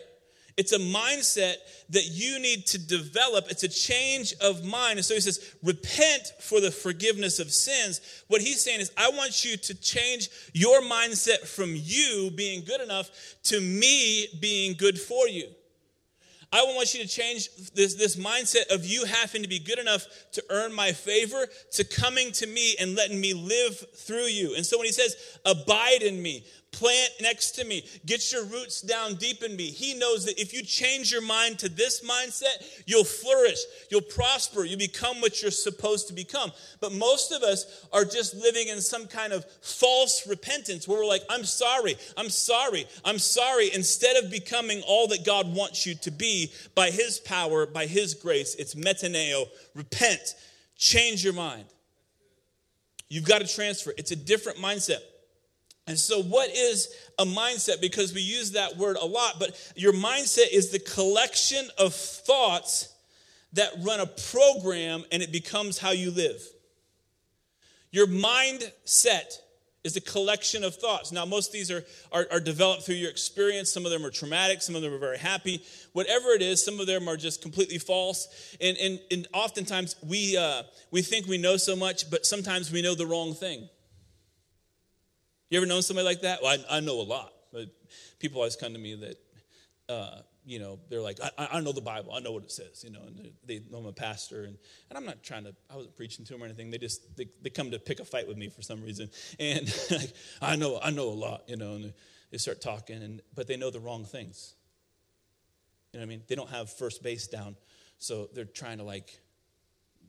It's 0.58 0.72
a 0.72 0.80
mindset 0.80 1.56
that 1.90 2.06
you 2.06 2.40
need 2.40 2.66
to 2.68 2.78
develop. 2.78 3.48
It's 3.50 3.64
a 3.64 3.68
change 3.68 4.34
of 4.42 4.64
mind. 4.64 4.98
And 4.98 5.06
so 5.06 5.14
he 5.14 5.20
says, 5.20 5.56
repent 5.62 6.32
for 6.40 6.62
the 6.62 6.72
forgiveness 6.72 7.40
of 7.40 7.52
sins. 7.52 8.24
What 8.28 8.42
he's 8.42 8.64
saying 8.64 8.80
is, 8.80 8.92
I 8.98 9.10
want 9.10 9.44
you 9.44 9.58
to 9.58 9.74
change 9.76 10.30
your 10.54 10.82
mindset 10.82 11.40
from 11.40 11.74
you 11.76 12.32
being 12.36 12.64
good 12.64 12.80
enough 12.80 13.10
to 13.44 13.60
me 13.60 14.28
being 14.40 14.76
good 14.78 14.98
for 15.00 15.28
you. 15.28 15.48
I 16.54 16.64
want 16.64 16.94
you 16.94 17.02
to 17.02 17.08
change 17.08 17.50
this, 17.74 17.96
this 17.96 18.16
mindset 18.16 18.74
of 18.74 18.86
you 18.86 19.04
having 19.04 19.42
to 19.42 19.50
be 19.50 19.60
good 19.60 19.80
enough 19.80 20.06
to 20.34 20.44
earn 20.50 20.74
my 20.74 20.94
favor 20.94 21.46
to 21.74 21.84
coming 21.84 22.32
to 22.32 22.48
me 22.48 22.76
and 22.80 22.96
letting 22.96 23.20
me 23.20 23.34
live 23.34 23.78
through 23.98 24.28
you. 24.28 24.56
And 24.56 24.66
so 24.66 24.78
when 24.78 24.86
he 24.86 24.94
says, 24.94 25.18
abide 25.46 26.02
in 26.02 26.22
me, 26.22 26.46
plant 26.76 27.10
next 27.22 27.52
to 27.52 27.64
me, 27.64 27.86
get 28.06 28.32
your 28.32 28.44
roots 28.46 28.82
down 28.82 29.16
deep 29.16 29.42
in 29.44 29.56
me. 29.56 29.66
He 29.66 29.94
knows 29.94 30.26
that 30.26 30.40
if 30.40 30.54
you 30.54 30.62
change 30.62 31.12
your 31.12 31.22
mind 31.22 31.58
to 31.60 31.70
this 31.70 32.02
mindset, 32.02 32.84
you'll 32.86 33.06
flourish, 33.06 33.60
you'll 33.90 34.02
prosper, 34.02 34.66
you 34.66 34.78
become 34.78 35.22
what 35.22 35.42
you're 35.42 35.52
supposed 35.52 36.10
to 36.10 36.14
become. 36.14 36.52
But 36.82 36.92
most 36.92 37.32
of 37.32 37.44
us 37.44 37.88
are 37.94 38.04
just 38.04 38.36
living 38.36 38.68
in 38.68 38.82
some 38.82 39.08
kind 39.08 39.32
of 39.32 39.46
false 39.62 40.28
repentance 40.28 40.88
where 40.88 41.00
we're 41.00 41.08
like, 41.08 41.24
I'm 41.30 41.46
sorry, 41.46 41.96
I'm 42.18 42.30
sorry, 42.30 42.86
I'm 43.06 43.20
sorry, 43.20 43.74
instead 43.74 44.22
of 44.22 44.30
becoming 44.30 44.82
all 44.86 45.08
that 45.08 45.26
God 45.26 45.54
wants 45.56 45.86
you 45.86 45.96
to 45.96 46.12
be 46.12 46.52
by 46.76 46.90
His 46.92 47.20
power, 47.20 47.66
by 47.66 47.86
His 47.86 48.14
grace. 48.14 48.54
It's 48.56 48.76
metaneo, 48.76 49.46
repent, 49.74 50.36
change 50.76 51.24
your 51.24 51.34
mind. 51.34 51.66
You've 53.08 53.26
got 53.26 53.40
to 53.40 53.48
transfer. 53.48 53.94
It's 53.98 54.12
a 54.12 54.16
different 54.16 54.58
mindset. 54.58 55.00
And 55.88 56.00
so, 56.00 56.22
what 56.22 56.50
is 56.50 56.90
a 57.20 57.26
mindset? 57.26 57.80
Because 57.80 58.14
we 58.14 58.22
use 58.22 58.52
that 58.52 58.78
word 58.78 58.98
a 59.00 59.06
lot, 59.06 59.36
but 59.40 59.60
your 59.76 59.94
mindset 59.94 60.52
is 60.52 60.72
the 60.72 60.80
collection 60.80 61.68
of 61.78 61.94
thoughts 61.94 62.94
that 63.54 63.72
run 63.82 64.00
a 64.00 64.08
program 64.08 65.04
and 65.12 65.22
it 65.22 65.32
becomes 65.32 65.78
how 65.78 65.92
you 65.92 66.12
live. 66.12 66.42
Your 67.92 68.08
mindset 68.08 69.40
is 69.86 69.96
a 69.96 70.02
collection 70.02 70.64
of 70.64 70.76
thoughts. 70.76 71.12
Now, 71.12 71.26
most 71.26 71.50
of 71.50 71.54
these 71.54 71.70
are, 71.70 71.86
are, 72.12 72.26
are, 72.32 72.40
developed 72.40 72.84
through 72.84 72.96
your 72.96 73.12
experience. 73.12 73.72
Some 73.72 73.86
of 73.86 73.92
them 73.92 74.04
are 74.04 74.10
traumatic, 74.10 74.64
some 74.64 74.76
of 74.76 74.82
them 74.82 74.92
are 74.92 74.98
very 74.98 75.20
happy. 75.20 75.64
Whatever 75.94 76.30
it 76.30 76.42
is, 76.42 76.66
some 76.66 76.80
of 76.80 76.88
them 76.88 77.08
are 77.08 77.16
just 77.16 77.44
completely 77.44 77.78
false. 77.78 78.56
And, 78.60 78.76
and, 78.78 79.00
and 79.12 79.28
oftentimes 79.32 79.96
we, 80.02 80.36
uh, 80.36 80.64
we 80.90 81.04
think 81.04 81.28
we 81.28 81.38
know 81.38 81.56
so 81.56 81.76
much, 81.76 82.10
but 82.10 82.26
sometimes 82.26 82.72
we 82.72 82.82
know 82.82 82.96
the 82.96 83.06
wrong 83.06 83.36
thing. 83.36 83.70
You 85.50 85.58
ever 85.58 85.66
known 85.66 85.82
somebody 85.82 86.06
like 86.06 86.22
that? 86.22 86.42
Well, 86.42 86.58
I, 86.70 86.78
I 86.78 86.80
know 86.80 87.00
a 87.00 87.04
lot, 87.04 87.32
but 87.54 87.68
people 88.20 88.40
always 88.40 88.56
come 88.56 88.74
to 88.74 88.80
me 88.80 88.96
that, 88.96 89.16
uh, 89.88 90.22
you 90.44 90.60
know, 90.60 90.80
they're 90.90 91.02
like, 91.02 91.20
I, 91.38 91.48
I, 91.54 91.60
know 91.60 91.72
the 91.72 91.82
Bible, 91.82 92.14
I 92.14 92.20
know 92.20 92.32
what 92.32 92.44
it 92.44 92.52
says, 92.52 92.84
you 92.84 92.92
know, 92.92 93.02
and 93.06 93.32
they, 93.46 93.62
know 93.72 93.80
I'm 93.80 93.86
a 93.86 93.94
pastor, 93.94 94.44
and, 94.44 94.58
and 94.90 94.98
I'm 94.98 95.06
not 95.06 95.24
trying 95.24 95.44
to, 95.44 95.56
I 95.72 95.76
wasn't 95.76 95.96
preaching 95.96 96.26
to 96.26 96.34
them 96.34 96.42
or 96.42 96.46
anything. 96.46 96.72
They 96.72 96.78
just, 96.78 97.16
they, 97.16 97.28
they 97.42 97.50
come 97.50 97.72
to 97.72 97.80
pick 97.80 98.00
a 98.00 98.06
fight 98.06 98.28
with 98.28 98.38
me 98.38 98.50
for 98.50 98.62
some 98.62 98.82
reason, 98.82 99.10
and 99.40 99.66
like, 99.92 100.14
I 100.42 100.56
know, 100.56 100.80
I 100.82 100.92
know 100.92 101.10
a 101.10 101.18
lot, 101.18 101.44
you 101.48 101.58
know, 101.58 101.76
and 101.76 101.94
they 102.32 102.38
start 102.38 102.62
talking, 102.62 103.02
and 103.02 103.22
but 103.34 103.48
they 103.48 103.58
know 103.58 103.70
the 103.70 103.80
wrong 103.80 104.04
things. 104.06 104.56
You 105.94 106.00
know 106.00 106.06
what 106.06 106.08
I 106.08 106.10
mean? 106.10 106.24
They 106.28 106.36
don't 106.36 106.50
have 106.50 106.72
first 106.72 107.02
base 107.04 107.28
down, 107.28 107.56
so 107.98 108.30
they're 108.34 108.46
trying 108.46 108.80
to 108.80 108.84
like 108.84 109.20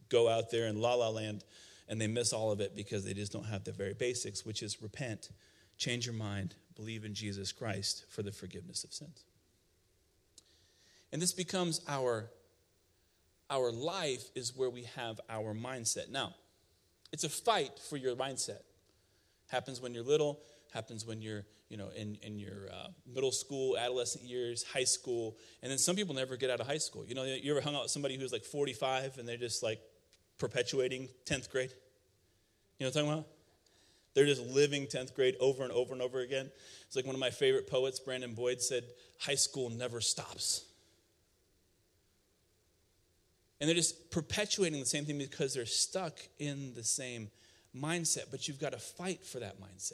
go 0.09 0.29
out 0.29 0.51
there 0.51 0.67
in 0.67 0.81
la 0.81 0.95
la 0.95 1.09
land 1.09 1.45
and 1.89 2.01
they 2.01 2.07
miss 2.07 2.33
all 2.33 2.51
of 2.51 2.61
it 2.61 2.75
because 2.75 3.05
they 3.05 3.15
just 3.15 3.33
don't 3.33 3.47
have 3.47 3.65
the 3.65 3.73
very 3.73 3.95
basics, 3.95 4.45
which 4.45 4.63
is 4.63 4.83
repent, 4.83 5.31
change 5.79 6.07
your 6.07 6.15
mind, 6.15 6.55
believe 6.75 7.05
in 7.05 7.15
Jesus 7.15 7.53
Christ 7.53 8.05
for 8.09 8.23
the 8.23 8.33
forgiveness 8.33 8.85
of 8.85 8.93
sins. 8.93 9.25
And 11.13 11.23
this 11.23 11.33
becomes 11.33 11.81
our 11.89 12.31
our 13.49 13.71
life 13.71 14.29
is 14.35 14.57
where 14.57 14.71
we 14.71 14.83
have 14.97 15.21
our 15.29 15.55
mindset. 15.55 16.11
Now, 16.11 16.35
it's 17.13 17.25
a 17.25 17.29
fight 17.29 17.79
for 17.79 17.97
your 17.97 18.17
mindset. 18.17 18.63
Happens 19.49 19.81
when 19.81 19.95
you're 19.95 20.03
little, 20.03 20.41
happens 20.73 21.07
when 21.07 21.23
you're, 21.23 21.45
you 21.69 21.77
know, 21.77 21.91
in, 21.97 22.19
in 22.23 22.39
your 22.39 22.69
uh, 22.73 22.89
middle 23.07 23.31
school, 23.31 23.79
adolescent 23.79 24.25
years, 24.25 24.65
high 24.65 24.85
school, 24.85 25.37
and 25.63 25.71
then 25.71 25.79
some 25.79 25.95
people 25.95 26.15
never 26.15 26.37
get 26.37 26.51
out 26.51 26.61
of 26.61 26.67
high 26.67 26.79
school. 26.79 27.05
You 27.07 27.15
know, 27.15 27.23
you 27.23 27.53
ever 27.53 27.61
hung 27.61 27.77
out 27.77 27.83
with 27.83 27.93
somebody 27.93 28.19
who's 28.19 28.33
like 28.33 28.45
45 28.45 29.19
and 29.19 29.29
they're 29.29 29.37
just 29.37 29.63
like 29.63 29.81
perpetuating 30.39 31.09
10th 31.25 31.51
grade. 31.51 31.71
You 32.79 32.85
know 32.85 32.91
what 32.91 32.97
I'm 32.97 33.05
talking 33.07 33.13
about? 33.19 33.27
They're 34.15 34.25
just 34.25 34.47
living 34.47 34.87
10th 34.87 35.15
grade 35.15 35.37
over 35.41 35.63
and 35.63 35.73
over 35.73 35.93
and 35.93 36.01
over 36.01 36.21
again. 36.21 36.51
It's 36.87 36.97
like 36.97 37.05
one 37.05 37.15
of 37.15 37.21
my 37.21 37.31
favorite 37.31 37.69
poets, 37.69 38.01
Brandon 38.01 38.33
Boyd, 38.33 38.63
said, 38.63 38.85
High 39.21 39.35
school 39.35 39.69
never 39.69 40.01
stops. 40.01 40.65
And 43.61 43.69
they're 43.69 43.75
just 43.75 44.11
perpetuating 44.11 44.81
the 44.81 44.87
same 44.87 45.05
thing 45.05 45.19
because 45.19 45.55
they're 45.55 45.67
stuck 45.67 46.19
in 46.39 46.75
the 46.75 46.85
same 46.85 47.29
mindset. 47.75 48.31
But 48.31 48.49
you've 48.49 48.61
got 48.61 48.73
to 48.73 48.79
fight 48.79 49.25
for 49.25 49.39
that 49.41 49.61
mindset. 49.61 49.93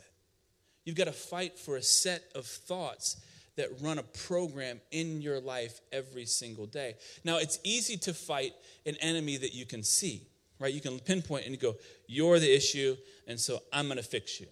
You've 0.85 0.97
got 0.97 1.07
to 1.07 1.13
fight 1.13 1.59
for 1.59 1.77
a 1.77 1.83
set 1.83 2.25
of 2.35 2.45
thoughts 2.47 3.21
that 3.57 3.69
run 3.81 3.99
a 3.99 4.03
program 4.03 4.81
in 4.91 5.21
your 5.21 5.41
life 5.41 5.81
every 5.93 6.27
single 6.27 6.67
day. 6.67 6.95
Now, 7.25 7.39
it's 7.39 7.59
easy 7.65 7.97
to 7.99 8.15
fight 8.15 8.53
an 8.87 8.97
enemy 9.01 9.37
that 9.37 9.55
you 9.55 9.67
can 9.67 9.83
see 9.83 10.29
right? 10.63 10.73
You 10.73 10.81
can 10.81 11.01
pinpoint 11.01 11.45
and 11.45 11.53
you 11.53 11.61
go, 11.61 11.75
You're 12.07 12.39
the 12.39 12.55
issue, 12.55 12.97
and 13.27 13.39
so 13.39 13.61
I'm 13.73 13.87
going 13.87 13.97
to 13.97 14.03
fix 14.03 14.41
you. 14.41 14.47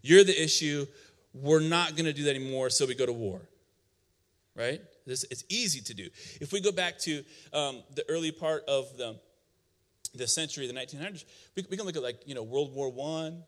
You're 0.00 0.24
the 0.24 0.42
issue. 0.42 0.86
We're 1.34 1.60
not 1.60 1.96
going 1.96 2.04
to 2.04 2.12
do 2.12 2.24
that 2.24 2.36
anymore, 2.36 2.70
so 2.70 2.86
we 2.86 2.94
go 2.94 3.06
to 3.06 3.12
war, 3.12 3.40
right? 4.54 4.80
This, 5.06 5.24
it's 5.30 5.44
easy 5.48 5.80
to 5.80 5.94
do. 5.94 6.08
If 6.40 6.52
we 6.52 6.60
go 6.60 6.70
back 6.70 6.98
to 7.00 7.24
um, 7.52 7.82
the 7.94 8.04
early 8.08 8.30
part 8.30 8.64
of 8.68 8.96
the, 8.96 9.18
the 10.14 10.28
century, 10.28 10.66
the 10.66 10.72
1900s, 10.72 11.24
we, 11.56 11.64
we 11.68 11.76
can 11.76 11.84
look 11.84 11.96
at 11.96 12.02
like, 12.02 12.20
you 12.26 12.34
know, 12.34 12.42
World 12.42 12.72
War 12.74 12.90
One, 12.90 13.42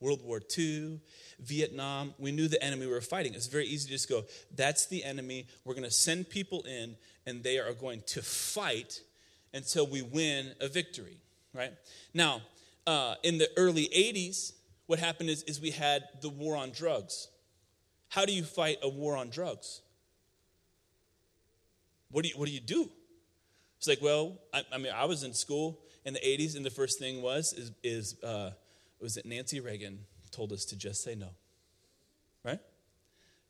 World 0.00 0.24
War 0.24 0.40
II, 0.56 1.00
Vietnam. 1.40 2.14
We 2.18 2.30
knew 2.32 2.48
the 2.48 2.62
enemy 2.62 2.86
we 2.86 2.92
were 2.92 3.00
fighting. 3.00 3.34
It's 3.34 3.48
very 3.48 3.66
easy 3.66 3.88
to 3.88 3.92
just 3.92 4.08
go, 4.08 4.24
that's 4.54 4.86
the 4.86 5.04
enemy. 5.04 5.48
We're 5.64 5.74
going 5.74 5.84
to 5.84 5.90
send 5.90 6.30
people 6.30 6.62
in, 6.62 6.96
and 7.26 7.42
they 7.42 7.58
are 7.58 7.72
going 7.72 8.02
to 8.06 8.22
fight 8.22 9.00
until 9.52 9.86
we 9.86 10.02
win 10.02 10.52
a 10.60 10.68
victory, 10.68 11.18
right? 11.54 11.72
Now, 12.14 12.42
uh, 12.86 13.14
in 13.22 13.38
the 13.38 13.48
early 13.56 13.88
80s, 13.94 14.52
what 14.86 14.98
happened 14.98 15.30
is, 15.30 15.42
is 15.44 15.60
we 15.60 15.70
had 15.70 16.04
the 16.22 16.28
war 16.28 16.56
on 16.56 16.70
drugs. 16.70 17.28
How 18.08 18.24
do 18.24 18.32
you 18.32 18.42
fight 18.42 18.78
a 18.82 18.88
war 18.88 19.16
on 19.16 19.30
drugs? 19.30 19.82
What 22.10 22.22
do 22.22 22.30
you, 22.30 22.38
what 22.38 22.46
do, 22.46 22.52
you 22.52 22.60
do? 22.60 22.90
It's 23.76 23.86
like, 23.86 24.00
well, 24.00 24.38
I, 24.52 24.62
I, 24.72 24.78
mean, 24.78 24.92
I 24.94 25.04
was 25.04 25.24
in 25.24 25.34
school 25.34 25.80
in 26.04 26.14
the 26.14 26.20
80s, 26.20 26.56
and 26.56 26.64
the 26.64 26.70
first 26.70 26.98
thing 26.98 27.20
was, 27.20 27.52
is, 27.52 27.72
is 27.82 28.22
uh, 28.22 28.52
was 29.00 29.14
that 29.14 29.26
Nancy 29.26 29.60
Reagan 29.60 30.00
told 30.30 30.52
us 30.52 30.64
to 30.66 30.76
just 30.76 31.02
say 31.02 31.14
no, 31.14 31.28
right? 32.44 32.60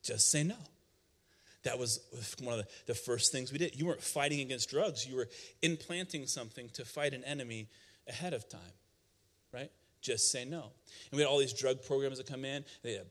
Just 0.03 0.31
say 0.31 0.43
no. 0.43 0.57
That 1.68 1.78
was 1.78 2.00
one 2.42 2.59
of 2.59 2.64
the, 2.64 2.72
the 2.87 2.94
first 2.94 3.31
things 3.31 3.52
we 3.52 3.59
did. 3.59 3.78
You 3.78 3.85
weren't 3.85 4.02
fighting 4.02 4.40
against 4.40 4.70
drugs, 4.70 5.07
you 5.07 5.16
were 5.16 5.28
implanting 5.61 6.26
something 6.26 6.70
to 6.70 6.85
fight 6.87 7.12
an 7.12 7.22
enemy 7.24 7.68
ahead 8.09 8.33
of 8.33 8.48
time, 8.48 8.72
right? 9.52 9.70
Just 10.00 10.31
say 10.31 10.46
no. 10.46 10.70
And 11.11 11.16
we 11.16 11.18
had 11.18 11.26
all 11.26 11.37
these 11.37 11.52
drug 11.52 11.83
programs 11.85 12.16
that 12.16 12.26
come 12.26 12.46
in, 12.46 12.64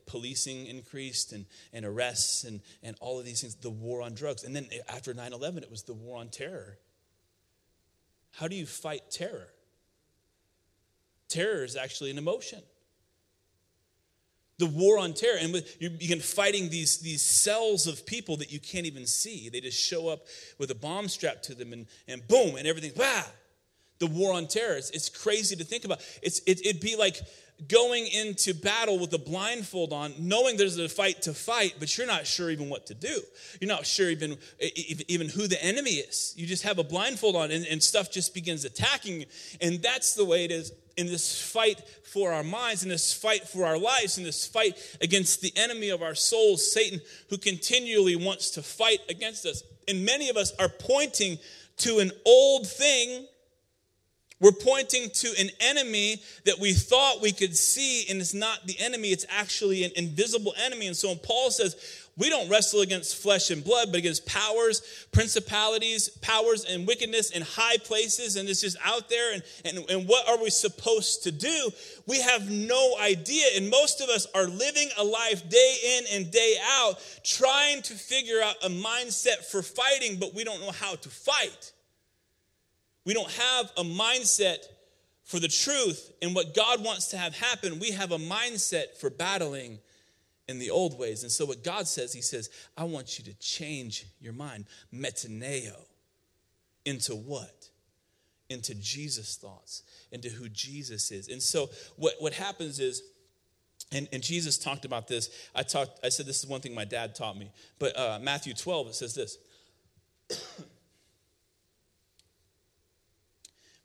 policing 0.06 0.66
increased 0.66 1.32
and, 1.32 1.46
and 1.72 1.84
arrests 1.84 2.42
and, 2.42 2.60
and 2.82 2.96
all 2.98 3.20
of 3.20 3.24
these 3.24 3.42
things, 3.42 3.54
the 3.54 3.70
war 3.70 4.02
on 4.02 4.14
drugs. 4.14 4.42
And 4.42 4.56
then 4.56 4.66
after 4.88 5.14
9 5.14 5.32
11, 5.32 5.62
it 5.62 5.70
was 5.70 5.84
the 5.84 5.94
war 5.94 6.18
on 6.18 6.28
terror. 6.28 6.78
How 8.32 8.48
do 8.48 8.56
you 8.56 8.66
fight 8.66 9.10
terror? 9.10 9.48
Terror 11.28 11.62
is 11.62 11.76
actually 11.76 12.10
an 12.10 12.18
emotion 12.18 12.62
the 14.58 14.66
war 14.66 14.98
on 14.98 15.14
terror. 15.14 15.38
And 15.40 15.64
you 15.78 15.90
begin 15.90 16.20
fighting 16.20 16.68
these, 16.68 16.98
these 16.98 17.22
cells 17.22 17.86
of 17.86 18.04
people 18.06 18.36
that 18.38 18.52
you 18.52 18.60
can't 18.60 18.86
even 18.86 19.06
see. 19.06 19.48
They 19.48 19.60
just 19.60 19.80
show 19.80 20.08
up 20.08 20.26
with 20.58 20.70
a 20.70 20.74
bomb 20.74 21.08
strapped 21.08 21.44
to 21.44 21.54
them 21.54 21.72
and, 21.72 21.86
and 22.06 22.26
boom 22.28 22.56
and 22.56 22.66
everything. 22.66 22.92
Bah! 22.96 23.24
the 23.98 24.06
war 24.06 24.32
on 24.34 24.46
terror. 24.46 24.76
It's, 24.76 24.90
it's 24.90 25.08
crazy 25.08 25.56
to 25.56 25.64
think 25.64 25.84
about. 25.84 26.00
It's, 26.22 26.40
it, 26.40 26.64
it'd 26.64 26.80
be 26.80 26.96
like 26.96 27.20
going 27.66 28.06
into 28.06 28.54
battle 28.54 29.00
with 29.00 29.12
a 29.14 29.18
blindfold 29.18 29.92
on 29.92 30.14
knowing 30.20 30.56
there's 30.56 30.78
a 30.78 30.88
fight 30.88 31.22
to 31.22 31.34
fight 31.34 31.74
but 31.80 31.98
you're 31.98 32.06
not 32.06 32.24
sure 32.24 32.50
even 32.50 32.68
what 32.68 32.86
to 32.86 32.94
do. 32.94 33.20
You're 33.60 33.68
not 33.68 33.84
sure 33.84 34.08
even 34.10 34.36
even 35.08 35.28
who 35.28 35.48
the 35.48 35.62
enemy 35.62 35.92
is. 35.92 36.34
You 36.36 36.46
just 36.46 36.62
have 36.62 36.78
a 36.78 36.84
blindfold 36.84 37.34
on 37.34 37.50
and, 37.50 37.66
and 37.66 37.82
stuff 37.82 38.12
just 38.12 38.32
begins 38.32 38.64
attacking 38.64 39.20
you. 39.22 39.26
And 39.60 39.82
that's 39.82 40.14
the 40.14 40.24
way 40.24 40.44
it 40.44 40.52
is 40.52 40.72
in 40.98 41.06
this 41.06 41.40
fight 41.40 41.80
for 42.02 42.32
our 42.32 42.42
minds, 42.42 42.82
in 42.82 42.88
this 42.88 43.14
fight 43.14 43.48
for 43.48 43.64
our 43.64 43.78
lives, 43.78 44.18
in 44.18 44.24
this 44.24 44.46
fight 44.46 44.76
against 45.00 45.40
the 45.40 45.52
enemy 45.56 45.90
of 45.90 46.02
our 46.02 46.14
souls, 46.14 46.72
Satan, 46.72 47.00
who 47.30 47.38
continually 47.38 48.16
wants 48.16 48.50
to 48.50 48.62
fight 48.62 48.98
against 49.08 49.46
us. 49.46 49.62
And 49.86 50.04
many 50.04 50.28
of 50.28 50.36
us 50.36 50.52
are 50.58 50.68
pointing 50.68 51.38
to 51.78 52.00
an 52.00 52.10
old 52.26 52.66
thing. 52.66 53.26
We're 54.40 54.52
pointing 54.52 55.10
to 55.10 55.34
an 55.38 55.50
enemy 55.60 56.20
that 56.44 56.58
we 56.58 56.72
thought 56.72 57.22
we 57.22 57.32
could 57.32 57.56
see, 57.56 58.04
and 58.10 58.20
it's 58.20 58.34
not 58.34 58.66
the 58.66 58.76
enemy, 58.80 59.08
it's 59.08 59.26
actually 59.30 59.84
an 59.84 59.92
invisible 59.96 60.54
enemy. 60.64 60.88
And 60.88 60.96
so 60.96 61.08
when 61.08 61.18
Paul 61.18 61.50
says, 61.50 62.07
We 62.18 62.28
don't 62.28 62.48
wrestle 62.50 62.80
against 62.80 63.16
flesh 63.16 63.50
and 63.50 63.62
blood, 63.62 63.88
but 63.92 63.98
against 63.98 64.26
powers, 64.26 65.06
principalities, 65.12 66.08
powers, 66.08 66.64
and 66.64 66.84
wickedness 66.84 67.30
in 67.30 67.42
high 67.42 67.76
places. 67.78 68.34
And 68.34 68.48
it's 68.48 68.60
just 68.60 68.76
out 68.84 69.08
there. 69.08 69.34
And, 69.34 69.42
and, 69.64 69.78
and 69.88 70.08
what 70.08 70.28
are 70.28 70.42
we 70.42 70.50
supposed 70.50 71.22
to 71.22 71.32
do? 71.32 71.70
We 72.06 72.20
have 72.20 72.50
no 72.50 72.96
idea. 73.00 73.46
And 73.54 73.70
most 73.70 74.00
of 74.00 74.08
us 74.08 74.26
are 74.34 74.48
living 74.48 74.88
a 74.98 75.04
life 75.04 75.48
day 75.48 75.76
in 75.96 76.04
and 76.16 76.30
day 76.32 76.56
out, 76.80 76.96
trying 77.22 77.82
to 77.82 77.94
figure 77.94 78.42
out 78.42 78.56
a 78.64 78.68
mindset 78.68 79.44
for 79.48 79.62
fighting, 79.62 80.18
but 80.18 80.34
we 80.34 80.42
don't 80.42 80.60
know 80.60 80.72
how 80.72 80.96
to 80.96 81.08
fight. 81.08 81.72
We 83.04 83.14
don't 83.14 83.30
have 83.30 83.70
a 83.76 83.84
mindset 83.84 84.58
for 85.22 85.38
the 85.38 85.46
truth 85.46 86.10
and 86.20 86.34
what 86.34 86.52
God 86.52 86.82
wants 86.82 87.08
to 87.08 87.16
have 87.16 87.36
happen. 87.36 87.78
We 87.78 87.92
have 87.92 88.10
a 88.10 88.18
mindset 88.18 88.96
for 88.98 89.08
battling 89.08 89.78
in 90.48 90.58
the 90.58 90.70
old 90.70 90.98
ways. 90.98 91.22
And 91.22 91.30
so, 91.30 91.44
what 91.44 91.62
God 91.62 91.86
says, 91.86 92.12
He 92.12 92.22
says, 92.22 92.50
I 92.76 92.84
want 92.84 93.18
you 93.18 93.24
to 93.26 93.34
change 93.38 94.06
your 94.20 94.32
mind. 94.32 94.64
Metaneo. 94.92 95.76
Into 96.84 97.14
what? 97.14 97.68
Into 98.48 98.74
Jesus' 98.74 99.36
thoughts, 99.36 99.82
into 100.10 100.30
who 100.30 100.48
Jesus 100.48 101.10
is. 101.10 101.28
And 101.28 101.42
so, 101.42 101.68
what, 101.96 102.14
what 102.18 102.32
happens 102.32 102.80
is, 102.80 103.02
and, 103.92 104.08
and 104.12 104.22
Jesus 104.22 104.56
talked 104.58 104.86
about 104.86 105.06
this. 105.06 105.30
I 105.54 105.62
talked, 105.62 106.00
I 106.02 106.08
said 106.08 106.26
this 106.26 106.42
is 106.42 106.46
one 106.48 106.60
thing 106.60 106.74
my 106.74 106.84
dad 106.86 107.14
taught 107.14 107.36
me. 107.36 107.52
But 107.78 107.98
uh, 107.98 108.18
Matthew 108.20 108.54
12, 108.54 108.88
it 108.88 108.94
says 108.94 109.14
this. 109.14 109.38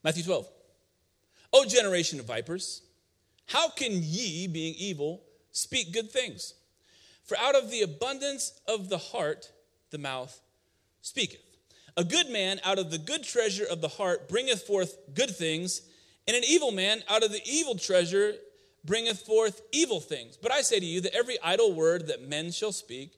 Matthew 0.04 0.23
12. 0.23 0.47
O 1.54 1.65
generation 1.65 2.19
of 2.19 2.26
vipers, 2.26 2.82
how 3.47 3.69
can 3.69 3.91
ye, 3.93 4.47
being 4.47 4.73
evil, 4.78 5.21
speak 5.54 5.94
good 5.94 6.12
things? 6.12 6.56
For 7.24 7.38
out 7.38 7.56
of 7.56 7.72
the 7.72 7.82
abundance 7.82 8.60
of 8.68 8.89
the 8.89 8.98
heart, 8.98 9.52
the 9.92 9.98
mouth 9.98 10.42
speaketh. 11.02 11.39
A 11.96 12.04
good 12.04 12.30
man 12.30 12.60
out 12.63 12.80
of 12.80 12.92
the 12.92 12.98
good 12.98 13.24
treasure 13.24 13.66
of 13.66 13.80
the 13.80 13.88
heart 13.88 14.28
bringeth 14.28 14.63
forth 14.63 14.98
good 15.13 15.34
things, 15.34 15.82
and 16.28 16.36
an 16.36 16.44
evil 16.46 16.72
man 16.72 17.04
out 17.08 17.24
of 17.24 17.32
the 17.32 17.42
evil 17.46 17.76
treasure 17.76 18.34
bringeth 18.84 19.22
forth 19.22 19.62
evil 19.72 20.00
things. 20.00 20.36
But 20.36 20.52
I 20.52 20.62
say 20.62 20.80
to 20.80 20.86
you 20.86 21.02
that 21.02 21.16
every 21.16 21.38
idle 21.42 21.74
word 21.74 22.08
that 22.08 22.28
men 22.28 22.52
shall 22.52 22.72
speak, 22.72 23.13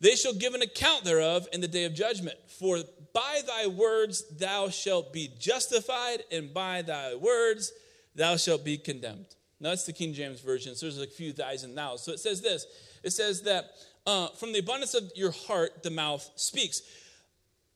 they 0.00 0.16
shall 0.16 0.34
give 0.34 0.54
an 0.54 0.62
account 0.62 1.04
thereof 1.04 1.46
in 1.52 1.60
the 1.60 1.68
day 1.68 1.84
of 1.84 1.94
judgment. 1.94 2.36
For 2.48 2.78
by 3.12 3.40
thy 3.46 3.66
words 3.66 4.24
thou 4.36 4.68
shalt 4.70 5.12
be 5.12 5.30
justified, 5.38 6.24
and 6.30 6.52
by 6.52 6.82
thy 6.82 7.14
words 7.14 7.72
thou 8.14 8.36
shalt 8.36 8.64
be 8.64 8.76
condemned. 8.76 9.36
Now 9.60 9.70
that's 9.70 9.84
the 9.84 9.92
King 9.92 10.14
James 10.14 10.40
Version, 10.40 10.74
so 10.74 10.86
there's 10.86 10.98
a 10.98 11.06
few 11.06 11.32
thys 11.32 11.64
and 11.64 11.76
thous. 11.76 12.02
So 12.02 12.12
it 12.12 12.20
says 12.20 12.40
this 12.40 12.66
it 13.04 13.10
says 13.10 13.42
that 13.42 13.70
uh, 14.06 14.28
from 14.28 14.52
the 14.52 14.58
abundance 14.58 14.94
of 14.94 15.10
your 15.14 15.30
heart, 15.30 15.82
the 15.82 15.90
mouth 15.90 16.28
speaks. 16.36 16.82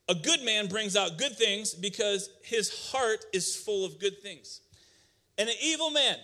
A 0.09 0.15
good 0.15 0.43
man 0.43 0.67
brings 0.67 0.97
out 0.97 1.17
good 1.17 1.37
things 1.37 1.75
because 1.75 2.29
his 2.43 2.91
heart 2.91 3.25
is 3.33 3.57
full 3.57 3.87
of 3.87 3.99
good 3.99 4.21
things. 4.23 4.61
And 5.39 5.49
an 5.49 5.55
evil 5.63 5.91
man, 5.91 6.17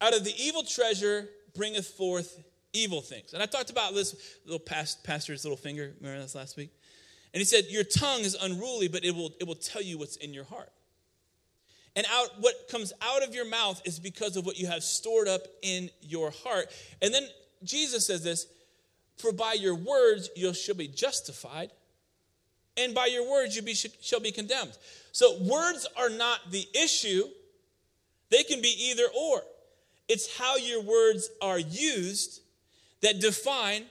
out 0.00 0.16
of 0.16 0.24
the 0.24 0.34
evil 0.36 0.64
treasure, 0.64 1.28
bringeth 1.54 1.86
forth 1.86 2.42
evil 2.72 3.00
things. 3.00 3.34
And 3.34 3.42
I 3.42 3.46
talked 3.46 3.70
about 3.70 3.94
this 3.94 4.38
little 4.44 4.58
past, 4.58 5.04
pastor's 5.04 5.44
little 5.44 5.56
finger. 5.56 5.92
Remember 6.00 6.20
this 6.20 6.34
last 6.34 6.56
week? 6.56 6.70
And 7.32 7.40
he 7.40 7.44
said, 7.44 7.66
Your 7.68 7.84
tongue 7.84 8.20
is 8.20 8.36
unruly, 8.40 8.88
but 8.88 9.04
it 9.04 9.14
will, 9.14 9.30
it 9.40 9.46
will 9.46 9.54
tell 9.54 9.82
you 9.82 9.98
what's 9.98 10.16
in 10.16 10.34
your 10.34 10.44
heart. 10.44 10.72
And 11.94 12.06
out 12.10 12.30
what 12.40 12.68
comes 12.70 12.92
out 13.02 13.22
of 13.22 13.34
your 13.34 13.44
mouth 13.44 13.82
is 13.84 13.98
because 13.98 14.36
of 14.36 14.46
what 14.46 14.58
you 14.58 14.66
have 14.66 14.82
stored 14.82 15.28
up 15.28 15.42
in 15.62 15.90
your 16.00 16.30
heart. 16.30 16.68
And 17.02 17.12
then 17.12 17.24
Jesus 17.64 18.06
says 18.06 18.24
this 18.24 18.46
For 19.18 19.32
by 19.32 19.54
your 19.54 19.74
words 19.74 20.30
you 20.34 20.52
shall 20.54 20.74
be 20.74 20.88
justified, 20.88 21.70
and 22.76 22.94
by 22.94 23.06
your 23.06 23.30
words 23.30 23.54
you 23.54 23.62
be, 23.62 23.74
shall 23.74 24.20
be 24.20 24.32
condemned. 24.32 24.76
So 25.12 25.38
words 25.42 25.86
are 25.96 26.08
not 26.08 26.50
the 26.50 26.66
issue, 26.74 27.24
they 28.30 28.42
can 28.42 28.62
be 28.62 28.74
either 28.90 29.04
or. 29.14 29.42
It's 30.08 30.36
how 30.36 30.56
your 30.56 30.82
words 30.82 31.30
are 31.40 31.58
used 31.58 32.40
that 33.02 33.20
define 33.20 33.84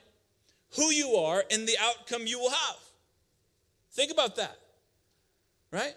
who 0.76 0.92
you 0.92 1.16
are 1.16 1.44
and 1.52 1.68
the 1.68 1.78
outcome 1.80 2.26
you 2.26 2.40
will 2.40 2.50
have. 2.50 2.78
Think 3.92 4.12
about 4.12 4.38
that, 4.38 4.58
right? 5.72 5.94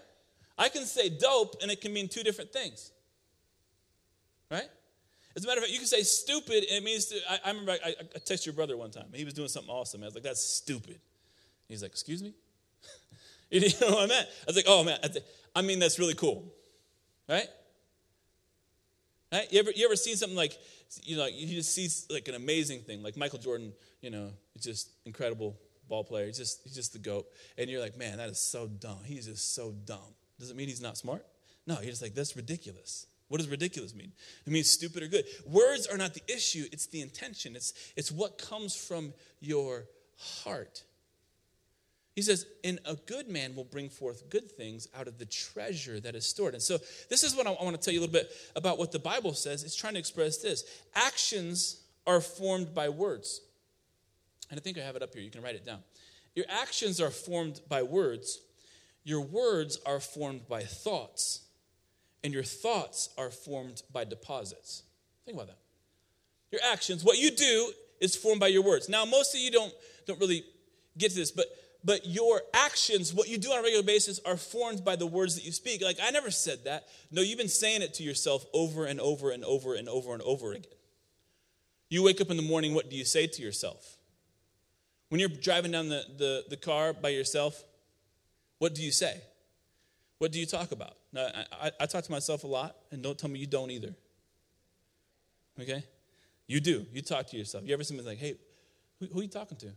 I 0.57 0.69
can 0.69 0.85
say 0.85 1.09
dope 1.09 1.55
and 1.61 1.69
it 1.69 1.81
can 1.81 1.93
mean 1.93 2.07
two 2.07 2.23
different 2.23 2.51
things, 2.51 2.91
right? 4.49 4.69
As 5.35 5.43
a 5.43 5.47
matter 5.47 5.59
of 5.59 5.63
fact, 5.63 5.73
you 5.73 5.79
can 5.79 5.87
say 5.87 6.01
stupid 6.01 6.63
and 6.69 6.77
it 6.77 6.83
means, 6.83 7.05
to, 7.07 7.17
I, 7.29 7.39
I, 7.45 7.49
remember 7.49 7.73
I, 7.73 7.89
I 7.89 8.19
texted 8.19 8.45
your 8.45 8.53
brother 8.53 8.77
one 8.77 8.89
time. 8.89 9.05
And 9.07 9.15
he 9.15 9.25
was 9.25 9.33
doing 9.33 9.49
something 9.49 9.69
awesome. 9.69 10.01
I 10.01 10.05
was 10.05 10.15
like, 10.15 10.23
that's 10.23 10.41
stupid. 10.41 10.99
He's 11.67 11.81
like, 11.81 11.91
excuse 11.91 12.23
me? 12.23 12.33
you 13.51 13.59
know 13.81 13.95
what 13.95 14.03
I 14.03 14.07
meant? 14.07 14.27
I 14.27 14.45
was 14.47 14.55
like, 14.55 14.65
oh 14.67 14.83
man, 14.83 14.97
I 15.55 15.61
mean, 15.61 15.79
that's 15.79 15.99
really 15.99 16.13
cool, 16.13 16.53
right? 17.27 17.47
Right? 19.31 19.51
You 19.51 19.59
ever, 19.59 19.71
you 19.71 19.85
ever 19.85 19.95
seen 19.95 20.15
something 20.15 20.37
like, 20.37 20.57
you 21.03 21.17
know, 21.17 21.25
you 21.25 21.55
just 21.55 21.73
see 21.73 21.89
like 22.13 22.27
an 22.27 22.35
amazing 22.35 22.81
thing, 22.81 23.03
like 23.03 23.17
Michael 23.17 23.39
Jordan, 23.39 23.73
you 24.01 24.11
know, 24.11 24.29
just 24.59 24.89
incredible 25.05 25.57
ball 25.89 26.03
player. 26.03 26.27
He's 26.27 26.37
just, 26.37 26.61
he's 26.63 26.75
just 26.75 26.93
the 26.93 26.99
GOAT. 26.99 27.25
And 27.57 27.69
you're 27.69 27.81
like, 27.81 27.97
man, 27.97 28.17
that 28.17 28.29
is 28.29 28.39
so 28.39 28.67
dumb. 28.67 28.99
He's 29.03 29.25
just 29.25 29.53
so 29.53 29.73
dumb. 29.85 30.13
Does 30.39 30.49
it 30.49 30.55
mean 30.55 30.67
he's 30.67 30.81
not 30.81 30.97
smart? 30.97 31.25
No, 31.67 31.75
you're 31.75 31.89
just 31.89 32.01
like, 32.01 32.13
that's 32.13 32.35
ridiculous. 32.35 33.07
What 33.27 33.37
does 33.37 33.47
ridiculous 33.47 33.95
mean? 33.95 34.11
It 34.45 34.51
means 34.51 34.69
stupid 34.69 35.01
or 35.03 35.07
good. 35.07 35.25
Words 35.47 35.87
are 35.87 35.97
not 35.97 36.13
the 36.13 36.21
issue, 36.27 36.65
it's 36.71 36.87
the 36.87 37.01
intention. 37.01 37.55
It's, 37.55 37.73
it's 37.95 38.11
what 38.11 38.37
comes 38.37 38.75
from 38.75 39.13
your 39.39 39.85
heart. 40.17 40.83
He 42.15 42.21
says, 42.21 42.45
and 42.63 42.79
a 42.85 42.95
good 42.95 43.27
man 43.27 43.55
will 43.55 43.65
bring 43.65 43.89
forth 43.89 44.29
good 44.29 44.49
things 44.49 44.87
out 44.97 45.07
of 45.07 45.17
the 45.17 45.25
treasure 45.25 45.99
that 45.99 46.15
is 46.15 46.25
stored. 46.25 46.53
And 46.53 46.63
so, 46.63 46.77
this 47.09 47.23
is 47.23 47.35
what 47.35 47.45
I 47.45 47.51
want 47.51 47.75
to 47.75 47.81
tell 47.81 47.93
you 47.93 47.99
a 47.99 48.03
little 48.05 48.13
bit 48.13 48.31
about 48.55 48.77
what 48.77 48.93
the 48.93 48.99
Bible 48.99 49.33
says. 49.33 49.63
It's 49.63 49.75
trying 49.75 49.93
to 49.93 49.99
express 49.99 50.37
this 50.37 50.63
actions 50.95 51.81
are 52.07 52.21
formed 52.21 52.73
by 52.73 52.87
words. 52.87 53.41
And 54.49 54.57
I 54.57 54.61
think 54.61 54.77
I 54.77 54.81
have 54.81 54.95
it 54.95 55.01
up 55.01 55.13
here. 55.13 55.23
You 55.23 55.31
can 55.31 55.41
write 55.41 55.55
it 55.55 55.65
down. 55.65 55.79
Your 56.35 56.45
actions 56.47 57.01
are 57.01 57.09
formed 57.09 57.59
by 57.67 57.83
words, 57.83 58.39
your 59.05 59.21
words 59.21 59.79
are 59.85 60.01
formed 60.01 60.49
by 60.49 60.63
thoughts, 60.63 61.43
and 62.23 62.33
your 62.33 62.43
thoughts 62.43 63.09
are 63.17 63.29
formed 63.29 63.83
by 63.93 64.03
deposits. 64.03 64.83
Think 65.23 65.37
about 65.37 65.47
that. 65.47 65.59
Your 66.51 66.61
actions, 66.69 67.05
what 67.05 67.17
you 67.17 67.31
do, 67.31 67.71
is 68.01 68.15
formed 68.15 68.41
by 68.41 68.47
your 68.47 68.63
words. 68.63 68.89
Now, 68.89 69.05
most 69.05 69.33
of 69.33 69.39
you 69.39 69.51
don't, 69.51 69.73
don't 70.05 70.19
really 70.19 70.43
get 70.97 71.11
to 71.11 71.15
this, 71.15 71.31
but 71.31 71.45
but 71.85 72.07
your 72.07 72.41
actions, 72.51 73.13
what 73.13 73.29
you 73.29 73.37
do 73.37 73.51
on 73.51 73.59
a 73.59 73.61
regular 73.61 73.83
basis, 73.83 74.19
are 74.25 74.37
formed 74.37 74.83
by 74.83 74.95
the 74.95 75.05
words 75.05 75.35
that 75.35 75.45
you 75.45 75.51
speak. 75.51 75.83
Like, 75.83 75.99
I 76.01 76.09
never 76.09 76.31
said 76.31 76.63
that. 76.63 76.87
No, 77.11 77.21
you've 77.21 77.37
been 77.37 77.47
saying 77.47 77.83
it 77.83 77.93
to 77.95 78.03
yourself 78.03 78.43
over 78.53 78.85
and 78.85 78.99
over 78.99 79.29
and 79.29 79.45
over 79.45 79.75
and 79.75 79.87
over 79.87 80.13
and 80.13 80.23
over 80.23 80.53
again. 80.53 80.71
You 81.89 82.01
wake 82.01 82.19
up 82.19 82.31
in 82.31 82.37
the 82.37 82.43
morning, 82.43 82.73
what 82.73 82.89
do 82.89 82.95
you 82.95 83.05
say 83.05 83.27
to 83.27 83.41
yourself? 83.43 83.97
When 85.09 85.19
you're 85.19 85.29
driving 85.29 85.73
down 85.73 85.89
the, 85.89 86.03
the, 86.17 86.45
the 86.49 86.57
car 86.57 86.91
by 86.91 87.09
yourself, 87.09 87.63
what 88.59 88.75
do 88.75 88.81
you 88.81 88.91
say? 88.91 89.21
What 90.17 90.31
do 90.31 90.39
you 90.39 90.45
talk 90.45 90.71
about? 90.71 90.95
Now, 91.11 91.27
I, 91.61 91.71
I, 91.79 91.85
talk 91.85 92.03
to 92.05 92.11
myself 92.11 92.45
a 92.45 92.47
lot, 92.47 92.75
and 92.91 93.03
don't 93.03 93.17
tell 93.17 93.29
me 93.29 93.39
you 93.39 93.47
don't 93.47 93.69
either. 93.69 93.93
Okay? 95.59 95.83
You 96.47 96.61
do. 96.61 96.85
You 96.93 97.01
talk 97.01 97.27
to 97.27 97.37
yourself. 97.37 97.65
You 97.65 97.73
ever 97.73 97.83
somebody 97.83 98.07
like, 98.07 98.17
hey, 98.17 98.35
who, 98.99 99.07
who 99.07 99.19
are 99.19 99.23
you 99.23 99.29
talking 99.29 99.57
to? 99.57 99.65
And 99.67 99.75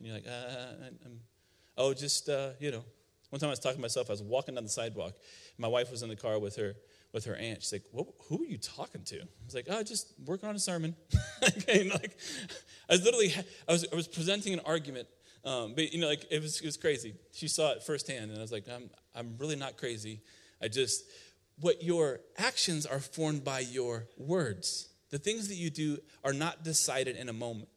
you're 0.00 0.14
like, 0.14 0.26
uh, 0.26 0.84
I'm, 1.04 1.20
oh, 1.76 1.94
just, 1.94 2.28
uh, 2.28 2.50
you 2.60 2.70
know. 2.70 2.84
One 3.30 3.40
time 3.40 3.48
I 3.48 3.50
was 3.50 3.58
talking 3.58 3.78
to 3.78 3.82
myself, 3.82 4.08
I 4.08 4.12
was 4.12 4.22
walking 4.22 4.54
down 4.54 4.62
the 4.62 4.70
sidewalk. 4.70 5.14
My 5.58 5.66
wife 5.66 5.90
was 5.90 6.02
in 6.02 6.08
the 6.08 6.16
car 6.16 6.38
with 6.38 6.54
her 6.56 6.76
with 7.12 7.24
her 7.24 7.34
aunt. 7.34 7.62
She's 7.62 7.72
like, 7.72 7.84
who 7.92 8.42
are 8.42 8.44
you 8.44 8.58
talking 8.58 9.02
to? 9.04 9.16
I 9.16 9.24
was 9.46 9.54
like, 9.54 9.66
oh, 9.70 9.82
just 9.82 10.12
working 10.26 10.50
on 10.50 10.54
a 10.54 10.58
sermon. 10.58 10.94
okay, 11.42 11.88
like, 11.88 12.14
I 12.90 12.92
was 12.92 13.04
literally, 13.04 13.34
I 13.66 13.72
was, 13.72 13.86
I 13.90 13.96
was 13.96 14.06
presenting 14.06 14.52
an 14.52 14.60
argument, 14.66 15.08
um, 15.46 15.74
but, 15.74 15.92
you 15.92 16.00
know, 16.00 16.08
like, 16.08 16.26
it 16.30 16.42
was, 16.42 16.60
it 16.60 16.66
was 16.66 16.76
crazy. 16.76 17.14
She 17.32 17.48
saw 17.48 17.70
it 17.72 17.82
firsthand, 17.82 18.30
and 18.30 18.38
I 18.38 18.42
was 18.42 18.52
like, 18.52 18.66
I'm, 18.68 18.90
I'm 19.14 19.36
really 19.38 19.56
not 19.56 19.78
crazy. 19.78 20.20
I 20.60 20.68
just, 20.68 21.04
what 21.60 21.82
your 21.82 22.20
actions 22.36 22.84
are 22.84 22.98
formed 22.98 23.44
by 23.44 23.60
your 23.60 24.08
words. 24.18 24.88
The 25.10 25.18
things 25.18 25.48
that 25.48 25.54
you 25.54 25.70
do 25.70 25.98
are 26.24 26.32
not 26.32 26.64
decided 26.64 27.16
in 27.16 27.28
a 27.28 27.32
moment. 27.32 27.68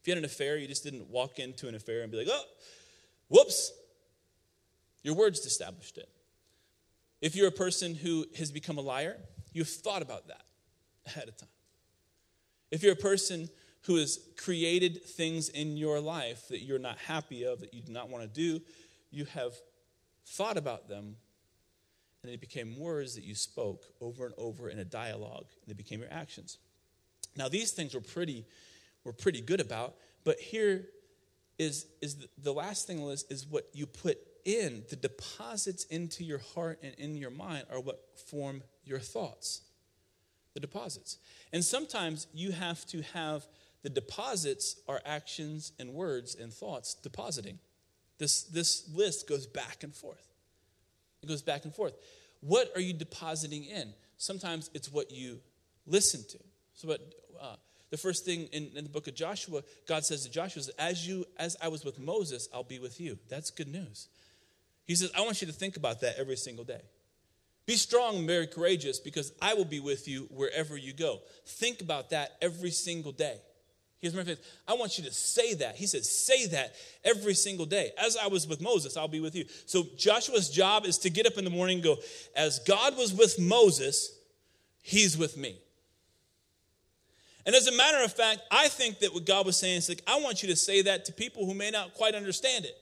If 0.00 0.08
you 0.08 0.10
had 0.12 0.18
an 0.18 0.24
affair, 0.24 0.58
you 0.58 0.66
just 0.66 0.82
didn't 0.82 1.08
walk 1.08 1.38
into 1.38 1.68
an 1.68 1.74
affair 1.74 2.02
and 2.02 2.10
be 2.10 2.18
like, 2.18 2.28
oh, 2.30 2.44
whoops. 3.28 3.72
Your 5.04 5.14
words 5.14 5.46
established 5.46 5.98
it. 5.98 6.08
If 7.20 7.36
you're 7.36 7.48
a 7.48 7.52
person 7.52 7.94
who 7.94 8.26
has 8.36 8.50
become 8.50 8.78
a 8.78 8.80
liar, 8.80 9.16
you've 9.52 9.68
thought 9.68 10.02
about 10.02 10.28
that 10.28 10.42
ahead 11.06 11.28
of 11.28 11.36
time. 11.36 11.48
If 12.70 12.82
you're 12.82 12.92
a 12.92 12.96
person 12.96 13.48
who 13.88 13.96
has 13.96 14.20
created 14.36 15.02
things 15.02 15.48
in 15.48 15.76
your 15.76 15.98
life 15.98 16.46
that 16.48 16.60
you're 16.60 16.78
not 16.78 16.96
happy 16.98 17.42
of, 17.42 17.58
that 17.60 17.74
you 17.74 17.82
do 17.82 17.92
not 17.92 18.08
want 18.08 18.22
to 18.22 18.28
do, 18.28 18.62
you 19.10 19.24
have 19.24 19.54
thought 20.24 20.56
about 20.56 20.88
them, 20.88 21.16
and 22.22 22.30
they 22.30 22.36
became 22.36 22.78
words 22.78 23.16
that 23.16 23.24
you 23.24 23.34
spoke 23.34 23.86
over 24.00 24.26
and 24.26 24.34
over 24.38 24.68
in 24.68 24.78
a 24.78 24.84
dialogue, 24.84 25.46
and 25.60 25.68
they 25.68 25.74
became 25.74 26.00
your 26.00 26.12
actions. 26.12 26.58
Now, 27.36 27.48
these 27.48 27.72
things 27.72 27.94
were 27.94 28.00
pretty 28.00 28.44
we're 29.04 29.12
pretty 29.12 29.40
good 29.40 29.60
about, 29.60 29.94
But 30.24 30.38
here 30.38 30.84
is, 31.58 31.86
is 32.02 32.16
the, 32.16 32.28
the 32.36 32.52
last 32.52 32.86
thing 32.86 32.98
is, 33.08 33.24
is 33.30 33.46
what 33.46 33.64
you 33.72 33.86
put 33.86 34.18
in. 34.44 34.84
The 34.90 34.96
deposits 34.96 35.84
into 35.84 36.24
your 36.24 36.40
heart 36.54 36.80
and 36.82 36.94
in 36.98 37.16
your 37.16 37.30
mind 37.30 37.64
are 37.72 37.80
what 37.80 38.02
form 38.26 38.62
your 38.84 38.98
thoughts. 38.98 39.62
The 40.52 40.60
deposits. 40.60 41.18
And 41.54 41.64
sometimes 41.64 42.26
you 42.34 42.52
have 42.52 42.84
to 42.86 43.00
have 43.14 43.46
the 43.82 43.90
deposits 43.90 44.76
are 44.88 45.00
actions 45.04 45.72
and 45.78 45.94
words 45.94 46.34
and 46.34 46.52
thoughts 46.52 46.94
depositing. 46.94 47.58
This, 48.18 48.42
this 48.42 48.88
list 48.92 49.28
goes 49.28 49.46
back 49.46 49.84
and 49.84 49.94
forth. 49.94 50.26
It 51.22 51.28
goes 51.28 51.42
back 51.42 51.64
and 51.64 51.74
forth. 51.74 51.94
What 52.40 52.70
are 52.74 52.80
you 52.80 52.92
depositing 52.92 53.64
in? 53.64 53.92
Sometimes 54.16 54.70
it's 54.74 54.92
what 54.92 55.10
you 55.12 55.40
listen 55.86 56.24
to. 56.28 56.38
So, 56.74 56.88
what 56.88 57.00
uh, 57.40 57.56
the 57.90 57.96
first 57.96 58.24
thing 58.24 58.48
in, 58.52 58.70
in, 58.76 58.84
the 58.84 58.90
book 58.90 59.08
of 59.08 59.14
Joshua, 59.14 59.62
God 59.86 60.04
says 60.04 60.24
to 60.24 60.30
Joshua, 60.30 60.62
"As 60.78 61.06
you, 61.06 61.24
as 61.38 61.56
I 61.62 61.68
was 61.68 61.84
with 61.84 61.98
Moses, 61.98 62.48
I'll 62.52 62.64
be 62.64 62.78
with 62.78 63.00
you." 63.00 63.18
That's 63.28 63.50
good 63.50 63.68
news. 63.68 64.08
He 64.84 64.94
says, 64.94 65.10
"I 65.16 65.22
want 65.22 65.40
you 65.40 65.46
to 65.46 65.52
think 65.52 65.76
about 65.76 66.00
that 66.00 66.16
every 66.18 66.36
single 66.36 66.64
day. 66.64 66.82
Be 67.66 67.74
strong 67.74 68.16
and 68.16 68.26
very 68.26 68.46
courageous, 68.46 68.98
because 68.98 69.32
I 69.42 69.54
will 69.54 69.64
be 69.64 69.80
with 69.80 70.08
you 70.08 70.28
wherever 70.30 70.76
you 70.76 70.92
go. 70.92 71.20
Think 71.46 71.80
about 71.80 72.10
that 72.10 72.36
every 72.40 72.70
single 72.70 73.12
day." 73.12 73.40
Here's 74.00 74.14
my 74.14 74.22
faith. 74.22 74.40
I 74.66 74.74
want 74.74 74.96
you 74.96 75.04
to 75.04 75.12
say 75.12 75.54
that. 75.54 75.76
He 75.76 75.86
says, 75.86 76.08
say 76.08 76.46
that 76.46 76.74
every 77.04 77.34
single 77.34 77.66
day. 77.66 77.90
As 77.98 78.16
I 78.16 78.28
was 78.28 78.46
with 78.46 78.60
Moses, 78.60 78.96
I'll 78.96 79.08
be 79.08 79.20
with 79.20 79.34
you. 79.34 79.44
So 79.66 79.84
Joshua's 79.96 80.50
job 80.50 80.86
is 80.86 80.98
to 80.98 81.10
get 81.10 81.26
up 81.26 81.36
in 81.36 81.44
the 81.44 81.50
morning 81.50 81.78
and 81.78 81.84
go, 81.84 81.96
as 82.36 82.60
God 82.60 82.96
was 82.96 83.12
with 83.12 83.38
Moses, 83.40 84.16
he's 84.82 85.18
with 85.18 85.36
me. 85.36 85.58
And 87.44 87.56
as 87.56 87.66
a 87.66 87.72
matter 87.72 88.04
of 88.04 88.12
fact, 88.12 88.42
I 88.50 88.68
think 88.68 89.00
that 89.00 89.12
what 89.14 89.24
God 89.24 89.46
was 89.46 89.56
saying 89.56 89.78
is 89.78 89.88
like, 89.88 90.02
I 90.06 90.20
want 90.20 90.42
you 90.42 90.48
to 90.50 90.56
say 90.56 90.82
that 90.82 91.06
to 91.06 91.12
people 91.12 91.46
who 91.46 91.54
may 91.54 91.70
not 91.70 91.94
quite 91.94 92.14
understand 92.14 92.66
it. 92.66 92.76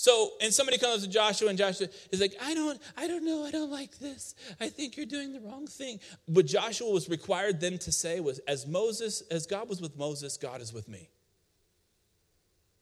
So, 0.00 0.30
and 0.40 0.54
somebody 0.54 0.78
comes 0.78 1.02
to 1.02 1.10
Joshua, 1.10 1.48
and 1.48 1.58
Joshua 1.58 1.88
is 2.12 2.20
like, 2.20 2.32
I 2.40 2.54
don't, 2.54 2.80
I 2.96 3.08
don't 3.08 3.24
know, 3.24 3.44
I 3.44 3.50
don't 3.50 3.72
like 3.72 3.98
this. 3.98 4.36
I 4.60 4.68
think 4.68 4.96
you're 4.96 5.06
doing 5.06 5.32
the 5.32 5.40
wrong 5.40 5.66
thing. 5.66 5.98
What 6.26 6.46
Joshua 6.46 6.88
was 6.88 7.08
required 7.08 7.60
then 7.60 7.78
to 7.78 7.90
say 7.90 8.20
was, 8.20 8.38
as 8.46 8.64
Moses, 8.64 9.24
as 9.28 9.44
God 9.44 9.68
was 9.68 9.80
with 9.80 9.98
Moses, 9.98 10.36
God 10.36 10.60
is 10.60 10.72
with 10.72 10.88
me. 10.88 11.10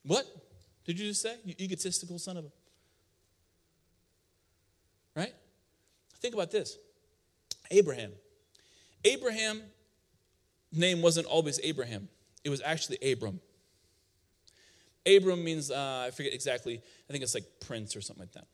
What 0.03 0.27
did 0.85 0.99
you 1.01 1.09
just 1.09 1.23
say? 1.23 1.37
You 1.43 1.55
egotistical 1.59 2.19
son 2.19 2.37
of 2.37 2.45
a. 2.45 2.51
Right? 5.19 5.35
Think 6.21 6.35
about 6.35 6.51
this 6.51 6.77
Abraham. 7.71 8.13
Abraham 9.07 9.63
name 10.71 11.01
wasn't 11.01 11.27
always 11.29 11.59
Abraham, 11.63 12.11
it 12.45 12.51
was 12.51 12.61
actually 12.63 12.99
Abram. 13.11 13.41
Abram 15.07 15.43
means, 15.45 15.71
uh, 15.71 16.05
I 16.09 16.11
forget 16.11 16.35
exactly, 16.35 16.77
I 16.77 17.13
think 17.13 17.23
it's 17.23 17.35
like 17.35 17.45
prince 17.61 17.95
or 17.95 18.01
something 18.01 18.23
like 18.23 18.33
that. 18.33 18.47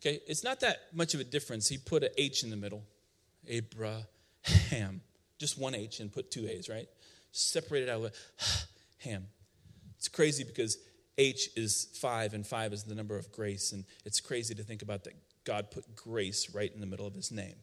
Okay, 0.00 0.20
it's 0.26 0.42
not 0.42 0.60
that 0.60 0.80
much 0.92 1.14
of 1.14 1.20
a 1.20 1.24
difference. 1.24 1.68
He 1.68 1.78
put 1.78 2.02
an 2.02 2.10
H 2.18 2.42
in 2.42 2.50
the 2.50 2.56
middle. 2.56 2.82
Abraham. 3.46 5.00
Just 5.38 5.58
one 5.58 5.74
H 5.74 6.00
and 6.00 6.12
put 6.12 6.30
two 6.30 6.46
A's, 6.48 6.68
right? 6.68 6.88
Separated 7.30 7.88
out 7.88 8.00
with 8.00 8.16
Ham. 8.98 9.26
It's 9.96 10.08
crazy 10.08 10.44
because 10.44 10.78
H 11.18 11.50
is 11.56 11.88
five 11.94 12.34
and 12.34 12.46
five 12.46 12.72
is 12.72 12.84
the 12.84 12.94
number 12.94 13.16
of 13.16 13.30
grace. 13.30 13.72
And 13.72 13.84
it's 14.04 14.20
crazy 14.20 14.54
to 14.54 14.62
think 14.62 14.82
about 14.82 15.04
that 15.04 15.14
God 15.44 15.70
put 15.70 15.94
grace 15.94 16.52
right 16.54 16.72
in 16.72 16.80
the 16.80 16.86
middle 16.86 17.06
of 17.06 17.14
his 17.14 17.30
name. 17.30 17.56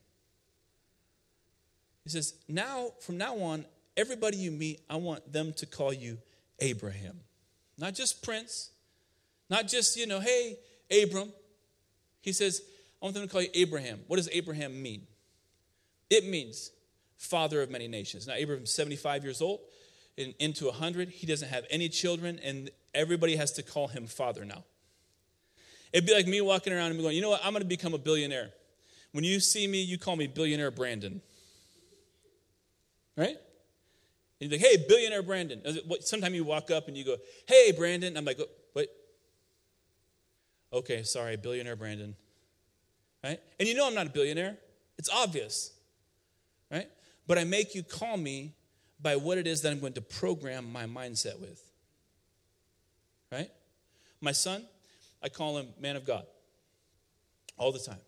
He 2.03 2.09
says, 2.09 2.33
now, 2.47 2.91
from 3.01 3.17
now 3.17 3.37
on, 3.39 3.65
everybody 3.97 4.37
you 4.37 4.51
meet, 4.51 4.81
I 4.89 4.95
want 4.95 5.31
them 5.31 5.53
to 5.53 5.65
call 5.65 5.93
you 5.93 6.17
Abraham. 6.59 7.19
Not 7.79 7.95
just 7.95 8.21
Prince, 8.21 8.71
not 9.49 9.67
just, 9.67 9.97
you 9.97 10.05
know, 10.05 10.19
hey, 10.19 10.57
Abram. 11.03 11.31
He 12.21 12.33
says, 12.33 12.61
I 13.01 13.05
want 13.05 13.15
them 13.15 13.23
to 13.23 13.31
call 13.31 13.41
you 13.41 13.49
Abraham. 13.53 14.01
What 14.07 14.17
does 14.17 14.29
Abraham 14.31 14.81
mean? 14.81 15.07
It 16.09 16.25
means 16.25 16.71
father 17.17 17.61
of 17.61 17.69
many 17.69 17.87
nations. 17.87 18.27
Now, 18.27 18.33
Abraham's 18.33 18.71
75 18.71 19.23
years 19.23 19.41
old 19.41 19.61
and 20.17 20.33
into 20.39 20.65
100. 20.65 21.09
He 21.09 21.25
doesn't 21.25 21.47
have 21.47 21.65
any 21.69 21.87
children, 21.87 22.39
and 22.43 22.69
everybody 22.93 23.37
has 23.37 23.53
to 23.53 23.63
call 23.63 23.87
him 23.87 24.07
father 24.07 24.43
now. 24.43 24.63
It'd 25.93 26.05
be 26.05 26.13
like 26.13 26.27
me 26.27 26.41
walking 26.41 26.73
around 26.73 26.91
and 26.91 27.01
going, 27.01 27.15
you 27.15 27.21
know 27.21 27.29
what? 27.29 27.41
I'm 27.43 27.53
going 27.53 27.63
to 27.63 27.67
become 27.67 27.93
a 27.93 27.97
billionaire. 27.97 28.49
When 29.11 29.23
you 29.23 29.39
see 29.39 29.65
me, 29.67 29.81
you 29.81 29.97
call 29.97 30.15
me 30.15 30.27
billionaire 30.27 30.71
Brandon. 30.71 31.21
Right? 33.15 33.37
And 34.39 34.51
he's 34.51 34.61
like, 34.61 34.69
hey, 34.69 34.85
billionaire 34.87 35.23
Brandon. 35.23 35.61
Sometimes 36.01 36.33
you 36.35 36.43
walk 36.43 36.71
up 36.71 36.87
and 36.87 36.95
you 36.95 37.03
go, 37.03 37.17
hey, 37.47 37.71
Brandon. 37.71 38.15
I'm 38.15 38.25
like, 38.25 38.39
what? 38.73 38.87
Okay, 40.71 41.03
sorry, 41.03 41.35
billionaire 41.35 41.75
Brandon. 41.75 42.15
Right? 43.23 43.39
And 43.59 43.67
you 43.67 43.75
know 43.75 43.87
I'm 43.87 43.95
not 43.95 44.07
a 44.07 44.11
billionaire. 44.11 44.57
It's 44.97 45.09
obvious. 45.09 45.73
Right? 46.71 46.87
But 47.27 47.37
I 47.37 47.43
make 47.43 47.75
you 47.75 47.83
call 47.83 48.15
me 48.15 48.53
by 49.01 49.15
what 49.15 49.37
it 49.37 49.47
is 49.47 49.61
that 49.61 49.71
I'm 49.71 49.79
going 49.79 49.93
to 49.93 50.01
program 50.01 50.71
my 50.71 50.85
mindset 50.85 51.39
with. 51.39 51.61
Right? 53.31 53.49
My 54.21 54.31
son, 54.31 54.63
I 55.21 55.29
call 55.29 55.57
him 55.57 55.67
man 55.79 55.95
of 55.95 56.05
God 56.05 56.25
all 57.57 57.71
the 57.71 57.79
time. 57.79 57.99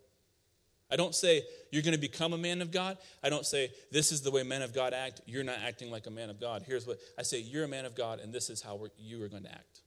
I 0.91 0.95
don't 0.97 1.15
say 1.15 1.43
you're 1.71 1.82
going 1.82 1.93
to 1.93 1.99
become 1.99 2.34
a 2.34 2.38
man 2.38 2.62
of 2.62 2.71
God. 2.71 2.97
I 3.23 3.30
don't 3.30 3.45
say 3.45 3.71
this 3.91 4.12
is 4.12 4.21
the 4.21 4.32
way 4.32 4.43
men 4.43 4.62
of 4.62 4.73
God 4.73 4.93
act. 4.93 5.21
You're 5.25 5.43
not 5.43 5.60
acting 5.65 5.89
like 5.89 6.06
a 6.08 6.12
man 6.12 6.30
of 6.30 6.39
God. 6.39 6.63
Here's 6.67 6.86
what 6.86 6.99
I 7.17 7.21
say 7.23 7.39
you're 7.39 7.63
a 7.63 7.67
man 7.67 7.86
of 7.86 7.95
God, 7.95 8.19
and 8.19 8.34
this 8.34 8.49
is 8.49 8.62
how 8.62 8.80
you 8.97 9.23
are 9.23 9.30
going 9.30 9.43
to 9.43 9.51
act. 9.51 9.82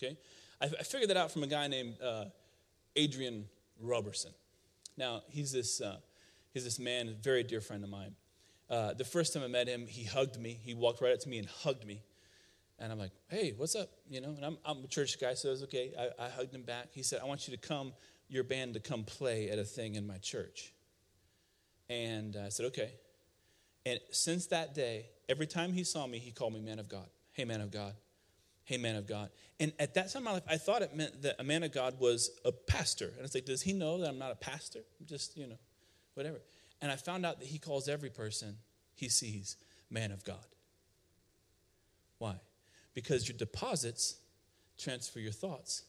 Okay? 0.00 0.16
I, 0.60 0.66
I 0.66 0.82
figured 0.84 1.10
that 1.10 1.16
out 1.16 1.32
from 1.32 1.42
a 1.42 1.46
guy 1.46 1.66
named 1.66 2.00
uh, 2.00 2.26
Adrian 2.94 3.46
Roberson. 3.80 4.32
Now, 4.96 5.22
he's 5.28 5.52
this, 5.52 5.80
uh, 5.80 5.96
he's 6.52 6.64
this 6.64 6.78
man, 6.78 7.16
very 7.20 7.42
dear 7.42 7.60
friend 7.60 7.82
of 7.82 7.90
mine. 7.90 8.14
Uh, 8.70 8.92
the 8.94 9.04
first 9.04 9.32
time 9.32 9.42
I 9.42 9.46
met 9.48 9.66
him, 9.66 9.86
he 9.86 10.04
hugged 10.04 10.38
me. 10.38 10.58
He 10.62 10.74
walked 10.74 11.00
right 11.00 11.12
up 11.12 11.20
to 11.20 11.28
me 11.28 11.38
and 11.38 11.48
hugged 11.48 11.86
me. 11.86 12.02
And 12.78 12.92
I'm 12.92 12.98
like, 12.98 13.12
hey, 13.28 13.54
what's 13.56 13.74
up? 13.74 13.88
You 14.08 14.20
know, 14.20 14.28
and 14.28 14.44
I'm, 14.44 14.58
I'm 14.64 14.84
a 14.84 14.86
church 14.86 15.20
guy, 15.20 15.34
so 15.34 15.48
it 15.48 15.52
was 15.52 15.62
okay. 15.64 15.92
I, 15.98 16.26
I 16.26 16.28
hugged 16.28 16.54
him 16.54 16.62
back. 16.62 16.88
He 16.92 17.02
said, 17.02 17.20
I 17.22 17.26
want 17.26 17.48
you 17.48 17.56
to 17.56 17.68
come 17.68 17.92
your 18.28 18.44
band 18.44 18.74
to 18.74 18.80
come 18.80 19.04
play 19.04 19.50
at 19.50 19.58
a 19.58 19.64
thing 19.64 19.94
in 19.94 20.06
my 20.06 20.18
church. 20.18 20.72
And 21.88 22.36
I 22.36 22.50
said, 22.50 22.66
okay. 22.66 22.92
And 23.86 23.98
since 24.10 24.46
that 24.46 24.74
day, 24.74 25.06
every 25.28 25.46
time 25.46 25.72
he 25.72 25.84
saw 25.84 26.06
me, 26.06 26.18
he 26.18 26.30
called 26.30 26.52
me 26.52 26.60
man 26.60 26.78
of 26.78 26.88
God. 26.88 27.06
Hey, 27.32 27.44
man 27.44 27.60
of 27.60 27.70
God. 27.70 27.94
Hey, 28.64 28.76
man 28.76 28.96
of 28.96 29.06
God. 29.06 29.30
And 29.58 29.72
at 29.78 29.94
that 29.94 30.12
time 30.12 30.20
in 30.20 30.24
my 30.24 30.32
life, 30.32 30.42
I 30.48 30.58
thought 30.58 30.82
it 30.82 30.94
meant 30.94 31.22
that 31.22 31.36
a 31.38 31.44
man 31.44 31.62
of 31.62 31.72
God 31.72 31.98
was 31.98 32.30
a 32.44 32.52
pastor. 32.52 33.12
And 33.16 33.24
it's 33.24 33.34
like, 33.34 33.46
does 33.46 33.62
he 33.62 33.72
know 33.72 33.98
that 33.98 34.08
I'm 34.08 34.18
not 34.18 34.30
a 34.30 34.36
pastor? 34.36 34.80
I'm 35.00 35.06
just, 35.06 35.36
you 35.36 35.46
know, 35.46 35.58
whatever. 36.14 36.40
And 36.82 36.92
I 36.92 36.96
found 36.96 37.24
out 37.24 37.38
that 37.40 37.48
he 37.48 37.58
calls 37.58 37.88
every 37.88 38.10
person 38.10 38.58
he 38.94 39.08
sees 39.08 39.56
man 39.90 40.12
of 40.12 40.24
God. 40.24 40.44
Why? 42.18 42.34
Because 42.94 43.28
your 43.28 43.38
deposits 43.38 44.16
transfer 44.76 45.20
your 45.20 45.32
thoughts 45.32 45.84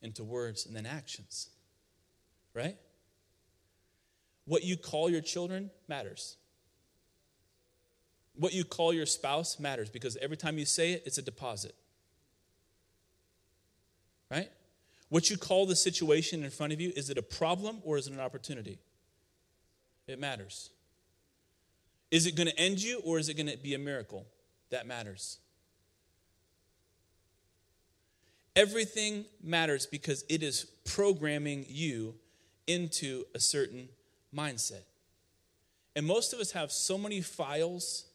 into 0.00 0.24
words 0.24 0.66
and 0.66 0.74
then 0.74 0.86
actions 0.86 1.50
right? 2.54 2.76
What 4.46 4.62
you 4.64 4.76
call 4.76 5.10
your 5.10 5.20
children 5.20 5.70
matters. 5.88 6.36
What 8.36 8.52
you 8.52 8.64
call 8.64 8.92
your 8.92 9.06
spouse 9.06 9.58
matters 9.58 9.90
because 9.90 10.16
every 10.18 10.36
time 10.36 10.58
you 10.58 10.64
say 10.64 10.92
it, 10.92 11.02
it's 11.06 11.18
a 11.18 11.22
deposit. 11.22 11.74
Right? 14.30 14.50
What 15.08 15.30
you 15.30 15.36
call 15.36 15.66
the 15.66 15.76
situation 15.76 16.42
in 16.42 16.50
front 16.50 16.72
of 16.72 16.80
you, 16.80 16.92
is 16.96 17.10
it 17.10 17.18
a 17.18 17.22
problem 17.22 17.78
or 17.84 17.96
is 17.96 18.06
it 18.06 18.12
an 18.12 18.20
opportunity? 18.20 18.78
It 20.06 20.18
matters. 20.18 20.70
Is 22.10 22.26
it 22.26 22.36
going 22.36 22.48
to 22.48 22.58
end 22.58 22.82
you 22.82 23.00
or 23.04 23.18
is 23.18 23.28
it 23.28 23.34
going 23.34 23.48
to 23.48 23.56
be 23.56 23.74
a 23.74 23.78
miracle? 23.78 24.26
That 24.70 24.86
matters. 24.86 25.38
Everything 28.56 29.24
matters 29.42 29.86
because 29.86 30.24
it 30.28 30.42
is 30.42 30.64
programming 30.84 31.64
you 31.68 32.14
into 32.66 33.24
a 33.34 33.40
certain 33.40 33.88
mindset. 34.34 34.82
And 35.96 36.06
most 36.06 36.32
of 36.32 36.40
us 36.40 36.52
have 36.52 36.72
so 36.72 36.98
many 36.98 37.20
files 37.20 38.06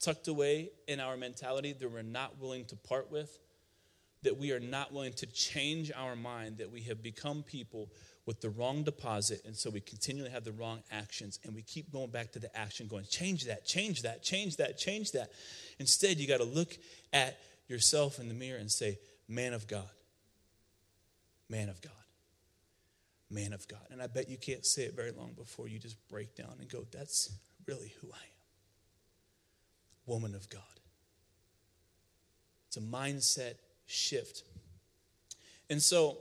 tucked 0.00 0.28
away 0.28 0.70
in 0.86 1.00
our 1.00 1.16
mentality 1.16 1.72
that 1.72 1.90
we're 1.90 2.02
not 2.02 2.38
willing 2.40 2.64
to 2.66 2.76
part 2.76 3.10
with, 3.10 3.38
that 4.22 4.36
we 4.36 4.52
are 4.52 4.60
not 4.60 4.92
willing 4.92 5.12
to 5.14 5.26
change 5.26 5.90
our 5.94 6.14
mind, 6.14 6.58
that 6.58 6.70
we 6.70 6.82
have 6.82 7.02
become 7.02 7.42
people 7.42 7.88
with 8.26 8.40
the 8.40 8.50
wrong 8.50 8.82
deposit, 8.82 9.40
and 9.44 9.54
so 9.54 9.70
we 9.70 9.80
continually 9.80 10.30
have 10.30 10.44
the 10.44 10.52
wrong 10.52 10.82
actions, 10.90 11.38
and 11.44 11.54
we 11.54 11.62
keep 11.62 11.92
going 11.92 12.10
back 12.10 12.32
to 12.32 12.40
the 12.40 12.54
action, 12.56 12.88
going, 12.88 13.04
change 13.04 13.44
that, 13.44 13.64
change 13.64 14.02
that, 14.02 14.22
change 14.22 14.56
that, 14.56 14.76
change 14.76 15.12
that. 15.12 15.30
Instead, 15.78 16.18
you 16.18 16.26
got 16.26 16.38
to 16.38 16.44
look 16.44 16.76
at 17.12 17.38
yourself 17.68 18.18
in 18.18 18.28
the 18.28 18.34
mirror 18.34 18.58
and 18.58 18.70
say, 18.70 18.98
Man 19.28 19.54
of 19.54 19.66
God, 19.66 19.88
man 21.48 21.68
of 21.68 21.80
God 21.80 21.92
man 23.30 23.52
of 23.52 23.66
God. 23.68 23.86
And 23.90 24.00
I 24.00 24.06
bet 24.06 24.28
you 24.28 24.36
can't 24.36 24.64
say 24.64 24.82
it 24.82 24.94
very 24.94 25.10
long 25.10 25.32
before 25.36 25.68
you 25.68 25.78
just 25.78 25.96
break 26.08 26.34
down 26.34 26.54
and 26.60 26.68
go, 26.68 26.84
that's 26.90 27.30
really 27.66 27.92
who 28.00 28.08
I 28.08 28.16
am. 28.16 28.36
Woman 30.06 30.34
of 30.34 30.48
God. 30.48 30.62
It's 32.68 32.76
a 32.76 32.80
mindset 32.80 33.54
shift. 33.86 34.42
And 35.68 35.82
so, 35.82 36.18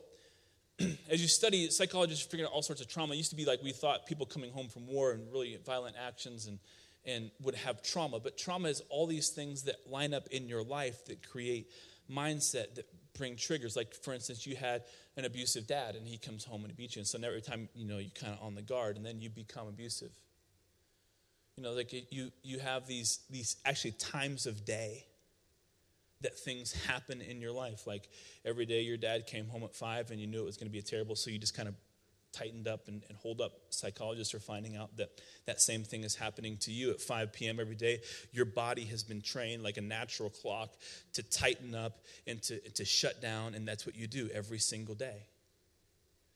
as 0.80 1.22
you 1.22 1.28
study, 1.28 1.70
psychologists 1.70 2.26
figure 2.26 2.46
out 2.46 2.52
all 2.52 2.62
sorts 2.62 2.82
of 2.82 2.88
trauma. 2.88 3.14
It 3.14 3.18
used 3.18 3.30
to 3.30 3.36
be 3.36 3.46
like 3.46 3.62
we 3.62 3.72
thought 3.72 4.06
people 4.06 4.26
coming 4.26 4.52
home 4.52 4.68
from 4.68 4.88
war 4.88 5.12
and 5.12 5.32
really 5.32 5.58
violent 5.66 5.96
actions 6.04 6.48
and, 6.48 6.60
and 7.06 7.30
would 7.42 7.56
have 7.56 7.84
trauma. 7.84 8.20
But 8.20 8.38
trauma 8.38 8.70
is 8.70 8.82
all 8.90 9.06
these 9.06 9.30
things 9.30 9.64
that 9.64 9.76
line 9.90 10.14
up 10.14 10.28
in 10.28 10.48
your 10.48 10.64
life 10.64 11.06
that 11.06 11.28
create 11.28 11.70
mindset 12.12 12.76
that 12.76 12.86
bring 13.18 13.36
triggers. 13.36 13.76
Like, 13.76 13.94
for 13.94 14.14
instance, 14.14 14.46
you 14.46 14.56
had 14.56 14.84
an 15.18 15.26
abusive 15.26 15.68
dad 15.68 15.96
and 15.96 16.08
he 16.08 16.18
comes 16.18 16.46
home 16.46 16.64
and 16.66 16.76
beats 16.76 16.96
you. 16.96 17.02
And 17.02 17.08
so 17.08 17.20
every 17.24 17.42
time, 17.42 17.70
you 17.74 17.86
know, 17.86 17.98
you're 17.98 18.12
kind 18.12 18.34
of 18.34 18.46
on 18.46 18.56
the 18.56 18.62
guard 18.62 18.98
and 18.98 19.06
then 19.06 19.22
you 19.22 19.30
become 19.30 19.68
abusive. 19.68 20.12
You 21.58 21.64
know, 21.64 21.72
like 21.72 21.94
you, 22.12 22.32
you 22.44 22.60
have 22.60 22.86
these, 22.88 23.20
these 23.30 23.56
actually 23.66 23.92
times 23.92 24.46
of 24.46 24.66
day 24.66 25.06
that 26.22 26.38
things 26.38 26.74
happen 26.86 27.22
in 27.22 27.40
your 27.40 27.52
life. 27.52 27.88
Like 27.88 28.10
every 28.44 28.66
day 28.66 28.82
your 28.82 28.98
dad 28.98 29.28
came 29.28 29.48
home 29.48 29.64
at 29.64 29.74
five 29.74 30.12
and 30.12 30.20
you 30.20 30.28
knew 30.28 30.42
it 30.42 30.46
was 30.46 30.58
going 30.58 30.68
to 30.68 30.72
be 30.72 30.80
a 30.80 30.84
terrible, 30.84 31.16
so 31.16 31.30
you 31.30 31.38
just 31.38 31.56
kind 31.56 31.70
of 31.70 31.76
tightened 32.36 32.68
up 32.68 32.88
and, 32.88 33.04
and 33.08 33.18
hold 33.18 33.42
up. 33.42 33.54
Psychologists 33.70 34.34
are 34.34 34.40
finding 34.40 34.76
out 34.76 34.96
that 34.98 35.10
that 35.46 35.62
same 35.62 35.84
thing 35.84 36.04
is 36.04 36.16
happening 36.16 36.58
to 36.58 36.72
you 36.72 36.92
at 36.92 37.00
5 37.00 37.32
p.m. 37.34 37.60
every 37.60 37.76
day. 37.76 38.02
Your 38.32 38.46
body 38.46 38.86
has 38.86 39.04
been 39.04 39.22
trained 39.22 39.64
like 39.64 39.78
a 39.78 39.82
natural 39.82 40.30
clock 40.30 40.74
to 41.14 41.24
tighten 41.24 41.76
up 41.76 42.00
and 42.28 42.42
to, 42.44 42.60
to 42.72 42.86
shut 42.86 43.22
down, 43.22 43.56
and 43.56 43.68
that's 43.68 43.86
what 43.86 43.96
you 43.96 44.08
do 44.08 44.30
every 44.34 44.60
single 44.60 44.96
day. 44.96 45.28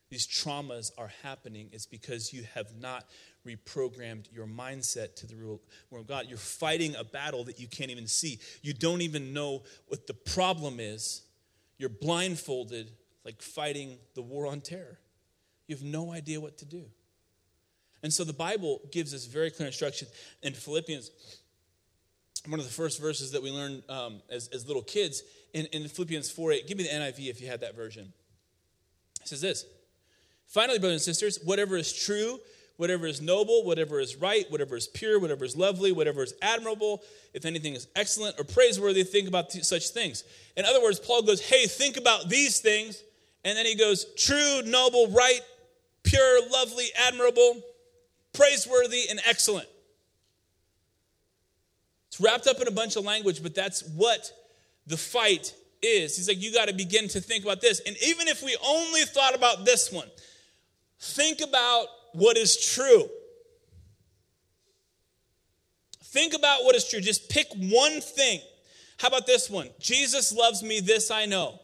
These 0.09 0.27
traumas 0.27 0.91
are 0.97 1.12
happening 1.21 1.69
is 1.71 1.85
because 1.85 2.33
you 2.33 2.43
have 2.55 2.67
not 2.79 3.05
reprogrammed 3.45 4.25
your 4.33 4.47
mindset 4.47 5.15
to 5.17 5.27
the 5.27 5.35
rule 5.35 5.62
of 5.91 6.07
God. 6.07 6.25
You're 6.27 6.38
fighting 6.38 6.95
a 6.95 7.03
battle 7.03 7.43
that 7.43 7.59
you 7.59 7.67
can't 7.67 7.91
even 7.91 8.07
see. 8.07 8.39
You 8.62 8.73
don't 8.73 9.01
even 9.01 9.33
know 9.33 9.63
what 9.88 10.07
the 10.07 10.13
problem 10.13 10.79
is. 10.79 11.21
You're 11.77 11.89
blindfolded, 11.89 12.91
like 13.23 13.41
fighting 13.41 13.97
the 14.15 14.21
war 14.21 14.47
on 14.47 14.62
terror. 14.62 14.99
You 15.69 15.75
have 15.75 15.86
no 15.86 16.12
idea 16.12 16.41
what 16.41 16.58
to 16.58 16.65
do. 16.65 16.84
And 18.01 18.12
so 18.12 18.23
the 18.23 18.34
Bible 18.34 18.82
gives 18.91 19.13
us 19.13 19.25
very 19.25 19.51
clear 19.51 19.67
instruction 19.67 20.08
in 20.41 20.53
Philippians. 20.53 21.12
One 22.47 22.60
of 22.60 22.65
the 22.65 22.71
first 22.71 22.99
verses 22.99 23.34
that 23.34 23.43
we 23.43 23.51
learned 23.51 23.84
um, 23.88 24.23
as, 24.32 24.47
as 24.47 24.65
little 24.65 24.82
kids 24.82 25.21
in, 25.53 25.67
in 25.67 25.88
Philippians 25.88 26.32
4 26.32 26.53
8. 26.53 26.67
Give 26.67 26.75
me 26.75 26.86
the 26.86 26.89
NIV 26.89 27.29
if 27.29 27.39
you 27.39 27.47
had 27.47 27.62
that 27.62 27.75
version. 27.75 28.12
It 29.21 29.27
says 29.27 29.41
this 29.41 29.65
Finally, 30.47 30.79
brothers 30.79 31.08
and 31.08 31.15
sisters, 31.15 31.38
whatever 31.45 31.77
is 31.77 31.93
true, 31.93 32.39
whatever 32.77 33.05
is 33.05 33.21
noble, 33.21 33.63
whatever 33.63 33.99
is 33.99 34.15
right, 34.15 34.49
whatever 34.49 34.75
is 34.75 34.88
pure, 34.88 35.19
whatever 35.19 35.45
is 35.45 35.55
lovely, 35.55 35.91
whatever 35.91 36.23
is 36.23 36.34
admirable, 36.41 37.03
if 37.36 37.45
anything 37.45 37.75
is 37.75 37.88
excellent 37.95 38.39
or 38.39 38.43
praiseworthy, 38.43 39.03
think 39.03 39.27
about 39.27 39.51
such 39.51 39.89
things. 39.89 40.23
In 40.58 40.65
other 40.65 40.82
words, 40.82 40.99
Paul 40.99 41.21
goes, 41.21 41.47
Hey, 41.47 41.67
think 41.67 41.95
about 41.95 42.27
these 42.27 42.60
things. 42.60 43.03
And 43.45 43.58
then 43.58 43.67
he 43.67 43.75
goes, 43.75 44.05
True, 44.15 44.62
noble, 44.65 45.10
right, 45.10 45.41
pure, 46.09 46.49
lovely, 46.49 46.87
admirable, 47.07 47.61
praiseworthy, 48.33 49.03
and 49.09 49.19
excellent. 49.27 49.67
It's 52.07 52.19
wrapped 52.19 52.47
up 52.47 52.59
in 52.59 52.67
a 52.67 52.71
bunch 52.71 52.95
of 52.95 53.05
language, 53.05 53.43
but 53.43 53.53
that's 53.53 53.83
what 53.89 54.31
the 54.87 54.97
fight 54.97 55.53
is. 55.81 56.17
He's 56.17 56.27
like, 56.27 56.41
you 56.41 56.53
got 56.53 56.67
to 56.67 56.73
begin 56.73 57.07
to 57.09 57.21
think 57.21 57.43
about 57.43 57.61
this. 57.61 57.81
And 57.85 57.95
even 58.03 58.27
if 58.27 58.43
we 58.43 58.57
only 58.65 59.01
thought 59.01 59.35
about 59.35 59.65
this 59.65 59.91
one, 59.91 60.07
think 60.99 61.41
about 61.41 61.87
what 62.13 62.37
is 62.37 62.57
true. 62.57 63.07
Think 66.05 66.33
about 66.33 66.63
what 66.63 66.75
is 66.75 66.89
true. 66.89 66.99
Just 66.99 67.29
pick 67.29 67.47
one 67.53 68.01
thing. 68.01 68.41
How 68.97 69.09
about 69.09 69.27
this 69.27 69.49
one? 69.49 69.69
Jesus 69.79 70.33
loves 70.33 70.63
me, 70.63 70.79
this 70.79 71.11
I 71.11 71.25
know. 71.25 71.59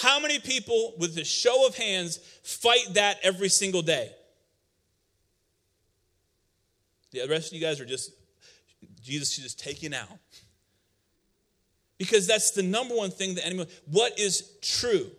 How 0.00 0.20
many 0.20 0.38
people, 0.38 0.94
with 0.98 1.18
a 1.18 1.24
show 1.24 1.66
of 1.66 1.74
hands, 1.74 2.18
fight 2.44 2.94
that 2.94 3.18
every 3.24 3.48
single 3.48 3.82
day? 3.82 4.12
The 7.10 7.26
rest 7.28 7.48
of 7.48 7.54
you 7.54 7.60
guys 7.60 7.80
are 7.80 7.84
just, 7.84 8.12
Jesus 9.02 9.36
just 9.36 9.58
taking 9.58 9.92
out. 9.92 10.08
Because 11.96 12.28
that's 12.28 12.52
the 12.52 12.62
number 12.62 12.94
one 12.94 13.10
thing 13.10 13.34
the 13.34 13.44
enemy, 13.44 13.66
what 13.90 14.16
is 14.20 14.52
true? 14.62 15.10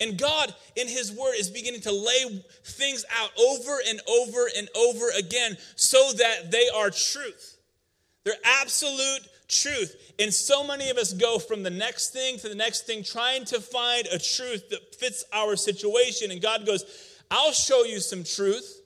And 0.00 0.18
God, 0.18 0.52
in 0.74 0.88
His 0.88 1.12
Word, 1.12 1.34
is 1.38 1.48
beginning 1.48 1.82
to 1.82 1.92
lay 1.92 2.42
things 2.64 3.04
out 3.16 3.30
over 3.38 3.78
and 3.88 4.00
over 4.08 4.48
and 4.56 4.68
over 4.76 5.10
again 5.16 5.56
so 5.76 6.10
that 6.16 6.50
they 6.50 6.68
are 6.74 6.90
truth. 6.90 7.58
They're 8.24 8.34
absolute 8.44 9.28
truth. 9.48 10.12
And 10.18 10.32
so 10.32 10.64
many 10.64 10.90
of 10.90 10.96
us 10.96 11.12
go 11.12 11.38
from 11.38 11.62
the 11.62 11.70
next 11.70 12.10
thing 12.10 12.38
to 12.38 12.48
the 12.48 12.54
next 12.54 12.86
thing 12.86 13.02
trying 13.02 13.44
to 13.46 13.60
find 13.60 14.06
a 14.06 14.18
truth 14.18 14.68
that 14.70 14.94
fits 14.94 15.24
our 15.32 15.56
situation. 15.56 16.30
And 16.30 16.40
God 16.40 16.66
goes, 16.66 16.84
I'll 17.30 17.52
show 17.52 17.84
you 17.84 18.00
some 18.00 18.24
truth. 18.24 18.82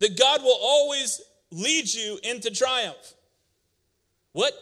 That 0.00 0.18
God 0.18 0.42
will 0.42 0.58
always 0.60 1.20
lead 1.50 1.92
you 1.92 2.18
into 2.22 2.50
triumph. 2.50 3.14
What? 4.32 4.52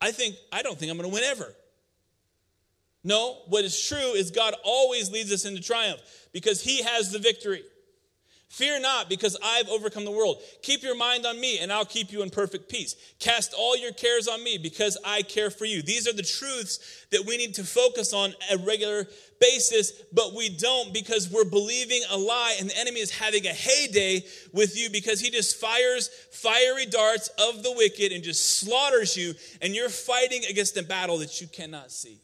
I 0.00 0.12
think, 0.12 0.36
I 0.52 0.62
don't 0.62 0.78
think 0.78 0.90
I'm 0.90 0.96
going 0.96 1.10
to 1.10 1.14
win 1.14 1.24
ever. 1.24 1.52
No, 3.04 3.38
what 3.46 3.64
is 3.64 3.86
true 3.86 4.12
is 4.14 4.30
God 4.30 4.54
always 4.64 5.10
leads 5.10 5.32
us 5.32 5.44
into 5.44 5.60
triumph 5.60 6.00
because 6.32 6.62
He 6.62 6.82
has 6.82 7.10
the 7.10 7.18
victory. 7.18 7.62
Fear 8.48 8.80
not, 8.80 9.10
because 9.10 9.36
I've 9.44 9.68
overcome 9.68 10.06
the 10.06 10.10
world. 10.10 10.40
Keep 10.62 10.82
your 10.82 10.96
mind 10.96 11.26
on 11.26 11.38
me, 11.38 11.58
and 11.58 11.70
I'll 11.70 11.84
keep 11.84 12.10
you 12.10 12.22
in 12.22 12.30
perfect 12.30 12.70
peace. 12.70 12.96
Cast 13.20 13.52
all 13.52 13.76
your 13.76 13.92
cares 13.92 14.26
on 14.26 14.42
me, 14.42 14.56
because 14.56 14.96
I 15.04 15.20
care 15.22 15.50
for 15.50 15.66
you. 15.66 15.82
These 15.82 16.08
are 16.08 16.14
the 16.14 16.22
truths 16.22 17.06
that 17.10 17.24
we 17.26 17.36
need 17.36 17.54
to 17.54 17.64
focus 17.64 18.14
on 18.14 18.32
a 18.50 18.56
regular 18.56 19.06
basis, 19.38 19.92
but 20.12 20.34
we 20.34 20.48
don't 20.48 20.94
because 20.94 21.30
we're 21.30 21.44
believing 21.44 22.02
a 22.10 22.16
lie, 22.16 22.56
and 22.58 22.70
the 22.70 22.78
enemy 22.78 23.00
is 23.00 23.10
having 23.10 23.46
a 23.46 23.52
heyday 23.52 24.24
with 24.52 24.78
you 24.78 24.88
because 24.90 25.20
he 25.20 25.30
just 25.30 25.56
fires 25.56 26.08
fiery 26.32 26.86
darts 26.86 27.28
of 27.38 27.62
the 27.62 27.72
wicked 27.72 28.12
and 28.12 28.24
just 28.24 28.58
slaughters 28.58 29.14
you, 29.14 29.34
and 29.60 29.74
you're 29.74 29.90
fighting 29.90 30.42
against 30.48 30.76
a 30.78 30.82
battle 30.82 31.18
that 31.18 31.40
you 31.40 31.46
cannot 31.48 31.92
see. 31.92 32.22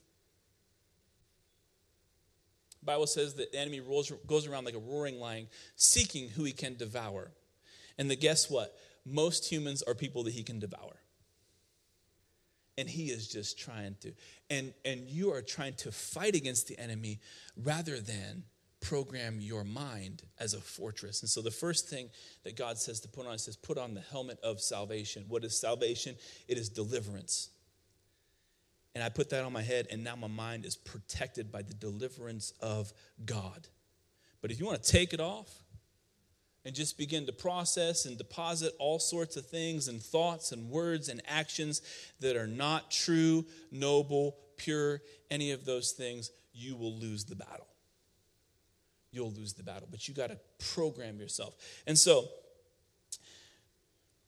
Bible 2.85 3.07
says 3.07 3.35
that 3.35 3.53
the 3.53 3.59
enemy 3.59 3.81
rolls, 3.81 4.12
goes 4.27 4.47
around 4.47 4.64
like 4.64 4.75
a 4.75 4.79
roaring 4.79 5.18
lion, 5.18 5.49
seeking 5.77 6.29
who 6.29 6.44
he 6.44 6.53
can 6.53 6.77
devour. 6.77 7.31
And 7.99 8.11
the 8.11 8.16
guess 8.16 8.51
what? 8.51 8.77
Most 9.07 9.51
humans 9.51 9.83
are 9.83 9.94
people 9.94 10.25
that 10.25 10.33
he 10.33 10.42
can 10.42 10.59
devour. 10.59 10.97
And 12.77 12.88
he 12.88 13.07
is 13.07 13.29
just 13.29 13.59
trying 13.59 13.97
to. 14.01 14.12
And, 14.51 14.75
and 14.85 15.09
you 15.09 15.33
are 15.33 15.42
trying 15.42 15.75
to 15.75 15.92
fight 15.92 16.35
against 16.35 16.66
the 16.66 16.79
enemy 16.79 17.20
rather 17.57 18.01
than 18.01 18.44
program 18.81 19.40
your 19.40 19.64
mind 19.64 20.23
as 20.38 20.55
a 20.55 20.61
fortress. 20.61 21.23
And 21.23 21.31
so 21.31 21.40
the 21.40 21.51
first 21.51 21.88
thing 21.88 22.11
that 22.44 22.57
God 22.57 22.77
says 22.79 23.01
to 23.01 23.09
put 23.09 23.27
on, 23.27 23.38
says, 23.38 23.57
put 23.57 23.79
on 23.79 23.94
the 23.94 24.01
helmet 24.01 24.38
of 24.42 24.61
salvation. 24.61 25.25
What 25.29 25.44
is 25.44 25.59
salvation? 25.59 26.16
It 26.49 26.59
is 26.59 26.68
deliverance. 26.68 27.51
And 28.95 29.03
I 29.03 29.09
put 29.09 29.31
that 29.31 29.45
on 29.45 29.53
my 29.53 29.63
head, 29.63 29.89
and 29.91 30.05
now 30.05 30.15
my 30.15 30.29
mind 30.29 30.65
is 30.65 30.77
protected 30.77 31.51
by 31.51 31.63
the 31.63 31.75
deliverance 31.75 32.53
of 32.61 32.93
God. 33.25 33.67
But 34.41 34.53
if 34.53 34.61
you 34.61 34.67
want 34.67 34.83
to 34.83 34.93
take 34.93 35.13
it 35.13 35.21
off 35.21 35.51
and 36.65 36.75
just 36.75 36.97
begin 36.97 37.27
to 37.27 37.33
process 37.33 38.07
and 38.07 38.17
deposit 38.17 38.73
all 38.79 38.99
sorts 38.99 39.37
of 39.37 39.47
things 39.47 39.89
and 39.89 40.01
thoughts 40.01 40.53
and 40.53 40.71
words 40.71 41.09
and 41.09 41.21
actions 41.27 41.83
that 42.21 42.37
are 42.37 42.47
not 42.47 42.91
true, 42.91 43.45
noble, 43.73 44.37
pure, 44.57 45.01
any 45.31 45.51
of 45.51 45.65
those 45.65 45.93
things, 45.93 46.31
you 46.53 46.77
will 46.77 46.95
lose 46.95 47.25
the 47.25 47.35
battle. 47.35 47.67
You'll 49.11 49.33
lose 49.33 49.55
the 49.55 49.63
battle, 49.63 49.89
but 49.91 50.07
you 50.09 50.15
got 50.15 50.31
to 50.31 50.39
program 50.73 51.19
yourself. 51.19 51.57
And 51.87 51.99
so, 51.99 52.29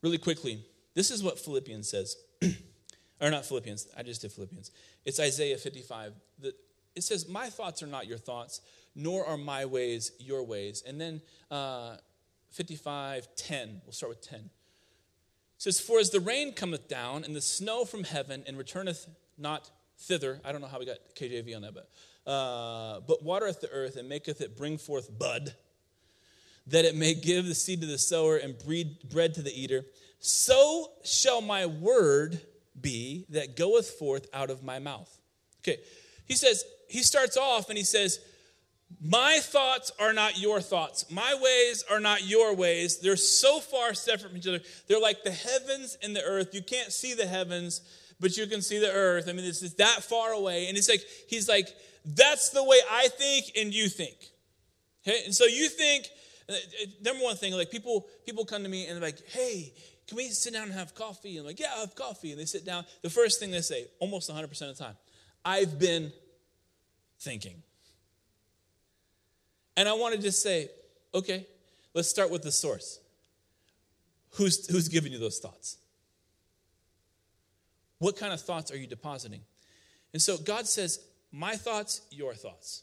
really 0.02 0.18
quickly, 0.18 0.64
this 0.94 1.10
is 1.10 1.22
what 1.22 1.38
Philippians 1.38 1.88
says. 1.88 2.16
or 3.20 3.30
not 3.30 3.44
Philippians, 3.44 3.88
I 3.96 4.02
just 4.02 4.22
did 4.22 4.32
Philippians. 4.32 4.70
It's 5.04 5.18
Isaiah 5.20 5.56
55. 5.56 6.12
It 6.42 7.02
says, 7.02 7.28
My 7.28 7.48
thoughts 7.48 7.82
are 7.82 7.86
not 7.86 8.06
your 8.06 8.18
thoughts, 8.18 8.60
nor 8.94 9.24
are 9.26 9.36
my 9.36 9.64
ways 9.64 10.12
your 10.18 10.42
ways. 10.44 10.82
And 10.86 11.00
then 11.00 11.20
uh, 11.50 11.96
55, 12.50 13.28
10. 13.36 13.82
We'll 13.84 13.92
start 13.92 14.10
with 14.10 14.22
10. 14.22 14.40
It 14.40 14.50
says, 15.58 15.80
For 15.80 15.98
as 15.98 16.10
the 16.10 16.20
rain 16.20 16.52
cometh 16.52 16.88
down, 16.88 17.24
and 17.24 17.34
the 17.34 17.40
snow 17.40 17.84
from 17.84 18.04
heaven, 18.04 18.44
and 18.46 18.58
returneth 18.58 19.06
not 19.38 19.70
thither. 19.98 20.40
I 20.44 20.52
don't 20.52 20.60
know 20.60 20.66
how 20.66 20.78
we 20.78 20.86
got 20.86 20.98
KJV 21.14 21.54
on 21.56 21.62
that, 21.62 21.74
but 21.74 21.88
uh, 22.30 23.00
but 23.06 23.22
watereth 23.22 23.60
the 23.60 23.70
earth 23.70 23.96
and 23.96 24.08
maketh 24.08 24.40
it 24.40 24.56
bring 24.56 24.78
forth 24.78 25.16
bud, 25.16 25.54
that 26.66 26.84
it 26.84 26.96
may 26.96 27.14
give 27.14 27.46
the 27.46 27.54
seed 27.54 27.80
to 27.82 27.86
the 27.86 27.98
sower 27.98 28.36
and 28.36 28.58
breed 28.58 29.08
bread 29.08 29.34
to 29.34 29.42
the 29.42 29.52
eater. 29.52 29.84
So 30.18 30.90
shall 31.04 31.40
my 31.40 31.66
word 31.66 32.40
be 32.80 33.26
that 33.30 33.56
goeth 33.56 33.90
forth 33.90 34.26
out 34.32 34.50
of 34.50 34.62
my 34.62 34.78
mouth. 34.78 35.10
Okay, 35.60 35.78
he 36.26 36.34
says, 36.34 36.64
he 36.88 37.02
starts 37.02 37.36
off 37.36 37.68
and 37.68 37.78
he 37.78 37.84
says, 37.84 38.20
My 39.02 39.38
thoughts 39.42 39.92
are 39.98 40.12
not 40.12 40.38
your 40.38 40.60
thoughts. 40.60 41.10
My 41.10 41.36
ways 41.40 41.84
are 41.90 42.00
not 42.00 42.26
your 42.26 42.54
ways. 42.54 42.98
They're 42.98 43.16
so 43.16 43.60
far 43.60 43.94
separate 43.94 44.28
from 44.28 44.36
each 44.36 44.46
other. 44.46 44.60
They're 44.88 45.00
like 45.00 45.24
the 45.24 45.32
heavens 45.32 45.98
and 46.02 46.14
the 46.14 46.22
earth. 46.22 46.54
You 46.54 46.62
can't 46.62 46.92
see 46.92 47.14
the 47.14 47.26
heavens, 47.26 47.80
but 48.20 48.36
you 48.36 48.46
can 48.46 48.62
see 48.62 48.78
the 48.78 48.92
earth. 48.92 49.28
I 49.28 49.32
mean, 49.32 49.44
it's 49.44 49.60
that 49.74 50.02
far 50.02 50.32
away. 50.32 50.68
And 50.68 50.76
it's 50.76 50.88
like, 50.88 51.02
he's 51.28 51.48
like, 51.48 51.68
that's 52.04 52.50
the 52.50 52.62
way 52.62 52.78
I 52.90 53.08
think 53.08 53.52
and 53.56 53.74
you 53.74 53.88
think. 53.88 54.16
Okay? 55.06 55.22
And 55.24 55.34
so 55.34 55.44
you 55.44 55.68
think, 55.68 56.06
uh, 56.48 56.52
uh, 56.52 56.86
number 57.02 57.24
one 57.24 57.36
thing, 57.36 57.52
like 57.52 57.70
people, 57.70 58.06
people 58.24 58.44
come 58.44 58.62
to 58.62 58.68
me 58.68 58.86
and 58.86 58.96
they're 58.96 59.08
like, 59.08 59.26
hey, 59.28 59.72
can 60.06 60.16
we 60.16 60.28
sit 60.28 60.52
down 60.52 60.64
and 60.64 60.72
have 60.72 60.94
coffee? 60.94 61.30
And 61.36 61.40
I'm 61.40 61.46
like, 61.46 61.58
yeah, 61.58 61.68
I'll 61.74 61.80
have 61.80 61.94
coffee. 61.96 62.30
And 62.30 62.40
they 62.40 62.44
sit 62.44 62.64
down. 62.64 62.84
The 63.02 63.10
first 63.10 63.40
thing 63.40 63.50
they 63.50 63.60
say, 63.60 63.86
almost 63.98 64.30
100% 64.30 64.44
of 64.44 64.76
the 64.76 64.84
time, 64.84 64.96
I've 65.44 65.78
been 65.78 66.12
thinking. 67.18 67.62
And 69.76 69.88
I 69.88 69.92
want 69.94 70.14
to 70.14 70.20
just 70.20 70.42
say, 70.42 70.70
okay, 71.14 71.46
let's 71.94 72.08
start 72.08 72.30
with 72.30 72.42
the 72.42 72.52
source. 72.52 73.00
Who's, 74.32 74.66
who's 74.70 74.88
giving 74.88 75.12
you 75.12 75.18
those 75.18 75.38
thoughts? 75.38 75.78
What 77.98 78.16
kind 78.16 78.32
of 78.32 78.40
thoughts 78.40 78.70
are 78.70 78.76
you 78.76 78.86
depositing? 78.86 79.40
And 80.12 80.20
so 80.20 80.36
God 80.36 80.66
says, 80.66 81.00
My 81.32 81.56
thoughts, 81.56 82.02
your 82.10 82.34
thoughts. 82.34 82.82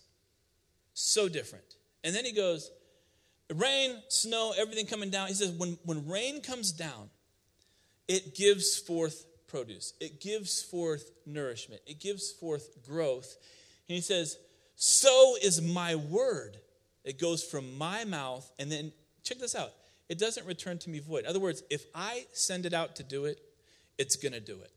So 0.93 1.29
different. 1.29 1.65
And 2.03 2.15
then 2.15 2.25
he 2.25 2.31
goes, 2.31 2.71
Rain, 3.53 4.01
snow, 4.07 4.53
everything 4.57 4.85
coming 4.85 5.09
down. 5.09 5.27
He 5.27 5.33
says, 5.33 5.51
when, 5.51 5.77
when 5.83 6.07
rain 6.07 6.41
comes 6.41 6.71
down, 6.71 7.09
it 8.07 8.35
gives 8.35 8.77
forth 8.77 9.25
produce, 9.47 9.93
it 9.99 10.19
gives 10.21 10.61
forth 10.61 11.11
nourishment, 11.25 11.81
it 11.85 11.99
gives 11.99 12.31
forth 12.31 12.83
growth. 12.85 13.37
And 13.87 13.95
he 13.95 14.01
says, 14.01 14.37
So 14.75 15.35
is 15.41 15.61
my 15.61 15.95
word. 15.95 16.57
It 17.03 17.19
goes 17.19 17.43
from 17.43 17.77
my 17.77 18.05
mouth, 18.05 18.49
and 18.57 18.71
then 18.71 18.93
check 19.23 19.37
this 19.39 19.55
out 19.55 19.73
it 20.09 20.19
doesn't 20.19 20.45
return 20.45 20.77
to 20.79 20.89
me 20.89 20.99
void. 20.99 21.23
In 21.23 21.27
other 21.27 21.39
words, 21.39 21.63
if 21.69 21.85
I 21.95 22.25
send 22.33 22.65
it 22.65 22.73
out 22.73 22.97
to 22.97 23.03
do 23.03 23.25
it, 23.25 23.39
it's 23.97 24.15
going 24.15 24.33
to 24.33 24.39
do 24.39 24.59
it. 24.61 24.71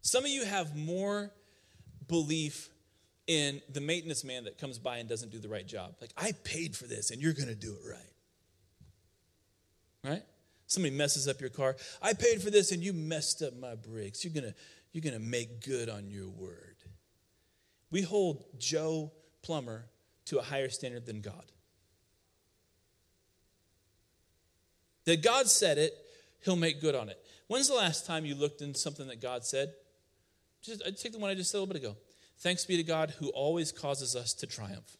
Some 0.00 0.24
of 0.24 0.30
you 0.30 0.44
have 0.44 0.76
more 0.76 1.30
belief 2.08 2.70
in 3.26 3.62
the 3.72 3.80
maintenance 3.80 4.24
man 4.24 4.44
that 4.44 4.58
comes 4.58 4.78
by 4.78 4.98
and 4.98 5.08
doesn't 5.08 5.30
do 5.30 5.38
the 5.38 5.48
right 5.48 5.66
job. 5.66 5.94
Like, 6.00 6.10
I 6.16 6.32
paid 6.44 6.76
for 6.76 6.86
this 6.86 7.10
and 7.10 7.22
you're 7.22 7.32
going 7.32 7.48
to 7.48 7.54
do 7.54 7.74
it 7.74 7.88
right. 7.88 8.12
Right? 10.10 10.22
Somebody 10.66 10.94
messes 10.94 11.28
up 11.28 11.40
your 11.40 11.50
car. 11.50 11.76
I 12.00 12.14
paid 12.14 12.42
for 12.42 12.50
this 12.50 12.72
and 12.72 12.82
you 12.82 12.92
messed 12.92 13.42
up 13.42 13.56
my 13.56 13.74
brakes. 13.74 14.24
You're 14.24 14.32
going 14.32 14.52
to 14.52 14.54
you're 14.92 15.02
going 15.02 15.14
to 15.14 15.20
make 15.20 15.64
good 15.64 15.88
on 15.88 16.08
your 16.08 16.28
word. 16.28 16.76
We 17.90 18.02
hold 18.02 18.44
Joe 18.58 19.10
Plumber 19.42 19.86
to 20.26 20.38
a 20.38 20.42
higher 20.42 20.68
standard 20.68 21.04
than 21.04 21.20
God. 21.20 21.50
That 25.04 25.22
God 25.22 25.48
said 25.48 25.78
it, 25.78 25.92
he'll 26.44 26.56
make 26.56 26.80
good 26.80 26.94
on 26.94 27.08
it. 27.08 27.18
When's 27.48 27.68
the 27.68 27.74
last 27.74 28.06
time 28.06 28.24
you 28.24 28.36
looked 28.36 28.62
in 28.62 28.74
something 28.74 29.08
that 29.08 29.20
God 29.20 29.44
said 29.44 29.72
just 30.64 30.82
I 30.86 30.90
take 30.90 31.12
the 31.12 31.18
one 31.18 31.30
I 31.30 31.34
just 31.34 31.50
said 31.50 31.58
a 31.58 31.60
little 31.60 31.74
bit 31.74 31.82
ago. 31.82 31.96
Thanks 32.38 32.64
be 32.64 32.76
to 32.76 32.82
God 32.82 33.14
who 33.18 33.28
always 33.28 33.70
causes 33.70 34.16
us 34.16 34.32
to 34.34 34.46
triumph, 34.46 34.96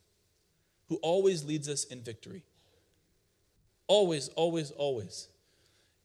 who 0.89 0.97
always 0.97 1.45
leads 1.45 1.69
us 1.69 1.85
in 1.85 2.03
victory. 2.03 2.45
Always, 3.87 4.29
always, 4.29 4.71
always. 4.73 5.29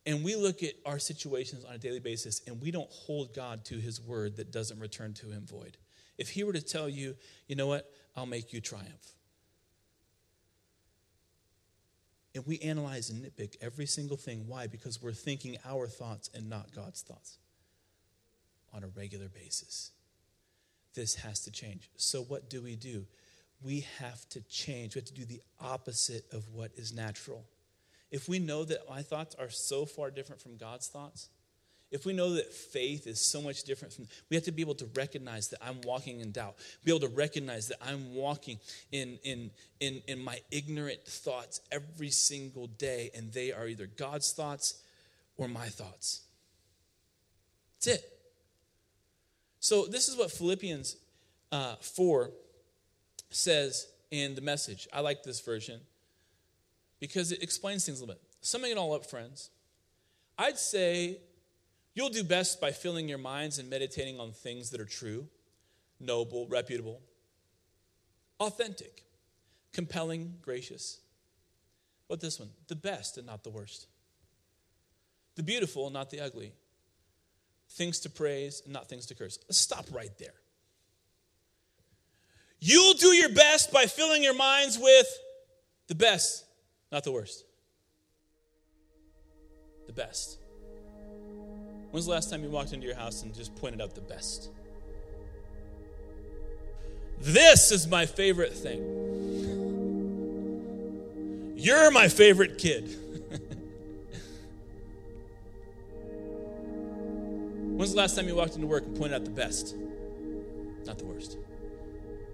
And 0.05 0.23
we 0.23 0.35
look 0.35 0.63
at 0.63 0.73
our 0.85 0.99
situations 0.99 1.65
on 1.65 1.75
a 1.75 1.77
daily 1.77 1.99
basis 1.99 2.41
and 2.47 2.61
we 2.61 2.71
don't 2.71 2.89
hold 2.89 3.33
God 3.33 3.65
to 3.65 3.75
his 3.75 4.01
word 4.01 4.37
that 4.37 4.51
doesn't 4.51 4.79
return 4.79 5.13
to 5.15 5.27
him 5.27 5.45
void. 5.45 5.77
If 6.17 6.29
he 6.29 6.43
were 6.43 6.53
to 6.53 6.61
tell 6.61 6.89
you, 6.89 7.15
you 7.47 7.55
know 7.55 7.67
what, 7.67 7.89
I'll 8.15 8.25
make 8.25 8.51
you 8.51 8.61
triumph. 8.61 9.15
And 12.35 12.45
we 12.45 12.59
analyze 12.59 13.09
and 13.09 13.23
nitpick 13.23 13.55
every 13.61 13.85
single 13.85 14.17
thing. 14.17 14.45
Why? 14.47 14.67
Because 14.67 15.01
we're 15.01 15.13
thinking 15.13 15.57
our 15.65 15.87
thoughts 15.87 16.29
and 16.33 16.49
not 16.49 16.73
God's 16.73 17.01
thoughts 17.01 17.37
on 18.73 18.83
a 18.83 18.87
regular 18.87 19.29
basis. 19.29 19.91
This 20.93 21.15
has 21.15 21.39
to 21.41 21.51
change. 21.51 21.89
So, 21.95 22.21
what 22.21 22.49
do 22.49 22.61
we 22.61 22.75
do? 22.75 23.05
We 23.61 23.85
have 23.99 24.27
to 24.29 24.41
change. 24.41 24.95
We 24.95 24.99
have 24.99 25.07
to 25.07 25.13
do 25.13 25.25
the 25.25 25.41
opposite 25.59 26.25
of 26.31 26.49
what 26.49 26.71
is 26.75 26.93
natural. 26.93 27.45
If 28.11 28.27
we 28.27 28.39
know 28.39 28.63
that 28.65 28.89
my 28.89 29.01
thoughts 29.01 29.35
are 29.35 29.49
so 29.49 29.85
far 29.85 30.09
different 30.09 30.41
from 30.41 30.57
God's 30.57 30.87
thoughts, 30.87 31.29
if 31.91 32.05
we 32.05 32.13
know 32.13 32.33
that 32.33 32.53
faith 32.53 33.07
is 33.07 33.19
so 33.19 33.41
much 33.41 33.63
different 33.63 33.93
from, 33.93 34.07
we 34.29 34.35
have 34.35 34.43
to 34.45 34.51
be 34.51 34.61
able 34.61 34.75
to 34.75 34.87
recognize 34.95 35.47
that 35.49 35.59
I'm 35.61 35.81
walking 35.81 36.19
in 36.19 36.31
doubt, 36.31 36.55
be 36.83 36.91
able 36.91 37.07
to 37.07 37.15
recognize 37.15 37.67
that 37.69 37.77
I'm 37.81 38.13
walking 38.13 38.59
in, 38.91 39.17
in, 39.23 39.49
in, 39.79 40.01
in 40.07 40.23
my 40.23 40.39
ignorant 40.51 41.03
thoughts 41.03 41.61
every 41.71 42.11
single 42.11 42.67
day, 42.67 43.09
and 43.15 43.33
they 43.33 43.51
are 43.51 43.67
either 43.67 43.87
God's 43.87 44.31
thoughts 44.33 44.83
or 45.35 45.47
my 45.47 45.67
thoughts. 45.67 46.21
That's 47.77 47.97
it. 47.97 48.05
So, 49.59 49.85
this 49.85 50.07
is 50.07 50.15
what 50.15 50.31
Philippians 50.31 50.95
uh, 51.51 51.75
4 51.75 52.31
says 53.31 53.87
in 54.11 54.35
the 54.35 54.41
message. 54.41 54.87
I 54.93 54.99
like 55.01 55.23
this 55.23 55.41
version 55.41 55.81
because 56.99 57.31
it 57.31 57.41
explains 57.43 57.85
things 57.85 57.99
a 57.99 58.03
little 58.03 58.15
bit. 58.15 58.21
Summing 58.41 58.71
it 58.71 58.77
all 58.77 58.93
up, 58.93 59.05
friends, 59.05 59.49
I'd 60.37 60.57
say 60.57 61.17
you'll 61.93 62.09
do 62.09 62.23
best 62.23 62.61
by 62.61 62.71
filling 62.71 63.09
your 63.09 63.17
minds 63.17 63.59
and 63.59 63.69
meditating 63.69 64.19
on 64.19 64.31
things 64.31 64.69
that 64.71 64.81
are 64.81 64.85
true, 64.85 65.27
noble, 65.99 66.47
reputable, 66.47 67.01
authentic, 68.39 69.03
compelling, 69.73 70.35
gracious. 70.41 70.99
What 72.07 72.21
this 72.21 72.39
one? 72.39 72.49
The 72.67 72.75
best 72.75 73.17
and 73.17 73.27
not 73.27 73.43
the 73.43 73.49
worst. 73.49 73.87
The 75.35 75.43
beautiful 75.43 75.85
and 75.85 75.93
not 75.93 76.09
the 76.09 76.21
ugly 76.21 76.53
things 77.71 77.99
to 77.99 78.09
praise 78.09 78.61
and 78.65 78.73
not 78.73 78.89
things 78.89 79.05
to 79.07 79.15
curse. 79.15 79.39
Stop 79.49 79.85
right 79.91 80.15
there. 80.17 80.33
You'll 82.59 82.95
do 82.95 83.09
your 83.09 83.29
best 83.29 83.71
by 83.71 83.85
filling 83.85 84.23
your 84.23 84.33
minds 84.33 84.77
with 84.77 85.07
the 85.87 85.95
best, 85.95 86.45
not 86.91 87.03
the 87.03 87.11
worst. 87.11 87.45
The 89.87 89.93
best. 89.93 90.39
When's 91.91 92.05
the 92.05 92.11
last 92.11 92.29
time 92.29 92.43
you 92.43 92.49
walked 92.49 92.73
into 92.73 92.85
your 92.85 92.95
house 92.95 93.23
and 93.23 93.33
just 93.33 93.55
pointed 93.55 93.81
out 93.81 93.95
the 93.95 94.01
best? 94.01 94.49
This 97.19 97.71
is 97.71 97.87
my 97.87 98.05
favorite 98.05 98.53
thing. 98.53 99.07
You're 101.57 101.91
my 101.91 102.07
favorite 102.07 102.57
kid. 102.57 102.83
When's 107.77 107.91
the 107.91 107.97
last 107.97 108.15
time 108.15 108.27
you 108.27 108.35
walked 108.35 108.55
into 108.55 108.67
work 108.67 108.85
and 108.85 108.95
pointed 108.97 109.15
out 109.15 109.25
the 109.25 109.31
best, 109.31 109.75
not 110.85 110.97
the 110.97 111.05
worst? 111.05 111.37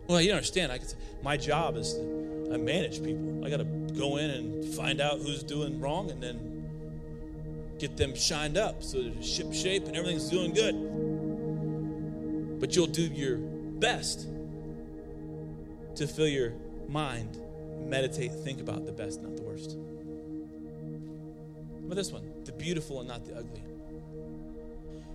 Well, 0.07 0.21
you 0.21 0.31
understand. 0.31 0.71
I 0.71 0.77
say, 0.79 0.97
my 1.23 1.37
job 1.37 1.77
is 1.77 1.93
to 1.93 2.25
I 2.53 2.57
manage 2.57 3.03
people. 3.03 3.43
I 3.43 3.49
got 3.49 3.57
to 3.57 3.65
go 3.97 4.17
in 4.17 4.29
and 4.29 4.65
find 4.75 5.01
out 5.01 5.19
who's 5.19 5.43
doing 5.43 5.79
wrong, 5.79 6.11
and 6.11 6.21
then 6.21 7.75
get 7.79 7.97
them 7.97 8.15
shined 8.15 8.57
up 8.57 8.81
so 8.83 9.01
the 9.01 9.21
ship 9.21 9.53
shape 9.53 9.85
and 9.85 9.95
everything's 9.95 10.29
doing 10.29 10.53
good. 10.53 10.75
But 12.59 12.75
you'll 12.75 12.87
do 12.87 13.03
your 13.03 13.37
best 13.37 14.27
to 15.95 16.07
fill 16.07 16.27
your 16.27 16.53
mind, 16.87 17.37
meditate, 17.85 18.31
think 18.31 18.61
about 18.61 18.85
the 18.85 18.91
best, 18.91 19.21
not 19.21 19.35
the 19.35 19.43
worst. 19.43 19.77
But 21.87 21.95
this 21.95 22.11
one, 22.11 22.43
the 22.45 22.51
beautiful 22.51 22.99
and 22.99 23.07
not 23.07 23.25
the 23.25 23.35
ugly. 23.37 23.63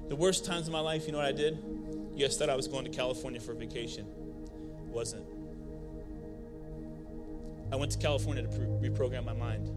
The 0.08 0.16
worst 0.16 0.44
times 0.44 0.66
in 0.66 0.72
my 0.72 0.80
life, 0.80 1.06
you 1.06 1.12
know 1.12 1.18
what 1.18 1.26
I 1.26 1.32
did? 1.32 1.58
Yes, 2.14 2.30
guys 2.30 2.38
thought 2.38 2.50
I 2.50 2.56
was 2.56 2.68
going 2.68 2.84
to 2.84 2.90
California 2.90 3.40
for 3.40 3.54
vacation. 3.54 4.06
Wasn't. 4.88 5.24
I 7.72 7.76
went 7.76 7.92
to 7.92 7.98
California 7.98 8.42
to 8.42 8.48
reprogram 8.48 9.24
my 9.24 9.32
mind. 9.32 9.68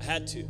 I 0.00 0.04
had 0.04 0.26
to. 0.28 0.48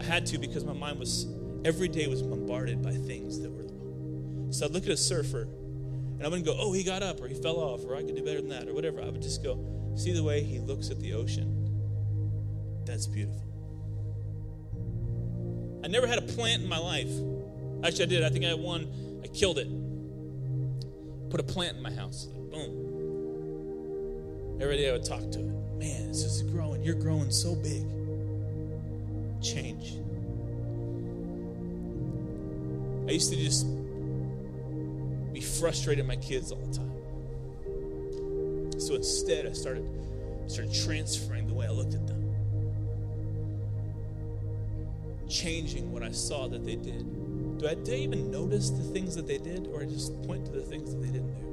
I 0.00 0.04
had 0.04 0.26
to 0.26 0.38
because 0.38 0.64
my 0.64 0.72
mind 0.72 0.98
was 0.98 1.26
every 1.64 1.88
day 1.88 2.06
was 2.08 2.22
bombarded 2.22 2.82
by 2.82 2.92
things 2.92 3.40
that 3.40 3.50
were 3.50 3.62
wrong. 3.62 4.48
So 4.50 4.66
I'd 4.66 4.72
look 4.72 4.84
at 4.84 4.90
a 4.90 4.96
surfer 4.96 5.42
and 5.42 6.22
I 6.22 6.28
wouldn't 6.28 6.44
go, 6.44 6.56
oh, 6.58 6.72
he 6.72 6.82
got 6.82 7.02
up 7.02 7.20
or 7.20 7.28
he 7.28 7.34
fell 7.34 7.56
off 7.56 7.84
or 7.84 7.96
I 7.96 8.02
could 8.02 8.16
do 8.16 8.24
better 8.24 8.40
than 8.40 8.50
that 8.50 8.68
or 8.68 8.74
whatever. 8.74 9.00
I 9.00 9.06
would 9.06 9.22
just 9.22 9.42
go, 9.42 9.58
see 9.96 10.12
the 10.12 10.22
way 10.22 10.42
he 10.42 10.58
looks 10.58 10.90
at 10.90 11.00
the 11.00 11.14
ocean? 11.14 11.58
That's 12.84 13.06
beautiful. 13.06 13.42
I 15.84 15.88
never 15.88 16.06
had 16.06 16.18
a 16.18 16.22
plant 16.22 16.62
in 16.62 16.68
my 16.68 16.78
life. 16.78 17.10
Actually, 17.84 18.04
I 18.04 18.08
did. 18.08 18.24
I 18.24 18.28
think 18.28 18.44
I 18.44 18.48
had 18.48 18.60
one. 18.60 19.20
I 19.24 19.26
killed 19.28 19.58
it. 19.58 19.68
Put 21.30 21.40
a 21.40 21.44
plant 21.44 21.76
in 21.76 21.82
my 21.82 21.92
house. 21.92 22.26
Boom. 22.26 22.91
Every 24.62 24.76
day 24.76 24.88
I 24.88 24.92
would 24.92 25.04
talk 25.04 25.20
to 25.20 25.40
it. 25.40 25.52
Man, 25.78 26.08
it's 26.08 26.22
just 26.22 26.46
growing. 26.52 26.84
You're 26.84 26.94
growing 26.94 27.32
so 27.32 27.56
big. 27.56 27.84
Change. 29.42 29.96
I 33.08 33.10
used 33.10 33.30
to 33.32 33.36
just 33.36 33.66
be 35.32 35.40
frustrated 35.40 36.04
at 36.04 36.06
my 36.06 36.14
kids 36.16 36.52
all 36.52 36.64
the 36.64 36.72
time. 36.72 36.92
So 38.80 38.94
instead, 38.94 39.46
I 39.46 39.52
started 39.52 39.84
started 40.46 40.72
transferring 40.72 41.48
the 41.48 41.54
way 41.54 41.66
I 41.66 41.70
looked 41.70 41.94
at 41.94 42.06
them 42.06 42.22
changing 45.32 45.90
what 45.90 46.02
I 46.02 46.12
saw 46.12 46.46
that 46.48 46.64
they 46.64 46.76
did? 46.76 47.58
Do 47.58 47.66
I, 47.66 47.74
did 47.74 47.94
I 47.94 47.98
even 47.98 48.30
notice 48.30 48.70
the 48.70 48.82
things 48.82 49.16
that 49.16 49.26
they 49.26 49.38
did, 49.38 49.68
or 49.68 49.80
I 49.80 49.86
just 49.86 50.20
point 50.26 50.44
to 50.46 50.52
the 50.52 50.60
things 50.60 50.92
that 50.92 51.00
they 51.00 51.08
didn't 51.08 51.34
do? 51.40 51.51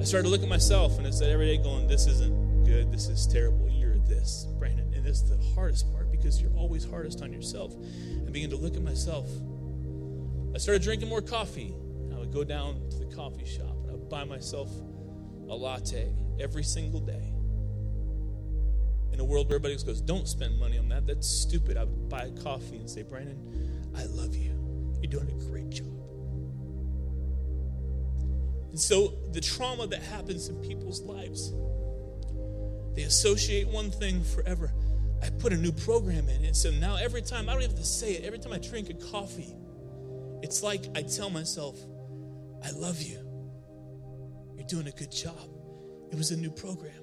I 0.00 0.04
started 0.04 0.26
to 0.26 0.30
look 0.30 0.44
at 0.44 0.48
myself 0.48 0.98
and 0.98 1.06
I 1.08 1.10
said 1.10 1.30
every 1.30 1.46
day 1.46 1.60
going, 1.60 1.88
This 1.88 2.06
isn't 2.06 2.64
good, 2.64 2.92
this 2.92 3.08
is 3.08 3.26
terrible, 3.26 3.68
you're 3.68 3.98
this, 3.98 4.46
Brandon. 4.56 4.92
And 4.94 5.04
this 5.04 5.22
is 5.22 5.30
the 5.30 5.54
hardest 5.54 5.90
part 5.92 6.12
because 6.12 6.40
you're 6.40 6.54
always 6.56 6.88
hardest 6.88 7.20
on 7.20 7.32
yourself. 7.32 7.74
I 8.24 8.30
began 8.30 8.48
to 8.50 8.56
look 8.56 8.76
at 8.76 8.82
myself. 8.82 9.28
I 10.54 10.58
started 10.58 10.82
drinking 10.82 11.08
more 11.08 11.20
coffee. 11.20 11.74
I 12.14 12.18
would 12.18 12.32
go 12.32 12.44
down 12.44 12.88
to 12.90 12.96
the 12.96 13.06
coffee 13.06 13.44
shop 13.44 13.76
and 13.82 13.90
I 13.90 13.94
would 13.94 14.08
buy 14.08 14.22
myself 14.22 14.70
a 15.48 15.54
latte 15.54 16.12
every 16.38 16.62
single 16.62 17.00
day. 17.00 17.32
In 19.12 19.18
a 19.18 19.24
world 19.24 19.48
where 19.48 19.56
everybody 19.56 19.74
goes, 19.84 20.00
Don't 20.00 20.28
spend 20.28 20.60
money 20.60 20.78
on 20.78 20.88
that, 20.90 21.08
that's 21.08 21.26
stupid. 21.26 21.76
I 21.76 21.82
would 21.82 22.08
buy 22.08 22.22
a 22.26 22.42
coffee 22.42 22.76
and 22.76 22.88
say, 22.88 23.02
Brandon, 23.02 23.92
I 23.96 24.04
love 24.04 24.36
you. 24.36 24.52
You're 25.02 25.10
doing 25.10 25.28
a 25.28 25.44
great 25.50 25.70
job. 25.70 25.97
And 28.78 28.82
so 28.84 29.12
the 29.32 29.40
trauma 29.40 29.88
that 29.88 30.00
happens 30.00 30.48
in 30.48 30.54
people's 30.62 31.02
lives, 31.02 31.52
they 32.94 33.02
associate 33.02 33.66
one 33.66 33.90
thing 33.90 34.22
forever. 34.22 34.72
I 35.20 35.30
put 35.30 35.52
a 35.52 35.56
new 35.56 35.72
program 35.72 36.28
in 36.28 36.44
it. 36.44 36.54
So 36.54 36.70
now 36.70 36.94
every 36.94 37.20
time, 37.22 37.48
I 37.48 37.54
don't 37.54 37.62
have 37.62 37.74
to 37.74 37.84
say 37.84 38.12
it, 38.12 38.24
every 38.24 38.38
time 38.38 38.52
I 38.52 38.58
drink 38.58 38.88
a 38.88 38.94
coffee, 38.94 39.52
it's 40.44 40.62
like 40.62 40.84
I 40.94 41.02
tell 41.02 41.28
myself, 41.28 41.76
I 42.64 42.70
love 42.70 43.02
you. 43.02 43.18
You're 44.56 44.68
doing 44.68 44.86
a 44.86 44.92
good 44.92 45.10
job. 45.10 45.50
It 46.12 46.16
was 46.16 46.30
a 46.30 46.36
new 46.36 46.52
program. 46.52 47.02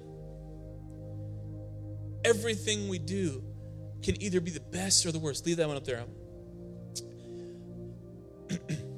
Everything 2.24 2.88
we 2.88 2.98
do 2.98 3.44
can 4.02 4.22
either 4.22 4.40
be 4.40 4.50
the 4.50 4.60
best 4.60 5.04
or 5.04 5.12
the 5.12 5.18
worst. 5.18 5.44
Leave 5.44 5.58
that 5.58 5.68
one 5.68 5.76
up 5.76 5.84
there. 5.84 6.06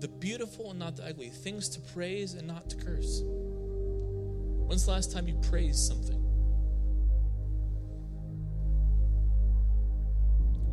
the 0.00 0.08
beautiful 0.08 0.70
and 0.70 0.78
not 0.78 0.96
the 0.96 1.04
ugly, 1.06 1.28
things 1.28 1.68
to 1.70 1.80
praise 1.80 2.34
and 2.34 2.46
not 2.46 2.68
to 2.70 2.76
curse. 2.76 3.22
When's 4.66 4.84
the 4.84 4.90
last 4.90 5.12
time 5.12 5.26
you 5.26 5.34
praised 5.48 5.78
something? 5.78 6.22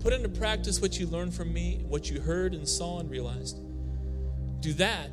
Put 0.02 0.12
into 0.12 0.28
practice 0.28 0.82
what 0.82 1.00
you 1.00 1.08
learned 1.08 1.34
from 1.34 1.54
me, 1.54 1.86
what 1.88 2.10
you 2.10 2.20
heard 2.20 2.54
and 2.54 2.68
saw 2.68 3.00
and 3.00 3.10
realized. 3.10 3.58
Do 4.60 4.74
that, 4.74 5.10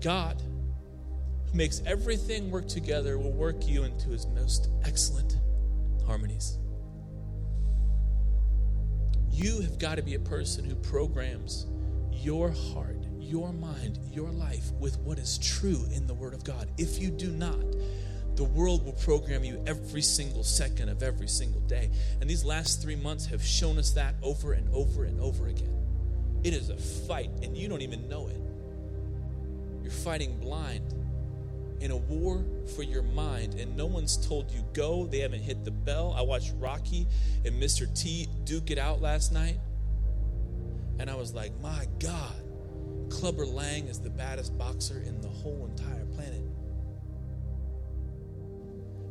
God, 0.00 0.40
who 1.50 1.58
makes 1.58 1.82
everything 1.84 2.50
work 2.50 2.66
together, 2.66 3.18
will 3.18 3.32
work 3.32 3.68
you 3.68 3.84
into 3.84 4.08
his 4.08 4.26
most 4.26 4.70
excellent 4.84 5.36
harmonies. 6.06 6.58
You 9.30 9.60
have 9.60 9.78
got 9.78 9.96
to 9.96 10.02
be 10.02 10.14
a 10.14 10.20
person 10.20 10.64
who 10.64 10.76
programs 10.76 11.66
your 12.12 12.50
heart 12.50 12.93
your 13.24 13.52
mind, 13.52 13.98
your 14.12 14.30
life 14.30 14.70
with 14.78 14.98
what 14.98 15.18
is 15.18 15.38
true 15.38 15.84
in 15.92 16.06
the 16.06 16.14
Word 16.14 16.34
of 16.34 16.44
God. 16.44 16.68
If 16.78 17.00
you 17.00 17.10
do 17.10 17.30
not, 17.30 17.64
the 18.36 18.44
world 18.44 18.84
will 18.84 18.92
program 18.92 19.44
you 19.44 19.62
every 19.66 20.02
single 20.02 20.44
second 20.44 20.88
of 20.88 21.02
every 21.02 21.28
single 21.28 21.60
day. 21.62 21.90
And 22.20 22.28
these 22.28 22.44
last 22.44 22.82
three 22.82 22.96
months 22.96 23.26
have 23.26 23.42
shown 23.42 23.78
us 23.78 23.90
that 23.92 24.14
over 24.22 24.52
and 24.52 24.68
over 24.74 25.04
and 25.04 25.20
over 25.20 25.46
again. 25.46 25.74
It 26.42 26.52
is 26.52 26.68
a 26.68 26.76
fight, 26.76 27.30
and 27.42 27.56
you 27.56 27.68
don't 27.68 27.82
even 27.82 28.08
know 28.08 28.28
it. 28.28 28.40
You're 29.82 29.92
fighting 29.92 30.38
blind 30.38 30.94
in 31.80 31.90
a 31.90 31.96
war 31.96 32.44
for 32.76 32.82
your 32.82 33.02
mind, 33.02 33.54
and 33.54 33.76
no 33.76 33.86
one's 33.86 34.16
told 34.26 34.50
you 34.50 34.64
go. 34.72 35.06
They 35.06 35.20
haven't 35.20 35.42
hit 35.42 35.64
the 35.64 35.70
bell. 35.70 36.14
I 36.16 36.22
watched 36.22 36.52
Rocky 36.58 37.06
and 37.44 37.62
Mr. 37.62 37.92
T 37.98 38.28
duke 38.44 38.70
it 38.70 38.78
out 38.78 39.00
last 39.00 39.32
night, 39.32 39.58
and 40.98 41.08
I 41.08 41.14
was 41.14 41.32
like, 41.34 41.52
my 41.60 41.86
God 41.98 42.43
Clubber 43.10 43.46
Lang 43.46 43.86
is 43.86 44.00
the 44.00 44.10
baddest 44.10 44.56
boxer 44.58 45.00
in 45.00 45.20
the 45.20 45.28
whole 45.28 45.66
entire 45.70 46.04
planet. 46.06 46.42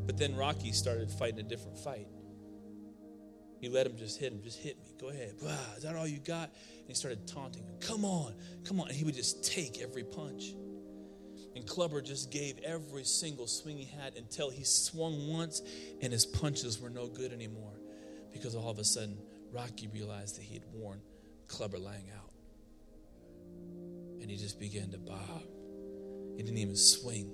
But 0.05 0.17
then 0.17 0.35
Rocky 0.35 0.71
started 0.71 1.09
fighting 1.09 1.39
a 1.39 1.43
different 1.43 1.77
fight. 1.77 2.07
He 3.59 3.69
let 3.69 3.85
him 3.85 3.95
just 3.95 4.19
hit 4.19 4.33
him, 4.33 4.41
just 4.43 4.59
hit 4.59 4.77
me. 4.77 4.93
Go 4.99 5.09
ahead. 5.09 5.35
Bah, 5.41 5.55
is 5.77 5.83
that 5.83 5.95
all 5.95 6.05
you 6.05 6.19
got? 6.19 6.49
And 6.79 6.87
he 6.87 6.93
started 6.93 7.25
taunting 7.25 7.63
him. 7.63 7.75
Come 7.79 8.03
on, 8.03 8.33
come 8.65 8.81
on. 8.81 8.89
And 8.89 8.95
he 8.97 9.05
would 9.05 9.15
just 9.15 9.45
take 9.45 9.81
every 9.81 10.03
punch. 10.03 10.53
And 11.55 11.65
Clubber 11.65 12.01
just 12.01 12.29
gave 12.31 12.57
every 12.59 13.05
single 13.05 13.47
swing 13.47 13.77
he 13.77 13.85
had 13.85 14.15
until 14.15 14.49
he 14.49 14.63
swung 14.63 15.29
once 15.31 15.61
and 16.01 16.11
his 16.11 16.25
punches 16.25 16.81
were 16.81 16.89
no 16.89 17.07
good 17.07 17.31
anymore. 17.31 17.79
Because 18.33 18.55
all 18.55 18.69
of 18.69 18.79
a 18.79 18.83
sudden, 18.83 19.17
Rocky 19.51 19.87
realized 19.87 20.37
that 20.37 20.43
he 20.43 20.55
had 20.55 20.63
worn 20.73 20.99
Clubber 21.47 21.77
Lang 21.77 22.09
out 22.17 22.32
and 24.23 24.31
he 24.31 24.37
just 24.37 24.57
began 24.57 24.89
to 24.89 24.97
bob. 24.97 25.43
He 26.37 26.43
didn't 26.43 26.57
even 26.57 26.77
swing. 26.77 27.29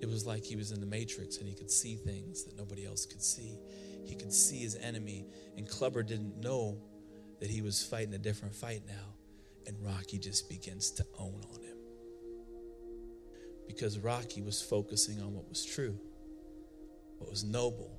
It 0.00 0.08
was 0.08 0.26
like 0.26 0.44
he 0.44 0.56
was 0.56 0.72
in 0.72 0.80
the 0.80 0.86
Matrix 0.86 1.38
and 1.38 1.48
he 1.48 1.54
could 1.54 1.70
see 1.70 1.94
things 1.94 2.42
that 2.42 2.58
nobody 2.58 2.84
else 2.84 3.06
could 3.06 3.22
see. 3.22 3.56
He 4.04 4.16
could 4.16 4.32
see 4.32 4.58
his 4.58 4.74
enemy, 4.74 5.26
and 5.56 5.66
Clubber 5.68 6.02
didn't 6.02 6.40
know 6.40 6.82
that 7.38 7.48
he 7.48 7.62
was 7.62 7.84
fighting 7.84 8.14
a 8.14 8.18
different 8.18 8.52
fight 8.52 8.82
now. 8.84 9.14
And 9.68 9.76
Rocky 9.80 10.18
just 10.18 10.48
begins 10.48 10.90
to 10.90 11.06
own 11.20 11.40
on 11.54 11.62
him. 11.62 11.76
Because 13.68 13.96
Rocky 14.00 14.42
was 14.42 14.60
focusing 14.60 15.20
on 15.20 15.32
what 15.32 15.48
was 15.48 15.64
true, 15.64 15.96
what 17.18 17.30
was 17.30 17.44
noble, 17.44 17.96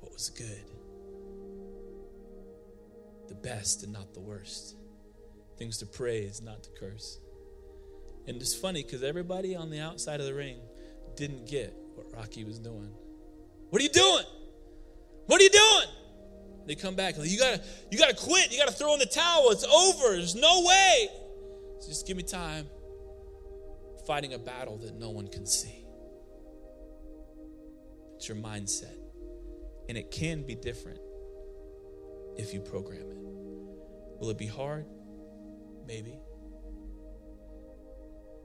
what 0.00 0.10
was 0.10 0.30
good, 0.30 0.64
the 3.28 3.34
best 3.34 3.82
and 3.82 3.92
not 3.92 4.14
the 4.14 4.20
worst 4.20 4.79
things 5.60 5.76
to 5.76 5.86
praise, 5.86 6.40
not 6.42 6.62
to 6.64 6.70
curse. 6.80 7.20
And 8.26 8.40
it's 8.40 8.54
funny 8.54 8.82
because 8.82 9.02
everybody 9.02 9.54
on 9.54 9.70
the 9.70 9.78
outside 9.78 10.18
of 10.18 10.26
the 10.26 10.34
ring 10.34 10.56
didn't 11.16 11.46
get 11.46 11.76
what 11.94 12.06
Rocky 12.16 12.44
was 12.44 12.58
doing. 12.58 12.90
What 13.68 13.80
are 13.80 13.84
you 13.84 13.90
doing? 13.90 14.24
What 15.26 15.38
are 15.38 15.44
you 15.44 15.50
doing? 15.50 15.86
They 16.66 16.74
come 16.74 16.94
back. 16.94 17.14
You 17.18 17.38
gotta, 17.38 17.62
you 17.90 17.98
gotta 17.98 18.16
quit. 18.16 18.50
You 18.50 18.58
gotta 18.58 18.72
throw 18.72 18.94
in 18.94 19.00
the 19.00 19.06
towel. 19.06 19.50
It's 19.50 19.64
over. 19.64 20.16
There's 20.16 20.34
no 20.34 20.64
way. 20.66 21.08
So 21.80 21.88
just 21.88 22.06
give 22.06 22.16
me 22.16 22.22
time. 22.22 22.66
Fighting 24.06 24.32
a 24.32 24.38
battle 24.38 24.78
that 24.78 24.98
no 24.98 25.10
one 25.10 25.28
can 25.28 25.46
see. 25.46 25.84
It's 28.16 28.28
your 28.28 28.38
mindset. 28.38 28.96
And 29.90 29.98
it 29.98 30.10
can 30.10 30.42
be 30.42 30.54
different 30.54 31.00
if 32.36 32.54
you 32.54 32.60
program 32.60 33.10
it. 33.10 33.18
Will 34.20 34.30
it 34.30 34.38
be 34.38 34.46
hard? 34.46 34.86
Maybe. 35.90 36.20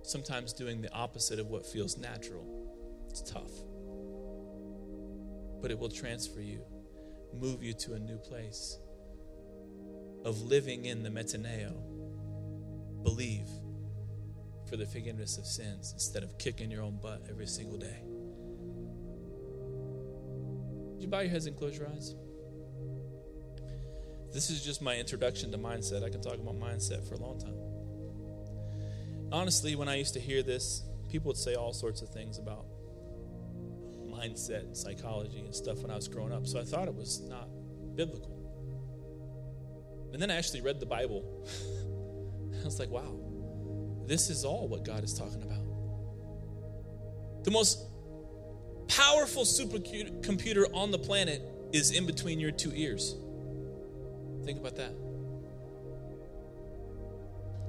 Sometimes 0.01 0.51
doing 0.51 0.81
the 0.81 0.91
opposite 0.91 1.37
of 1.37 1.51
what 1.51 1.63
feels 1.63 1.95
natural. 1.95 2.43
It's 3.07 3.21
tough. 3.21 3.51
But 5.61 5.69
it 5.69 5.77
will 5.77 5.89
transfer 5.89 6.41
you, 6.41 6.61
move 7.39 7.61
you 7.61 7.73
to 7.73 7.93
a 7.93 7.99
new 7.99 8.17
place 8.17 8.79
of 10.23 10.41
living 10.41 10.85
in 10.85 11.03
the 11.03 11.09
metanoia. 11.09 11.71
Believe 13.03 13.47
for 14.67 14.75
the 14.75 14.87
forgiveness 14.87 15.37
of 15.37 15.45
sins 15.45 15.91
instead 15.93 16.23
of 16.23 16.39
kicking 16.39 16.71
your 16.71 16.81
own 16.81 16.97
butt 16.99 17.27
every 17.29 17.45
single 17.45 17.77
day. 17.77 18.01
Would 20.93 21.03
you 21.03 21.07
bow 21.07 21.19
your 21.19 21.29
heads 21.29 21.45
and 21.45 21.55
close 21.55 21.77
your 21.77 21.89
eyes? 21.89 22.15
This 24.35 24.49
is 24.49 24.61
just 24.61 24.81
my 24.81 24.97
introduction 24.97 25.49
to 25.53 25.57
mindset. 25.57 26.03
I 26.03 26.09
can 26.09 26.19
talk 26.19 26.33
about 26.33 26.59
mindset 26.59 27.07
for 27.07 27.15
a 27.15 27.19
long 27.19 27.39
time. 27.39 27.55
Honestly, 29.31 29.77
when 29.77 29.87
I 29.87 29.95
used 29.95 30.13
to 30.15 30.19
hear 30.19 30.43
this, 30.43 30.83
people 31.09 31.29
would 31.29 31.37
say 31.37 31.55
all 31.55 31.71
sorts 31.71 32.01
of 32.01 32.09
things 32.09 32.37
about 32.37 32.65
mindset 34.05 34.75
psychology 34.75 35.39
and 35.39 35.55
stuff 35.55 35.77
when 35.77 35.89
I 35.89 35.95
was 35.95 36.09
growing 36.09 36.33
up. 36.33 36.45
So 36.47 36.59
I 36.59 36.65
thought 36.65 36.89
it 36.89 36.93
was 36.93 37.21
not 37.21 37.47
biblical. 37.95 38.37
And 40.11 40.21
then 40.21 40.29
I 40.29 40.35
actually 40.35 40.59
read 40.59 40.81
the 40.81 40.85
Bible. 40.85 41.23
I 42.61 42.65
was 42.65 42.77
like, 42.77 42.89
wow, 42.89 43.17
this 44.05 44.29
is 44.29 44.43
all 44.43 44.67
what 44.67 44.83
God 44.83 45.05
is 45.05 45.13
talking 45.17 45.43
about. 45.43 45.63
The 47.45 47.51
most 47.51 47.85
powerful 48.89 49.43
supercomputer 49.43 50.65
on 50.73 50.91
the 50.91 50.99
planet 50.99 51.41
is 51.71 51.91
in 51.91 52.05
between 52.05 52.41
your 52.41 52.51
two 52.51 52.73
ears. 52.75 53.15
Think 54.45 54.59
about 54.59 54.75
that. 54.75 54.91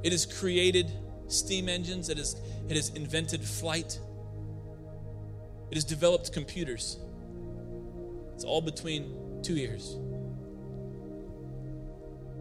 It 0.02 0.12
has 0.12 0.26
created 0.26 0.92
steam 1.26 1.68
engines, 1.68 2.08
it 2.10 2.18
has, 2.18 2.40
it 2.68 2.76
has 2.76 2.90
invented 2.90 3.42
flight, 3.42 3.98
it 5.70 5.74
has 5.74 5.84
developed 5.84 6.32
computers. 6.32 6.98
It's 8.34 8.44
all 8.44 8.60
between 8.60 9.40
two 9.42 9.56
ears. 9.56 9.96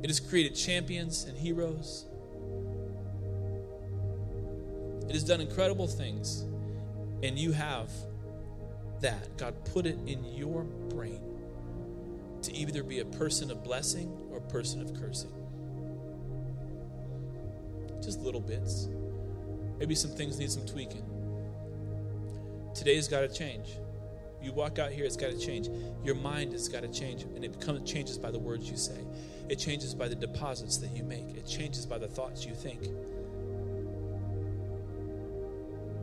It 0.03 0.09
has 0.09 0.19
created 0.19 0.53
champions 0.53 1.23
and 1.23 1.37
heroes. 1.37 2.05
It 5.07 5.13
has 5.13 5.23
done 5.23 5.39
incredible 5.39 5.87
things, 5.87 6.41
and 7.23 7.39
you 7.39 7.53
have 7.53 7.89
that. 8.99 9.37
God 9.37 9.55
put 9.73 9.85
it 9.85 9.97
in 10.05 10.23
your 10.25 10.63
brain 10.63 11.21
to 12.43 12.53
either 12.53 12.83
be 12.83 12.99
a 12.99 13.05
person 13.05 13.49
of 13.49 13.63
blessing 13.63 14.24
person 14.45 14.81
of 14.81 14.93
cursing. 14.93 15.31
Just 18.01 18.21
little 18.21 18.41
bits. 18.41 18.87
Maybe 19.79 19.95
some 19.95 20.11
things 20.11 20.39
need 20.39 20.51
some 20.51 20.65
tweaking. 20.65 21.03
Today's 22.73 23.07
got 23.07 23.21
to 23.21 23.27
change. 23.27 23.77
You 24.41 24.53
walk 24.53 24.79
out 24.79 24.91
here, 24.91 25.05
it's 25.05 25.17
got 25.17 25.31
to 25.31 25.39
change. 25.39 25.69
Your 26.03 26.15
mind 26.15 26.51
has 26.51 26.67
got 26.67 26.83
to 26.83 26.87
change, 26.87 27.23
and 27.23 27.43
it 27.43 27.57
becomes 27.59 27.89
changes 27.89 28.17
by 28.17 28.31
the 28.31 28.37
words 28.37 28.69
you 28.69 28.77
say. 28.77 28.99
It 29.49 29.55
changes 29.55 29.95
by 29.95 30.07
the 30.07 30.15
deposits 30.15 30.77
that 30.77 30.95
you 30.95 31.03
make. 31.03 31.29
It 31.35 31.47
changes 31.47 31.85
by 31.85 31.97
the 31.97 32.07
thoughts 32.07 32.45
you 32.45 32.53
think. 32.53 32.81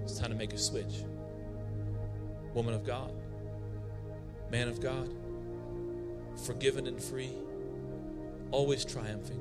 It's 0.03 0.19
time 0.19 0.31
to 0.31 0.37
make 0.37 0.53
a 0.53 0.59
switch. 0.59 1.05
Woman 2.55 2.75
of 2.75 2.85
God, 2.85 3.13
man 4.51 4.69
of 4.69 4.81
God, 4.81 5.09
forgiven 6.45 6.87
and 6.87 7.01
free, 7.03 7.31
always 8.53 8.85
triumphing. 8.85 9.41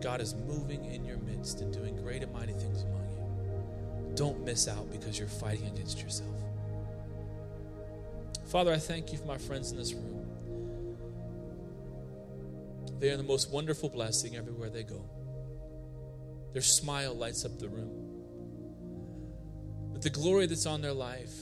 God 0.00 0.20
is 0.20 0.34
moving 0.34 0.84
in 0.84 1.04
your 1.04 1.18
midst 1.18 1.60
and 1.60 1.72
doing 1.72 1.96
great 1.96 2.22
and 2.22 2.32
mighty 2.32 2.52
things 2.52 2.82
among 2.82 3.08
you. 3.08 4.14
Don't 4.14 4.44
miss 4.44 4.68
out 4.68 4.90
because 4.92 5.18
you're 5.18 5.28
fighting 5.28 5.66
against 5.66 6.00
yourself. 6.00 6.34
Father, 8.46 8.72
I 8.72 8.78
thank 8.78 9.12
you 9.12 9.18
for 9.18 9.26
my 9.26 9.38
friends 9.38 9.72
in 9.72 9.76
this 9.76 9.92
room. 9.92 10.26
They 13.00 13.10
are 13.10 13.16
the 13.16 13.22
most 13.22 13.50
wonderful 13.50 13.88
blessing 13.88 14.36
everywhere 14.36 14.70
they 14.70 14.84
go. 14.84 15.04
Their 16.52 16.62
smile 16.62 17.14
lights 17.14 17.44
up 17.44 17.58
the 17.58 17.68
room. 17.68 17.90
But 19.92 20.02
the 20.02 20.10
glory 20.10 20.46
that's 20.46 20.66
on 20.66 20.80
their 20.80 20.92
life 20.92 21.32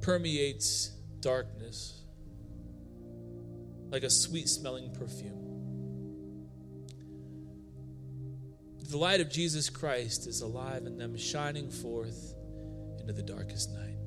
permeates 0.00 0.90
darkness 1.20 2.03
like 3.94 4.02
a 4.02 4.10
sweet 4.10 4.48
smelling 4.48 4.90
perfume. 4.90 5.40
The 8.90 8.96
light 8.98 9.20
of 9.20 9.30
Jesus 9.30 9.70
Christ 9.70 10.26
is 10.26 10.40
alive 10.40 10.84
in 10.86 10.98
them, 10.98 11.16
shining 11.16 11.70
forth 11.70 12.34
into 12.98 13.12
the 13.12 13.22
darkest 13.22 13.72
night. 13.72 13.98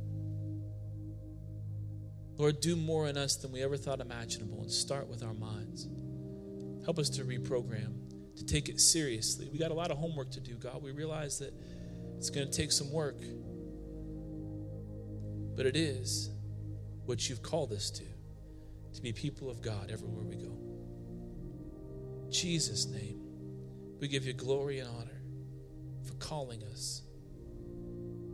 Lord, 2.35 2.59
do 2.59 2.75
more 2.75 3.07
in 3.07 3.15
us 3.15 3.37
than 3.37 3.53
we 3.53 3.63
ever 3.63 3.77
thought 3.77 4.01
imaginable 4.01 4.59
and 4.59 4.69
start 4.69 5.07
with 5.07 5.23
our 5.23 5.33
minds. 5.33 5.87
Help 6.83 6.99
us 6.99 7.09
to 7.11 7.23
reprogram, 7.23 7.93
to 8.35 8.45
take 8.45 8.67
it 8.67 8.81
seriously. 8.81 9.47
We 9.49 9.57
got 9.57 9.71
a 9.71 9.73
lot 9.73 9.89
of 9.89 9.97
homework 9.97 10.31
to 10.31 10.41
do, 10.41 10.55
God. 10.55 10.83
We 10.83 10.91
realize 10.91 11.39
that 11.39 11.53
it's 12.17 12.29
going 12.29 12.45
to 12.45 12.51
take 12.51 12.73
some 12.73 12.91
work, 12.91 13.21
but 15.55 15.65
it 15.65 15.77
is 15.77 16.29
what 17.05 17.29
you've 17.29 17.41
called 17.41 17.71
us 17.71 17.89
to, 17.91 18.03
to 18.97 19.01
be 19.01 19.13
people 19.13 19.49
of 19.49 19.61
God 19.61 19.89
everywhere 19.91 20.23
we 20.23 20.35
go. 20.35 20.57
In 22.25 22.31
Jesus' 22.31 22.87
name, 22.87 23.21
we 23.99 24.07
give 24.07 24.25
you 24.25 24.33
glory 24.33 24.79
and 24.79 24.89
honor 24.89 25.21
for 26.03 26.13
calling 26.15 26.63
us, 26.63 27.03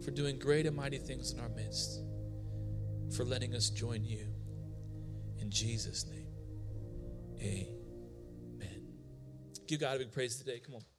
for 0.04 0.12
doing 0.12 0.40
great 0.40 0.66
and 0.66 0.76
mighty 0.76 0.98
things 0.98 1.32
in 1.32 1.40
our 1.40 1.50
midst 1.50 2.02
for 3.14 3.24
letting 3.24 3.54
us 3.54 3.70
join 3.70 4.04
you. 4.04 4.26
In 5.40 5.52
Jesus' 5.52 6.06
name, 6.08 6.28
amen. 7.42 8.82
Give 9.68 9.80
God 9.80 9.98
a 9.98 10.00
big 10.00 10.12
praise 10.12 10.38
today. 10.38 10.60
Come 10.66 10.76
on. 10.76 10.93